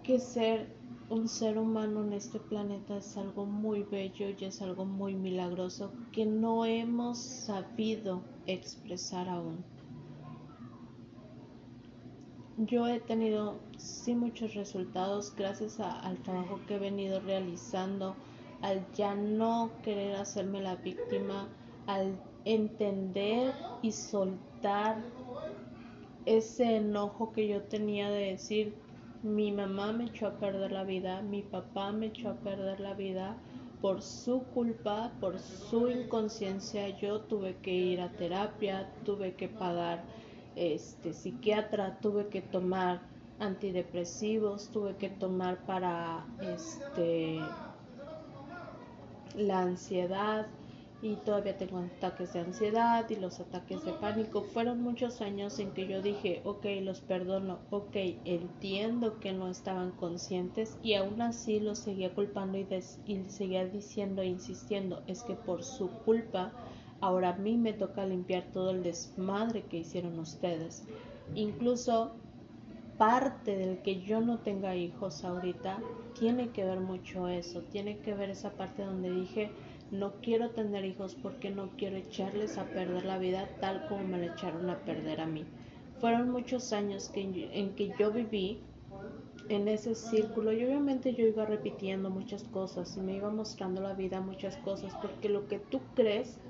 que 0.01 0.19
ser 0.19 0.73
un 1.09 1.27
ser 1.27 1.57
humano 1.57 2.05
en 2.05 2.13
este 2.13 2.39
planeta 2.39 2.95
es 2.95 3.17
algo 3.17 3.45
muy 3.45 3.83
bello 3.83 4.27
y 4.29 4.45
es 4.45 4.61
algo 4.61 4.85
muy 4.85 5.13
milagroso 5.13 5.91
que 6.13 6.25
no 6.25 6.63
hemos 6.63 7.17
sabido 7.17 8.21
expresar 8.47 9.27
aún. 9.27 9.65
Yo 12.55 12.87
he 12.87 13.01
tenido 13.01 13.59
sí 13.75 14.15
muchos 14.15 14.53
resultados 14.53 15.35
gracias 15.35 15.81
al 15.81 16.17
trabajo 16.19 16.61
que 16.65 16.75
he 16.75 16.79
venido 16.79 17.19
realizando, 17.19 18.15
al 18.61 18.89
ya 18.93 19.15
no 19.15 19.69
querer 19.83 20.15
hacerme 20.15 20.61
la 20.61 20.77
víctima, 20.77 21.49
al 21.87 22.15
entender 22.45 23.53
y 23.81 23.91
soltar 23.91 24.97
ese 26.25 26.77
enojo 26.77 27.31
que 27.31 27.47
yo 27.47 27.61
tenía 27.63 28.09
de 28.09 28.31
decir, 28.31 28.75
mi 29.23 29.51
mamá 29.51 29.91
me 29.91 30.05
echó 30.05 30.27
a 30.27 30.39
perder 30.39 30.71
la 30.71 30.83
vida, 30.83 31.21
mi 31.21 31.41
papá 31.41 31.91
me 31.91 32.07
echó 32.07 32.29
a 32.29 32.35
perder 32.35 32.79
la 32.79 32.93
vida, 32.93 33.37
por 33.81 34.01
su 34.01 34.43
culpa, 34.45 35.11
por 35.19 35.39
su 35.39 35.89
inconsciencia, 35.89 36.89
yo 36.97 37.21
tuve 37.21 37.57
que 37.57 37.71
ir 37.71 38.01
a 38.01 38.11
terapia, 38.11 38.89
tuve 39.03 39.35
que 39.35 39.47
pagar 39.47 40.03
este 40.55 41.13
psiquiatra, 41.13 41.99
tuve 42.01 42.27
que 42.29 42.41
tomar 42.41 43.01
antidepresivos, 43.39 44.69
tuve 44.69 44.95
que 44.95 45.09
tomar 45.09 45.65
para 45.65 46.25
este 46.41 47.39
la 49.35 49.61
ansiedad, 49.61 50.47
y 51.05 51.17
todavía 51.17 51.55
tengo 51.55 51.77
ataques 51.77 52.33
de 52.33 52.39
ansiedad 52.39 53.07
y 53.11 53.15
los 53.15 53.39
ataques 53.39 53.85
de 53.85 53.93
pánico. 53.93 54.41
Fueron 54.41 54.81
muchos 54.81 55.21
años 55.21 55.59
en 55.59 55.71
que 55.71 55.87
yo 55.87 56.01
dije, 56.01 56.41
ok, 56.45 56.65
los 56.81 57.01
perdono, 57.01 57.59
ok, 57.69 57.95
entiendo 58.25 59.19
que 59.19 59.31
no 59.31 59.47
estaban 59.47 59.91
conscientes 59.91 60.79
y 60.81 60.95
aún 60.95 61.21
así 61.21 61.59
los 61.59 61.77
seguía 61.77 62.15
culpando 62.15 62.57
y, 62.57 62.65
seguía 63.27 63.67
diciendo 63.67 64.23
e 64.23 64.25
insistiendo, 64.25 65.03
es 65.05 65.21
que 65.21 65.35
por 65.35 65.63
su 65.63 65.89
culpa 65.89 66.51
ahora 67.01 67.29
a 67.29 67.37
mí 67.37 67.55
me 67.55 67.73
toca 67.73 68.03
limpiar 68.07 68.45
todo 68.51 68.71
el 68.71 68.81
desmadre 68.81 69.61
que 69.65 69.77
hicieron 69.77 70.17
ustedes. 70.17 70.87
Incluso 71.35 72.15
parte 72.97 73.55
del 73.55 73.83
que 73.83 74.01
yo 74.01 74.21
no 74.21 74.39
tenga 74.39 74.75
hijos 74.75 75.23
ahorita 75.23 75.77
tiene 76.17 76.49
que 76.49 76.63
ver 76.63 76.79
mucho 76.79 77.27
eso, 77.27 77.61
tiene 77.61 77.99
que 77.99 78.15
ver 78.15 78.31
esa 78.31 78.53
parte 78.53 78.83
donde 78.83 79.11
dije, 79.11 79.51
no 79.89 80.19
quiero 80.21 80.51
tener 80.51 80.85
hijos 80.85 81.15
porque 81.15 81.49
no 81.51 81.75
quiero 81.75 81.97
echarles 81.97 82.57
a 82.57 82.71
perder 82.71 83.05
la 83.05 83.17
vida 83.19 83.57
tal 83.59 83.85
como 83.85 84.05
me 84.05 84.17
la 84.19 84.27
echaron 84.27 84.69
a 84.69 84.83
perder 84.83 85.21
a 85.21 85.27
mí. 85.27 85.53
Fueron 85.97 86.29
muchos 86.31 86.73
años 86.73 87.09
que, 87.09 87.21
en 87.51 87.75
que 87.75 87.93
yo 87.95 88.11
viví 88.11 88.69
en 89.47 89.67
ese 89.67 89.95
círculo 89.95 90.51
y 90.53 90.63
obviamente 90.65 91.13
yo 91.15 91.25
iba 91.25 91.45
repitiendo 91.45 92.09
muchas 92.11 92.43
cosas 92.43 92.95
y 92.97 93.01
me 93.01 93.15
iba 93.15 93.31
mostrando 93.31 93.81
la 93.81 93.93
vida 93.93 94.21
muchas 94.21 94.57
cosas 94.57 94.95
porque 94.95 95.29
lo 95.29 95.47
que 95.47 95.59
tú 95.59 95.93
crees, 95.93 96.41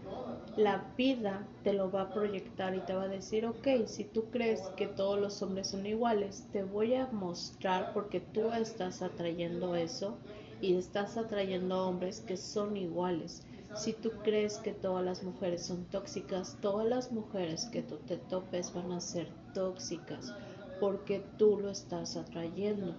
la 0.56 0.94
vida 0.98 1.56
te 1.64 1.74
lo 1.74 1.92
va 1.92 2.02
a 2.04 2.14
proyectar 2.14 2.76
y 2.76 2.86
te 2.86 2.94
va 2.96 3.04
a 3.04 3.08
decir, 3.10 3.46
ok, 3.46 3.68
si 3.88 4.06
tú 4.12 4.30
crees 4.32 4.70
que 4.72 4.88
todos 4.88 5.20
los 5.20 5.42
hombres 5.42 5.70
son 5.70 5.86
iguales, 5.86 6.50
te 6.52 6.64
voy 6.64 6.96
a 6.96 7.08
mostrar 7.08 7.92
porque 7.94 8.20
tú 8.22 8.52
estás 8.54 9.02
atrayendo 9.02 9.76
eso 9.76 10.24
y 10.62 10.76
estás 10.76 11.18
atrayendo 11.18 11.88
hombres 11.88 12.22
que 12.22 12.38
son 12.38 12.78
iguales. 12.78 13.43
Si 13.76 13.93
tú 13.93 14.12
crees 14.24 14.58
que 14.58 14.72
todas 14.72 15.03
las 15.03 15.24
mujeres 15.24 15.66
son 15.66 15.86
tóxicas, 15.86 16.58
todas 16.62 16.88
las 16.88 17.12
mujeres 17.12 17.66
que 17.66 17.82
tú 17.82 17.97
te 17.97 18.18
topes 18.18 18.74
van 18.74 18.91
a 18.91 19.01
ser 19.01 19.28
tóxicas 19.53 20.34
porque 20.80 21.24
tú 21.38 21.60
lo 21.60 21.70
estás 21.70 22.16
atrayendo. 22.16 22.95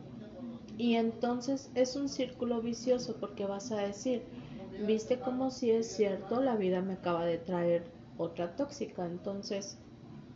Y 0.76 0.96
entonces 0.96 1.70
es 1.74 1.96
un 1.96 2.08
círculo 2.08 2.60
vicioso 2.60 3.16
porque 3.18 3.46
vas 3.46 3.72
a 3.72 3.78
decir, 3.78 4.22
viste 4.86 5.20
como 5.20 5.50
si 5.50 5.70
es 5.70 5.86
cierto, 5.86 6.42
la 6.42 6.56
vida 6.56 6.82
me 6.82 6.94
acaba 6.94 7.24
de 7.24 7.38
traer 7.38 7.84
otra 8.18 8.56
tóxica, 8.56 9.06
entonces 9.06 9.78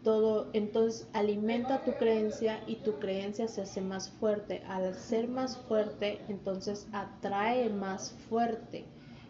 todo, 0.02 0.48
entonces 0.52 1.08
alimenta 1.12 1.84
tu 1.84 1.92
creencia 1.92 2.62
y 2.66 2.76
tu 2.76 2.98
creencia 2.98 3.48
se 3.48 3.62
hace 3.62 3.80
más 3.80 4.10
fuerte. 4.10 4.62
Al 4.66 4.94
ser 4.94 5.28
más 5.28 5.58
fuerte, 5.58 6.20
entonces 6.28 6.88
atrae 6.92 7.68
más 7.70 8.12
fuerte. 8.28 8.84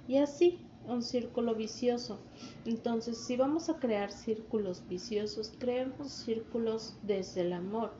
Y 0.07 0.19
así, 0.19 0.59
un 0.87 1.03
círculo 1.03 1.55
vicioso. 1.55 2.21
Entonces, 2.65 3.19
si 3.19 3.37
vamos 3.37 3.69
a 3.69 3.79
crear 3.79 4.11
círculos 4.11 4.87
viciosos, 4.89 5.53
creemos 5.59 6.11
círculos 6.13 6.97
desde 7.03 7.43
el 7.43 7.53
amor. 7.53 7.93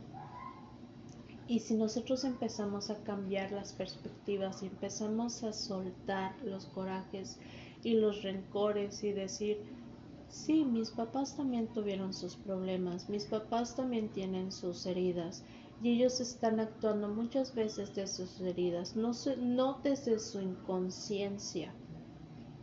Y 1.47 1.61
si 1.61 1.75
nosotros 1.75 2.25
empezamos 2.25 2.91
a 2.91 3.03
cambiar 3.03 3.51
las 3.51 3.73
perspectivas 3.73 4.63
y 4.63 4.67
empezamos 4.67 5.43
a 5.43 5.53
soltar 5.53 6.37
los 6.45 6.67
corajes 6.67 7.41
y 7.83 7.95
los 7.95 8.23
rencores 8.23 9.03
y 9.03 9.13
decir, 9.13 9.61
sí, 10.31 10.65
mis 10.65 10.91
papás 10.91 11.37
también 11.37 11.67
tuvieron 11.73 12.15
sus 12.15 12.37
problemas, 12.37 13.09
mis 13.09 13.27
papás 13.27 13.75
también 13.77 14.09
tienen 14.09 14.53
sus 14.53 14.87
heridas 14.87 15.45
y 15.83 15.95
ellos 15.95 16.21
están 16.21 16.61
actuando 16.61 17.09
muchas 17.09 17.55
veces 17.55 17.95
de 17.95 18.07
sus 18.07 18.41
heridas, 18.41 18.97
no, 18.97 19.13
no 19.39 19.81
desde 19.83 20.19
su 20.19 20.41
inconsciencia, 20.41 21.75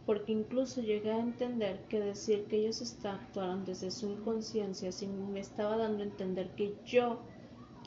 porque 0.05 0.31
incluso 0.31 0.81
llegué 0.81 1.11
a 1.11 1.19
entender 1.19 1.85
que 1.89 1.99
decir 1.99 2.47
que 2.47 2.57
ellos 2.57 2.81
están 2.81 3.15
actuando 3.15 3.65
desde 3.65 3.91
su 3.91 4.07
inconsciencia 4.09 4.89
me 5.07 5.39
estaba 5.39 5.77
dando 5.77 6.03
a 6.03 6.07
entender 6.07 6.55
que 6.55 6.75
yo 6.85 7.19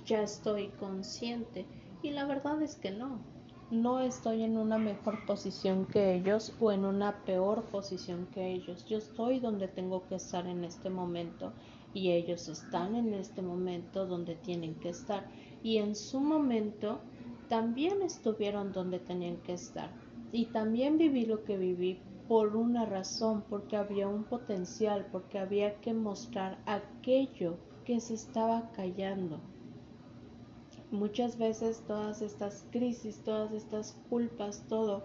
ya 0.04 0.22
estoy 0.22 0.68
consciente. 0.78 1.66
Y 2.02 2.10
la 2.10 2.26
verdad 2.26 2.60
es 2.62 2.76
que 2.76 2.90
no. 2.90 3.29
No 3.70 4.00
estoy 4.00 4.42
en 4.42 4.58
una 4.58 4.78
mejor 4.78 5.24
posición 5.26 5.86
que 5.86 6.14
ellos 6.16 6.52
o 6.58 6.72
en 6.72 6.84
una 6.84 7.24
peor 7.24 7.62
posición 7.66 8.26
que 8.34 8.52
ellos. 8.52 8.84
Yo 8.86 8.98
estoy 8.98 9.38
donde 9.38 9.68
tengo 9.68 10.08
que 10.08 10.16
estar 10.16 10.44
en 10.48 10.64
este 10.64 10.90
momento 10.90 11.52
y 11.94 12.10
ellos 12.10 12.48
están 12.48 12.96
en 12.96 13.14
este 13.14 13.42
momento 13.42 14.06
donde 14.06 14.34
tienen 14.34 14.74
que 14.74 14.88
estar. 14.88 15.24
Y 15.62 15.76
en 15.76 15.94
su 15.94 16.18
momento 16.18 16.98
también 17.48 18.02
estuvieron 18.02 18.72
donde 18.72 18.98
tenían 18.98 19.36
que 19.36 19.52
estar. 19.52 19.90
Y 20.32 20.46
también 20.46 20.98
viví 20.98 21.24
lo 21.24 21.44
que 21.44 21.56
viví 21.56 22.00
por 22.26 22.56
una 22.56 22.86
razón, 22.86 23.44
porque 23.48 23.76
había 23.76 24.08
un 24.08 24.24
potencial, 24.24 25.06
porque 25.12 25.38
había 25.38 25.80
que 25.80 25.94
mostrar 25.94 26.58
aquello 26.66 27.56
que 27.84 28.00
se 28.00 28.14
estaba 28.14 28.72
callando. 28.72 29.38
Muchas 30.90 31.38
veces 31.38 31.84
todas 31.86 32.20
estas 32.20 32.64
crisis, 32.70 33.22
todas 33.24 33.52
estas 33.52 33.96
culpas, 34.08 34.64
todo 34.68 35.04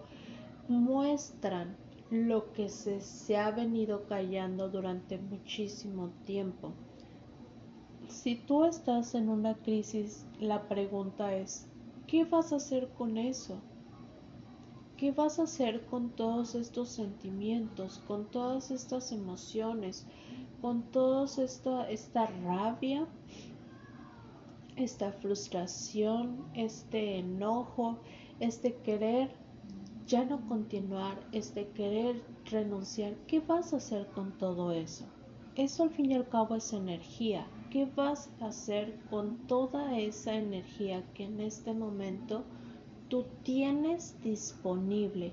muestran 0.68 1.76
lo 2.10 2.52
que 2.52 2.68
se, 2.68 3.00
se 3.00 3.36
ha 3.36 3.50
venido 3.50 4.06
callando 4.06 4.68
durante 4.68 5.18
muchísimo 5.18 6.10
tiempo. 6.24 6.72
Si 8.08 8.36
tú 8.36 8.64
estás 8.64 9.14
en 9.14 9.28
una 9.28 9.54
crisis, 9.54 10.26
la 10.40 10.68
pregunta 10.68 11.34
es, 11.34 11.68
¿qué 12.06 12.24
vas 12.24 12.52
a 12.52 12.56
hacer 12.56 12.88
con 12.90 13.16
eso? 13.16 13.60
¿Qué 14.96 15.12
vas 15.12 15.38
a 15.38 15.42
hacer 15.44 15.84
con 15.86 16.10
todos 16.10 16.54
estos 16.54 16.88
sentimientos, 16.88 18.02
con 18.06 18.24
todas 18.26 18.70
estas 18.70 19.12
emociones, 19.12 20.06
con 20.60 20.82
toda 20.90 21.26
esta, 21.26 21.90
esta 21.90 22.26
rabia, 22.26 23.06
esta 24.76 25.12
frustración, 25.12 26.44
este 26.54 27.18
enojo, 27.18 27.98
este 28.40 28.74
querer 28.74 29.30
ya 30.06 30.24
no 30.24 30.46
continuar, 30.46 31.18
este 31.32 31.68
querer 31.68 32.22
renunciar, 32.44 33.14
¿qué 33.26 33.40
vas 33.40 33.72
a 33.72 33.78
hacer 33.78 34.06
con 34.08 34.32
todo 34.38 34.72
eso? 34.72 35.04
Eso 35.56 35.84
al 35.84 35.90
fin 35.90 36.10
y 36.10 36.14
al 36.14 36.28
cabo 36.28 36.54
es 36.54 36.72
energía. 36.72 37.46
¿Qué 37.70 37.86
vas 37.86 38.30
a 38.40 38.46
hacer 38.46 39.00
con 39.10 39.38
toda 39.46 39.98
esa 39.98 40.34
energía 40.34 41.02
que 41.14 41.24
en 41.24 41.40
este 41.40 41.72
momento 41.72 42.44
tú 43.08 43.24
tienes 43.42 44.20
disponible? 44.22 45.32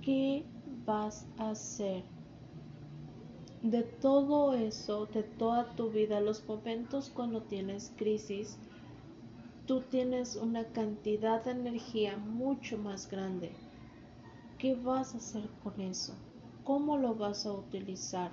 ¿Qué 0.00 0.44
vas 0.86 1.26
a 1.38 1.50
hacer? 1.50 2.04
De 3.70 3.82
todo 3.82 4.54
eso, 4.54 5.06
de 5.06 5.24
toda 5.24 5.74
tu 5.74 5.90
vida, 5.90 6.20
los 6.20 6.46
momentos 6.46 7.10
cuando 7.10 7.42
tienes 7.42 7.92
crisis, 7.96 8.56
tú 9.66 9.80
tienes 9.80 10.36
una 10.36 10.64
cantidad 10.66 11.44
de 11.44 11.50
energía 11.50 12.16
mucho 12.16 12.78
más 12.78 13.10
grande. 13.10 13.50
¿Qué 14.58 14.76
vas 14.76 15.14
a 15.14 15.18
hacer 15.18 15.48
con 15.64 15.80
eso? 15.80 16.14
¿Cómo 16.62 16.96
lo 16.96 17.16
vas 17.16 17.44
a 17.44 17.52
utilizar? 17.52 18.30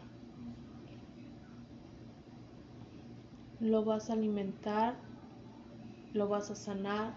¿Lo 3.60 3.84
vas 3.84 4.12
a 4.12 4.14
alimentar? 4.14 4.96
¿Lo 6.14 6.28
vas 6.28 6.52
a 6.52 6.56
sanar? 6.56 7.16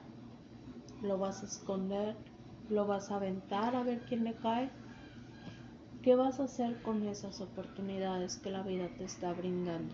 ¿Lo 1.02 1.18
vas 1.18 1.42
a 1.42 1.46
esconder? 1.46 2.16
¿Lo 2.70 2.86
vas 2.86 3.10
a 3.10 3.16
aventar 3.16 3.76
a 3.76 3.82
ver 3.82 4.00
quién 4.08 4.24
le 4.24 4.34
cae? 4.34 4.70
¿Qué 6.07 6.14
vas 6.14 6.38
a 6.38 6.44
hacer 6.44 6.80
con 6.82 7.02
esas 7.09 7.40
oportunidades 7.40 8.36
que 8.36 8.52
la 8.52 8.62
vida 8.62 8.86
te 8.96 9.02
está 9.02 9.32
brindando? 9.32 9.92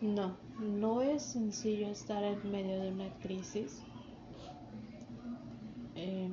No, 0.00 0.36
no 0.58 1.02
es 1.02 1.22
sencillo 1.22 1.86
estar 1.86 2.24
en 2.24 2.50
medio 2.50 2.80
de 2.80 2.90
una 2.90 3.16
crisis. 3.20 3.80
Em, 5.94 6.32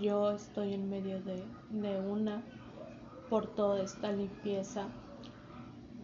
yo 0.00 0.30
estoy 0.30 0.74
en 0.74 0.88
medio 0.88 1.20
de, 1.20 1.42
una 2.08 2.40
por 3.28 3.48
toda 3.48 3.82
esta 3.82 4.12
limpieza 4.12 4.86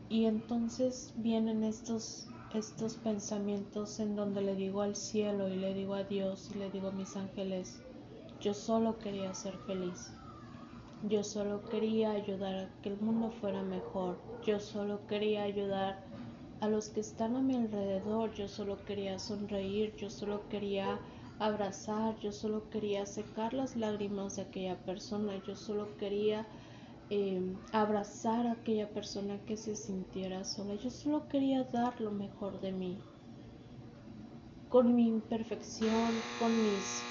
y 0.09 0.25
entonces 0.25 1.15
vienen 1.17 1.63
estos 1.63 2.27
estos 2.55 2.97
pensamientos 2.97 4.01
en 4.01 4.17
donde 4.17 4.41
le 4.41 4.57
digo 4.57 4.83
al 4.83 4.97
cielo 4.97 5.47
y 5.47 5.55
le 5.55 5.75
digo 5.75 5.95
a 5.95 6.03
Dios 6.03 6.51
y 6.53 6.59
le 6.59 6.71
digo 6.71 6.89
a 6.89 6.93
mis 6.93 7.15
ángeles 7.15 7.81
yo 8.41 8.55
solo 8.55 8.99
quería 8.99 9.35
ser 9.35 9.57
feliz. 9.67 10.13
Yo 11.03 11.25
solo 11.25 11.65
quería 11.69 12.13
ayudar 12.13 12.55
a 12.55 12.83
que 12.83 12.91
el 12.91 13.01
mundo 13.01 13.31
fuera 13.41 13.63
mejor. 13.63 14.19
Yo 14.45 14.61
solo 14.61 15.07
quería 15.07 15.43
ayudar 15.43 16.05
a 16.61 16.69
los 16.69 16.89
que 16.89 17.01
están 17.01 17.35
a 17.35 17.41
mi 17.41 17.57
alrededor. 17.57 18.33
Yo 18.35 18.47
solo 18.47 18.85
quería 18.85 19.19
sonreír. 19.19 19.95
Yo 19.97 20.09
solo 20.09 20.49
quería 20.49 21.01
abrazar. 21.41 22.17
Yo 22.21 22.31
solo 22.31 22.69
quería 22.71 23.07
secar 23.07 23.55
las 23.55 23.77
lágrimas 23.77 24.37
de 24.37 24.43
aquella 24.43 24.77
persona. 24.85 25.41
Yo 25.45 25.57
solo 25.57 25.97
quería 25.97 26.47
em, 27.11 27.57
abrazar 27.73 28.47
a 28.47 28.53
aquella 28.53 28.89
persona 28.91 29.39
que 29.47 29.57
se 29.57 29.75
sintiera 29.75 30.45
sola. 30.45 30.77
Yo 30.77 30.91
solo 30.91 31.29
quería 31.29 31.65
dar 31.65 32.01
lo 32.01 32.13
mejor 32.13 32.61
de 32.61 32.71
mí. 32.71 32.99
Con 34.69 34.95
mi 34.95 35.09
imperfección, 35.09 36.23
con 36.39 36.63
mis 36.63 37.09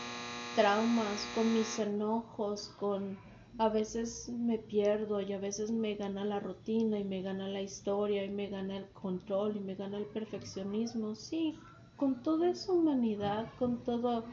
traumas, 0.57 1.27
con 1.27 1.51
mis 1.53 1.77
enojos, 1.79 2.69
con 2.75 3.21
a 3.57 3.69
veces 3.69 4.29
me 4.29 4.57
pierdo 4.57 5.21
y 5.21 5.33
a 5.33 5.39
veces 5.39 5.71
me 5.71 5.95
gana 5.95 6.25
la 6.25 6.39
rutina 6.39 6.99
y 6.99 7.03
me 7.05 7.21
gana 7.21 7.47
la 7.47 7.61
historia 7.61 8.25
y 8.25 8.29
me 8.29 8.47
gana 8.49 8.77
el 8.77 8.89
control 8.91 9.55
y 9.57 9.59
me 9.61 9.75
gana 9.75 9.97
el 9.97 10.07
perfeccionismo. 10.07 11.15
Sí, 11.15 11.61
con 11.95 12.23
toda 12.23 12.49
esa 12.49 12.73
humanidad, 12.73 13.53
con 13.55 13.83
toda 13.83 14.25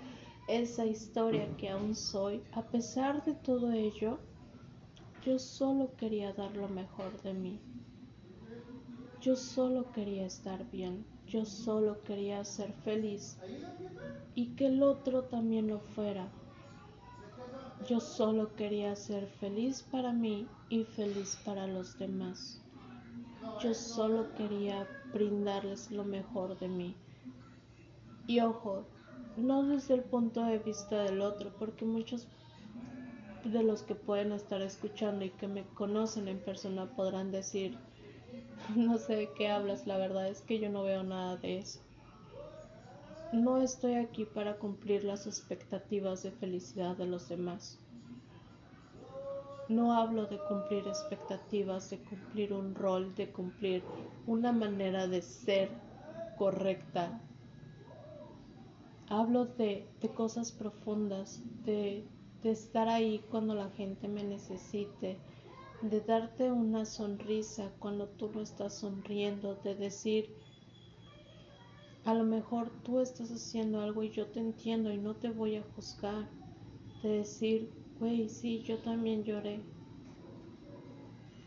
esa 0.46 0.86
historia 0.86 1.54
que 1.56 1.70
aún 1.70 1.94
soy, 1.94 2.42
a 2.52 2.70
pesar 2.70 3.24
de 3.24 3.34
todo 3.34 3.72
ello, 3.72 4.20
yo 5.22 5.38
solo 5.40 5.96
quería 5.96 6.32
dar 6.32 6.56
lo 6.56 6.68
mejor 6.68 7.20
de 7.22 7.34
mí. 7.34 7.60
Yo 9.20 9.34
solo 9.34 9.90
quería 9.90 10.24
estar 10.26 10.70
bien. 10.70 11.04
Yo 11.26 11.44
solo 11.44 12.04
quería 12.04 12.44
ser 12.44 12.72
feliz 12.74 13.40
y 14.34 14.46
que 14.56 14.66
el 14.66 14.82
otro 14.82 15.24
también 15.24 15.68
lo 15.68 15.78
fuera. 15.80 16.28
Yo 17.88 18.00
solo 18.00 18.54
quería 18.56 18.96
ser 18.96 19.26
feliz 19.26 19.82
para 19.82 20.12
mí 20.12 20.46
y 20.68 20.84
feliz 20.84 21.38
para 21.44 21.66
los 21.66 21.98
demás. 21.98 22.60
Yo 23.60 23.74
solo 23.74 24.34
quería 24.36 24.88
brindarles 25.12 25.90
lo 25.90 26.04
mejor 26.04 26.58
de 26.58 26.68
mí. 26.68 26.94
Y 28.26 28.40
ojo, 28.40 28.84
no 29.36 29.62
desde 29.64 29.94
el 29.94 30.02
punto 30.02 30.44
de 30.44 30.58
vista 30.58 31.02
del 31.02 31.20
otro, 31.20 31.52
porque 31.58 31.84
muchos 31.84 32.26
de 33.44 33.62
los 33.62 33.82
que 33.82 33.94
pueden 33.94 34.32
estar 34.32 34.62
escuchando 34.62 35.24
y 35.24 35.30
que 35.30 35.46
me 35.46 35.64
conocen 35.74 36.28
en 36.28 36.38
persona 36.38 36.86
podrán 36.96 37.30
decir, 37.30 37.76
no 38.74 38.96
sé 38.96 39.16
de 39.16 39.32
qué 39.34 39.48
hablas, 39.50 39.86
la 39.86 39.98
verdad 39.98 40.28
es 40.28 40.40
que 40.40 40.58
yo 40.58 40.70
no 40.70 40.82
veo 40.82 41.02
nada 41.02 41.36
de 41.36 41.58
eso. 41.58 41.83
No 43.34 43.60
estoy 43.60 43.94
aquí 43.94 44.26
para 44.26 44.58
cumplir 44.58 45.02
las 45.02 45.26
expectativas 45.26 46.22
de 46.22 46.30
felicidad 46.30 46.96
de 46.96 47.06
los 47.06 47.28
demás. 47.28 47.80
No 49.68 49.92
hablo 49.92 50.26
de 50.26 50.38
cumplir 50.38 50.86
expectativas, 50.86 51.90
de 51.90 51.98
cumplir 51.98 52.52
un 52.52 52.76
rol, 52.76 53.12
de 53.16 53.32
cumplir 53.32 53.82
una 54.28 54.52
manera 54.52 55.08
de 55.08 55.20
ser 55.20 55.68
correcta. 56.38 57.20
Hablo 59.08 59.46
de, 59.46 59.88
cosas 60.14 60.52
profundas, 60.52 61.42
de, 61.64 62.06
de 62.40 62.50
estar 62.52 62.88
ahí 62.88 63.24
cuando 63.32 63.56
la 63.56 63.68
gente 63.70 64.06
me 64.06 64.22
necesite, 64.22 65.18
de 65.82 66.00
darte 66.02 66.52
una 66.52 66.84
sonrisa 66.84 67.72
cuando 67.80 68.06
tú 68.06 68.30
lo 68.32 68.42
estás 68.42 68.74
sonriendo, 68.74 69.56
de 69.56 69.74
decir, 69.74 70.30
a 72.04 72.12
lo 72.12 72.24
mejor 72.24 72.70
tú 72.82 73.00
estás 73.00 73.30
haciendo 73.30 73.80
algo 73.80 74.02
y 74.02 74.10
yo 74.10 74.26
te 74.26 74.40
entiendo 74.40 74.92
y 74.92 74.98
no 74.98 75.14
te 75.14 75.30
voy 75.30 75.56
a 75.56 75.64
juzgar, 75.74 76.28
de 77.02 77.08
decir, 77.08 77.70
güey, 77.98 78.28
sí, 78.28 78.62
yo 78.62 78.78
también 78.78 79.24
lloré, 79.24 79.60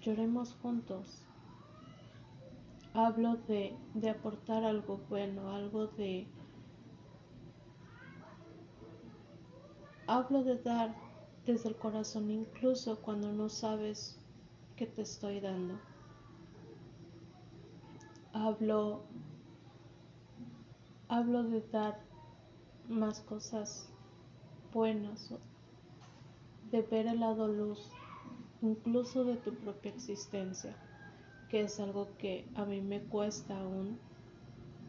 lloremos 0.01 0.53
juntos. 0.61 1.21
Hablo 2.93 3.35
de, 3.47 3.75
de 3.93 4.09
aportar 4.09 4.63
algo 4.63 4.99
bueno, 5.09 5.51
algo 5.51 5.87
de... 5.87 6.25
Hablo 10.07 10.43
de 10.43 10.57
dar 10.57 10.95
desde 11.45 11.69
el 11.69 11.75
corazón 11.75 12.31
incluso 12.31 12.99
cuando 13.01 13.31
no 13.31 13.49
sabes 13.49 14.17
que 14.75 14.87
te 14.87 15.03
estoy 15.03 15.39
dando. 15.39 15.75
Hablo, 18.33 19.01
hablo 21.09 21.43
de 21.43 21.61
dar 21.71 21.99
más 22.89 23.21
cosas 23.21 23.89
buenas, 24.73 25.33
de 26.71 26.81
ver 26.81 27.07
el 27.07 27.21
lado 27.21 27.47
luz, 27.47 27.89
incluso 28.61 29.23
de 29.23 29.37
tu 29.37 29.53
propia 29.55 29.91
existencia, 29.91 30.75
que 31.49 31.61
es 31.61 31.79
algo 31.79 32.09
que 32.17 32.45
a 32.55 32.65
mí 32.65 32.81
me 32.81 33.01
cuesta 33.01 33.59
aún. 33.59 33.99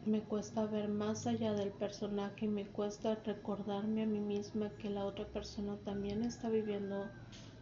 Me 0.05 0.21
cuesta 0.21 0.65
ver 0.65 0.87
más 0.87 1.27
allá 1.27 1.53
del 1.53 1.71
personaje 1.71 2.45
y 2.45 2.47
me 2.47 2.65
cuesta 2.65 3.15
recordarme 3.15 4.03
a 4.03 4.07
mí 4.07 4.19
misma 4.19 4.69
que 4.77 4.89
la 4.89 5.05
otra 5.05 5.25
persona 5.25 5.77
también 5.83 6.23
está 6.23 6.49
viviendo 6.49 7.05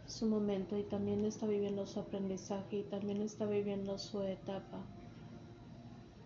su 0.06 0.26
momento 0.26 0.78
y 0.78 0.84
también 0.84 1.24
está 1.24 1.46
viviendo 1.46 1.86
su 1.86 2.00
aprendizaje 2.00 2.78
y 2.78 2.82
también 2.84 3.22
está 3.22 3.44
viviendo 3.44 3.98
su 3.98 4.22
etapa. 4.22 4.84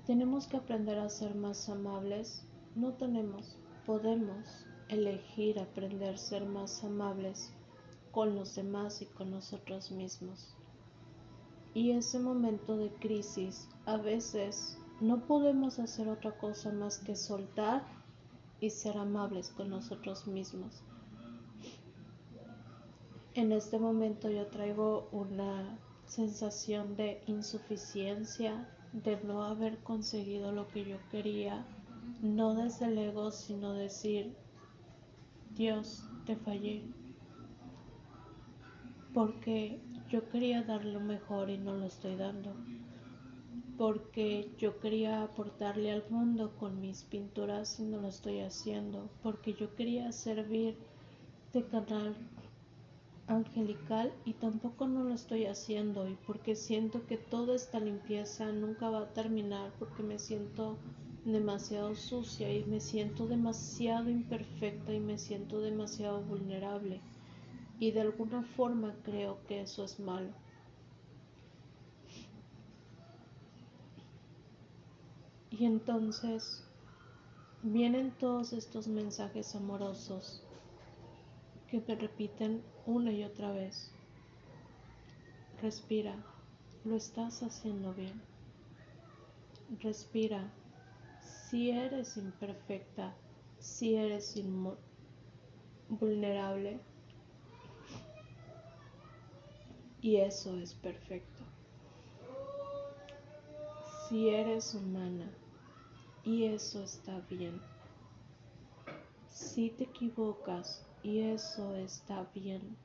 Tenemos 0.07 0.49
que 0.49 0.57
aprender 0.57 0.99
a 0.99 1.09
ser 1.09 1.37
más 1.37 1.69
amables. 1.69 2.45
No 2.75 2.95
tenemos, 2.95 3.57
podemos 3.87 4.67
elegir 4.89 5.61
aprender 5.61 6.15
a 6.15 6.19
ser 6.19 6.45
más 6.45 6.83
amables 6.83 7.53
con 8.11 8.35
los 8.35 8.55
demás 8.57 9.01
y 9.01 9.07
con 9.07 9.31
nosotros 9.31 9.93
mismos. 9.93 10.57
Y 11.73 11.93
ese 11.93 12.19
momento 12.19 12.77
de 12.77 12.91
crisis, 12.91 13.69
a 13.87 13.97
veces 13.97 14.77
no 15.01 15.27
podemos 15.27 15.79
hacer 15.79 16.09
otra 16.09 16.37
cosa 16.37 16.73
más 16.73 16.99
que 16.99 17.15
soltar 17.15 17.85
y 18.61 18.71
ser 18.71 18.99
amables 18.99 19.51
con 19.51 19.71
nosotros 19.71 20.27
mismos. 20.27 20.83
En 23.35 23.53
este 23.53 23.79
momento 23.79 24.29
yo 24.29 24.49
traigo 24.49 25.09
una 25.13 25.79
sensación 26.13 26.95
de 26.95 27.23
insuficiencia, 27.27 28.69
de 28.93 29.19
no 29.25 29.45
haber 29.45 29.79
conseguido 29.79 30.53
lo 30.53 30.69
que 30.69 30.85
yo 30.85 30.99
quería, 31.11 31.65
no 32.21 32.55
desde 32.55 32.85
el 32.87 32.99
ego, 32.99 33.31
sino 33.31 33.73
decir, 33.73 34.35
Dios, 35.57 36.05
te 36.27 36.37
fallé, 36.37 36.83
porque 39.15 39.81
yo 40.11 40.29
quería 40.29 40.63
dar 40.63 40.85
lo 40.85 41.01
mejor 41.01 41.49
y 41.49 41.57
no 41.57 41.77
lo 41.77 41.87
estoy 41.87 42.17
dando, 42.17 42.55
porque 43.79 44.51
yo 44.59 44.81
quería 44.81 45.23
aportarle 45.23 45.93
al 45.93 46.05
mundo 46.11 46.55
con 46.59 46.79
mis 46.79 47.05
pinturas 47.05 47.81
y 47.81 47.85
no 47.85 48.03
lo 48.03 48.09
estoy 48.09 48.41
haciendo, 48.41 49.09
porque 49.23 49.55
yo 49.55 49.75
quería 49.75 50.13
servir 50.13 50.77
de 51.55 51.65
canal 51.65 52.15
angelical 53.27 54.13
y 54.25 54.35
tampoco 54.35 54.87
no 54.87 55.05
lo 55.05 55.15
estoy 55.15 55.47
haciendo 55.47 56.09
y 56.09 56.17
porque 56.27 56.57
siento 56.57 57.07
que 57.07 57.17
toda 57.17 57.55
esta 57.55 57.81
limpieza 57.81 58.53
nunca 58.53 58.91
va 58.91 59.03
a 59.03 59.13
terminar 59.13 59.73
porque 59.79 60.03
me 60.03 60.19
siento 60.19 60.77
demasiado 61.25 61.95
sucia 61.95 62.53
y 62.53 62.65
me 62.65 62.81
siento 62.81 63.27
demasiado 63.27 64.11
imperfecta 64.11 64.93
y 64.93 65.01
me 65.01 65.19
siento 65.19 65.61
demasiado 65.61 66.21
vulnerable 66.23 67.01
y 67.79 67.93
de 67.93 68.01
alguna 68.01 68.43
forma 68.43 68.95
creo 69.03 69.39
que 69.47 69.61
eso 69.63 69.85
es 69.85 69.99
malo. 69.99 70.31
Y 75.51 75.65
entonces 75.65 76.65
vienen 77.63 78.11
todos 78.13 78.53
estos 78.53 78.89
mensajes 78.89 79.55
amorosos 79.55 80.43
que 81.69 81.81
te 81.81 81.95
repiten 81.95 82.63
una 82.87 83.13
y 83.13 83.25
otra 83.25 83.53
vez. 83.53 83.93
Respira, 85.61 86.17
lo 86.85 86.97
estás 86.97 87.43
haciendo 87.43 87.95
bien. 87.95 88.21
Respira, 89.81 90.53
si 91.23 91.71
eres 91.71 92.17
imperfecta, 92.17 93.15
si 93.59 93.95
eres 93.95 94.35
vulnerable, 95.89 96.81
y 100.01 100.17
eso 100.17 100.59
es 100.59 100.75
perfecto. 100.75 101.45
Si 104.09 104.29
eres 104.29 104.75
humana, 104.75 105.31
y 106.25 106.45
eso 106.45 106.83
está 106.83 107.21
bien. 107.31 107.61
Si 109.29 109.71
te 109.71 109.85
equivocas, 109.85 110.85
y 111.03 111.21
eso 111.21 111.75
está 111.77 112.27
bien. 112.35 112.77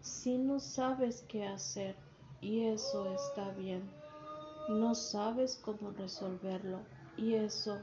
Si 0.00 0.38
no 0.38 0.60
sabes 0.60 1.24
qué 1.28 1.46
hacer 1.46 1.96
y 2.40 2.64
eso 2.64 3.12
está 3.14 3.50
bien. 3.52 3.82
No 4.68 4.94
sabes 4.94 5.56
cómo 5.56 5.90
resolverlo 5.90 6.80
y 7.16 7.34
eso 7.34 7.78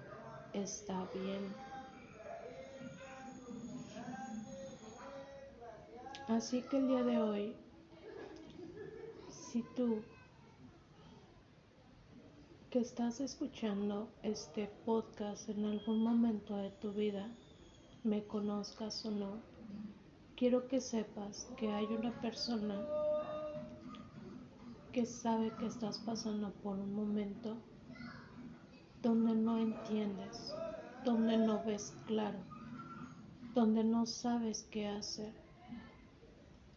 está 0.53 1.08
bien. 1.14 1.53
Así 6.28 6.62
que 6.64 6.78
el 6.78 6.88
día 6.88 7.03
de 7.03 7.22
hoy, 7.22 7.56
si 9.30 9.64
tú 9.76 10.01
que 12.72 12.80
estás 12.80 13.22
escuchando 13.22 14.10
este 14.22 14.68
podcast 14.86 15.47
en 15.49 15.66
algún 15.66 16.03
momento 16.03 16.58
de 16.58 16.72
tu 16.72 16.91
vida, 16.91 17.30
me 18.06 18.24
conozcas 18.24 19.03
o 19.06 19.12
no, 19.12 19.39
quiero 20.36 20.68
que 20.68 20.80
sepas 20.80 21.49
que 21.58 21.74
hay 21.74 21.86
una 21.86 22.12
persona 22.22 22.80
que 24.91 25.08
sabe 25.08 25.51
que 25.58 25.66
estás 25.66 25.97
pasando 25.97 26.51
por 26.51 26.78
un 26.78 26.93
momento 26.93 27.58
donde 29.01 29.34
no 29.34 29.58
entiendes, 29.58 30.56
donde 31.03 31.38
no 31.38 31.64
ves 31.64 31.97
claro, 32.06 32.38
donde 33.56 33.84
no 33.84 34.06
sabes 34.06 34.68
qué 34.70 34.88
hacer. 34.88 35.34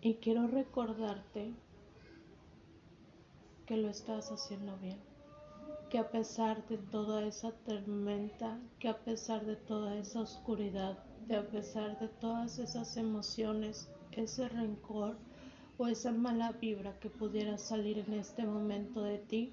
Y 0.00 0.14
quiero 0.14 0.46
recordarte 0.46 1.52
que 3.66 3.76
lo 3.76 3.90
estás 3.90 4.32
haciendo 4.32 4.78
bien 4.78 4.98
que 5.90 5.98
a 5.98 6.10
pesar 6.10 6.66
de 6.68 6.76
toda 6.76 7.24
esa 7.24 7.52
tormenta, 7.52 8.58
que 8.78 8.88
a 8.88 8.98
pesar 8.98 9.46
de 9.46 9.56
toda 9.56 9.96
esa 9.96 10.20
oscuridad, 10.20 10.98
de 11.28 11.36
a 11.36 11.46
pesar 11.46 11.98
de 12.00 12.08
todas 12.08 12.58
esas 12.58 12.96
emociones, 12.96 13.88
ese 14.12 14.48
rencor 14.48 15.16
o 15.76 15.86
esa 15.86 16.10
mala 16.10 16.52
vibra 16.52 16.98
que 16.98 17.08
pudiera 17.08 17.58
salir 17.58 17.98
en 17.98 18.14
este 18.14 18.44
momento 18.44 19.02
de 19.02 19.18
ti, 19.18 19.52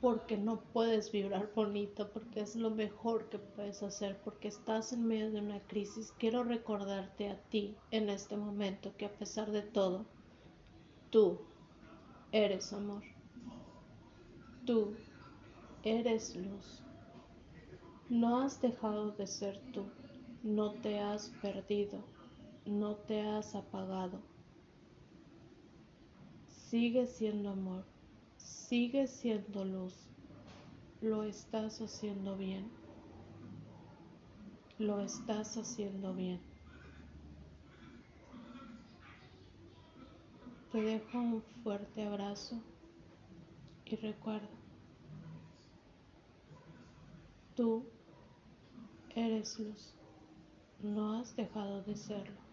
porque 0.00 0.36
no 0.36 0.60
puedes 0.60 1.10
vibrar 1.10 1.50
bonito, 1.54 2.10
porque 2.10 2.40
es 2.40 2.54
lo 2.56 2.70
mejor 2.70 3.28
que 3.30 3.38
puedes 3.38 3.82
hacer, 3.82 4.18
porque 4.22 4.48
estás 4.48 4.92
en 4.92 5.06
medio 5.06 5.30
de 5.30 5.40
una 5.40 5.60
crisis, 5.60 6.12
quiero 6.18 6.44
recordarte 6.44 7.30
a 7.30 7.40
ti 7.48 7.74
en 7.90 8.10
este 8.10 8.36
momento 8.36 8.92
que 8.98 9.06
a 9.06 9.12
pesar 9.12 9.50
de 9.50 9.62
todo, 9.62 10.04
tú 11.10 11.38
eres 12.32 12.72
amor. 12.72 13.02
Tú 14.66 14.94
Eres 15.84 16.34
luz. 16.34 16.82
No 18.08 18.40
has 18.42 18.60
dejado 18.60 19.12
de 19.12 19.26
ser 19.26 19.60
tú. 19.72 19.86
No 20.48 20.72
te 20.72 20.98
has 20.98 21.28
perdido. 21.42 22.02
No 22.64 22.96
te 22.96 23.20
has 23.20 23.54
apagado. 23.54 24.18
Sigue 26.48 27.06
siendo 27.06 27.50
amor. 27.50 27.84
Sigue 28.38 29.08
siendo 29.08 29.66
luz. 29.66 30.08
Lo 31.02 31.24
estás 31.24 31.82
haciendo 31.82 32.38
bien. 32.38 32.70
Lo 34.78 35.02
estás 35.02 35.58
haciendo 35.58 36.14
bien. 36.14 36.40
Te 40.72 40.80
dejo 40.80 41.18
un 41.18 41.42
fuerte 41.62 42.06
abrazo 42.06 42.56
y 43.84 43.96
recuerda, 43.96 44.48
tú 47.54 47.84
eres 49.14 49.58
luz, 49.58 49.97
no 50.82 51.18
has 51.18 51.34
dejado 51.36 51.82
de 51.82 51.96
serlo. 51.96 52.47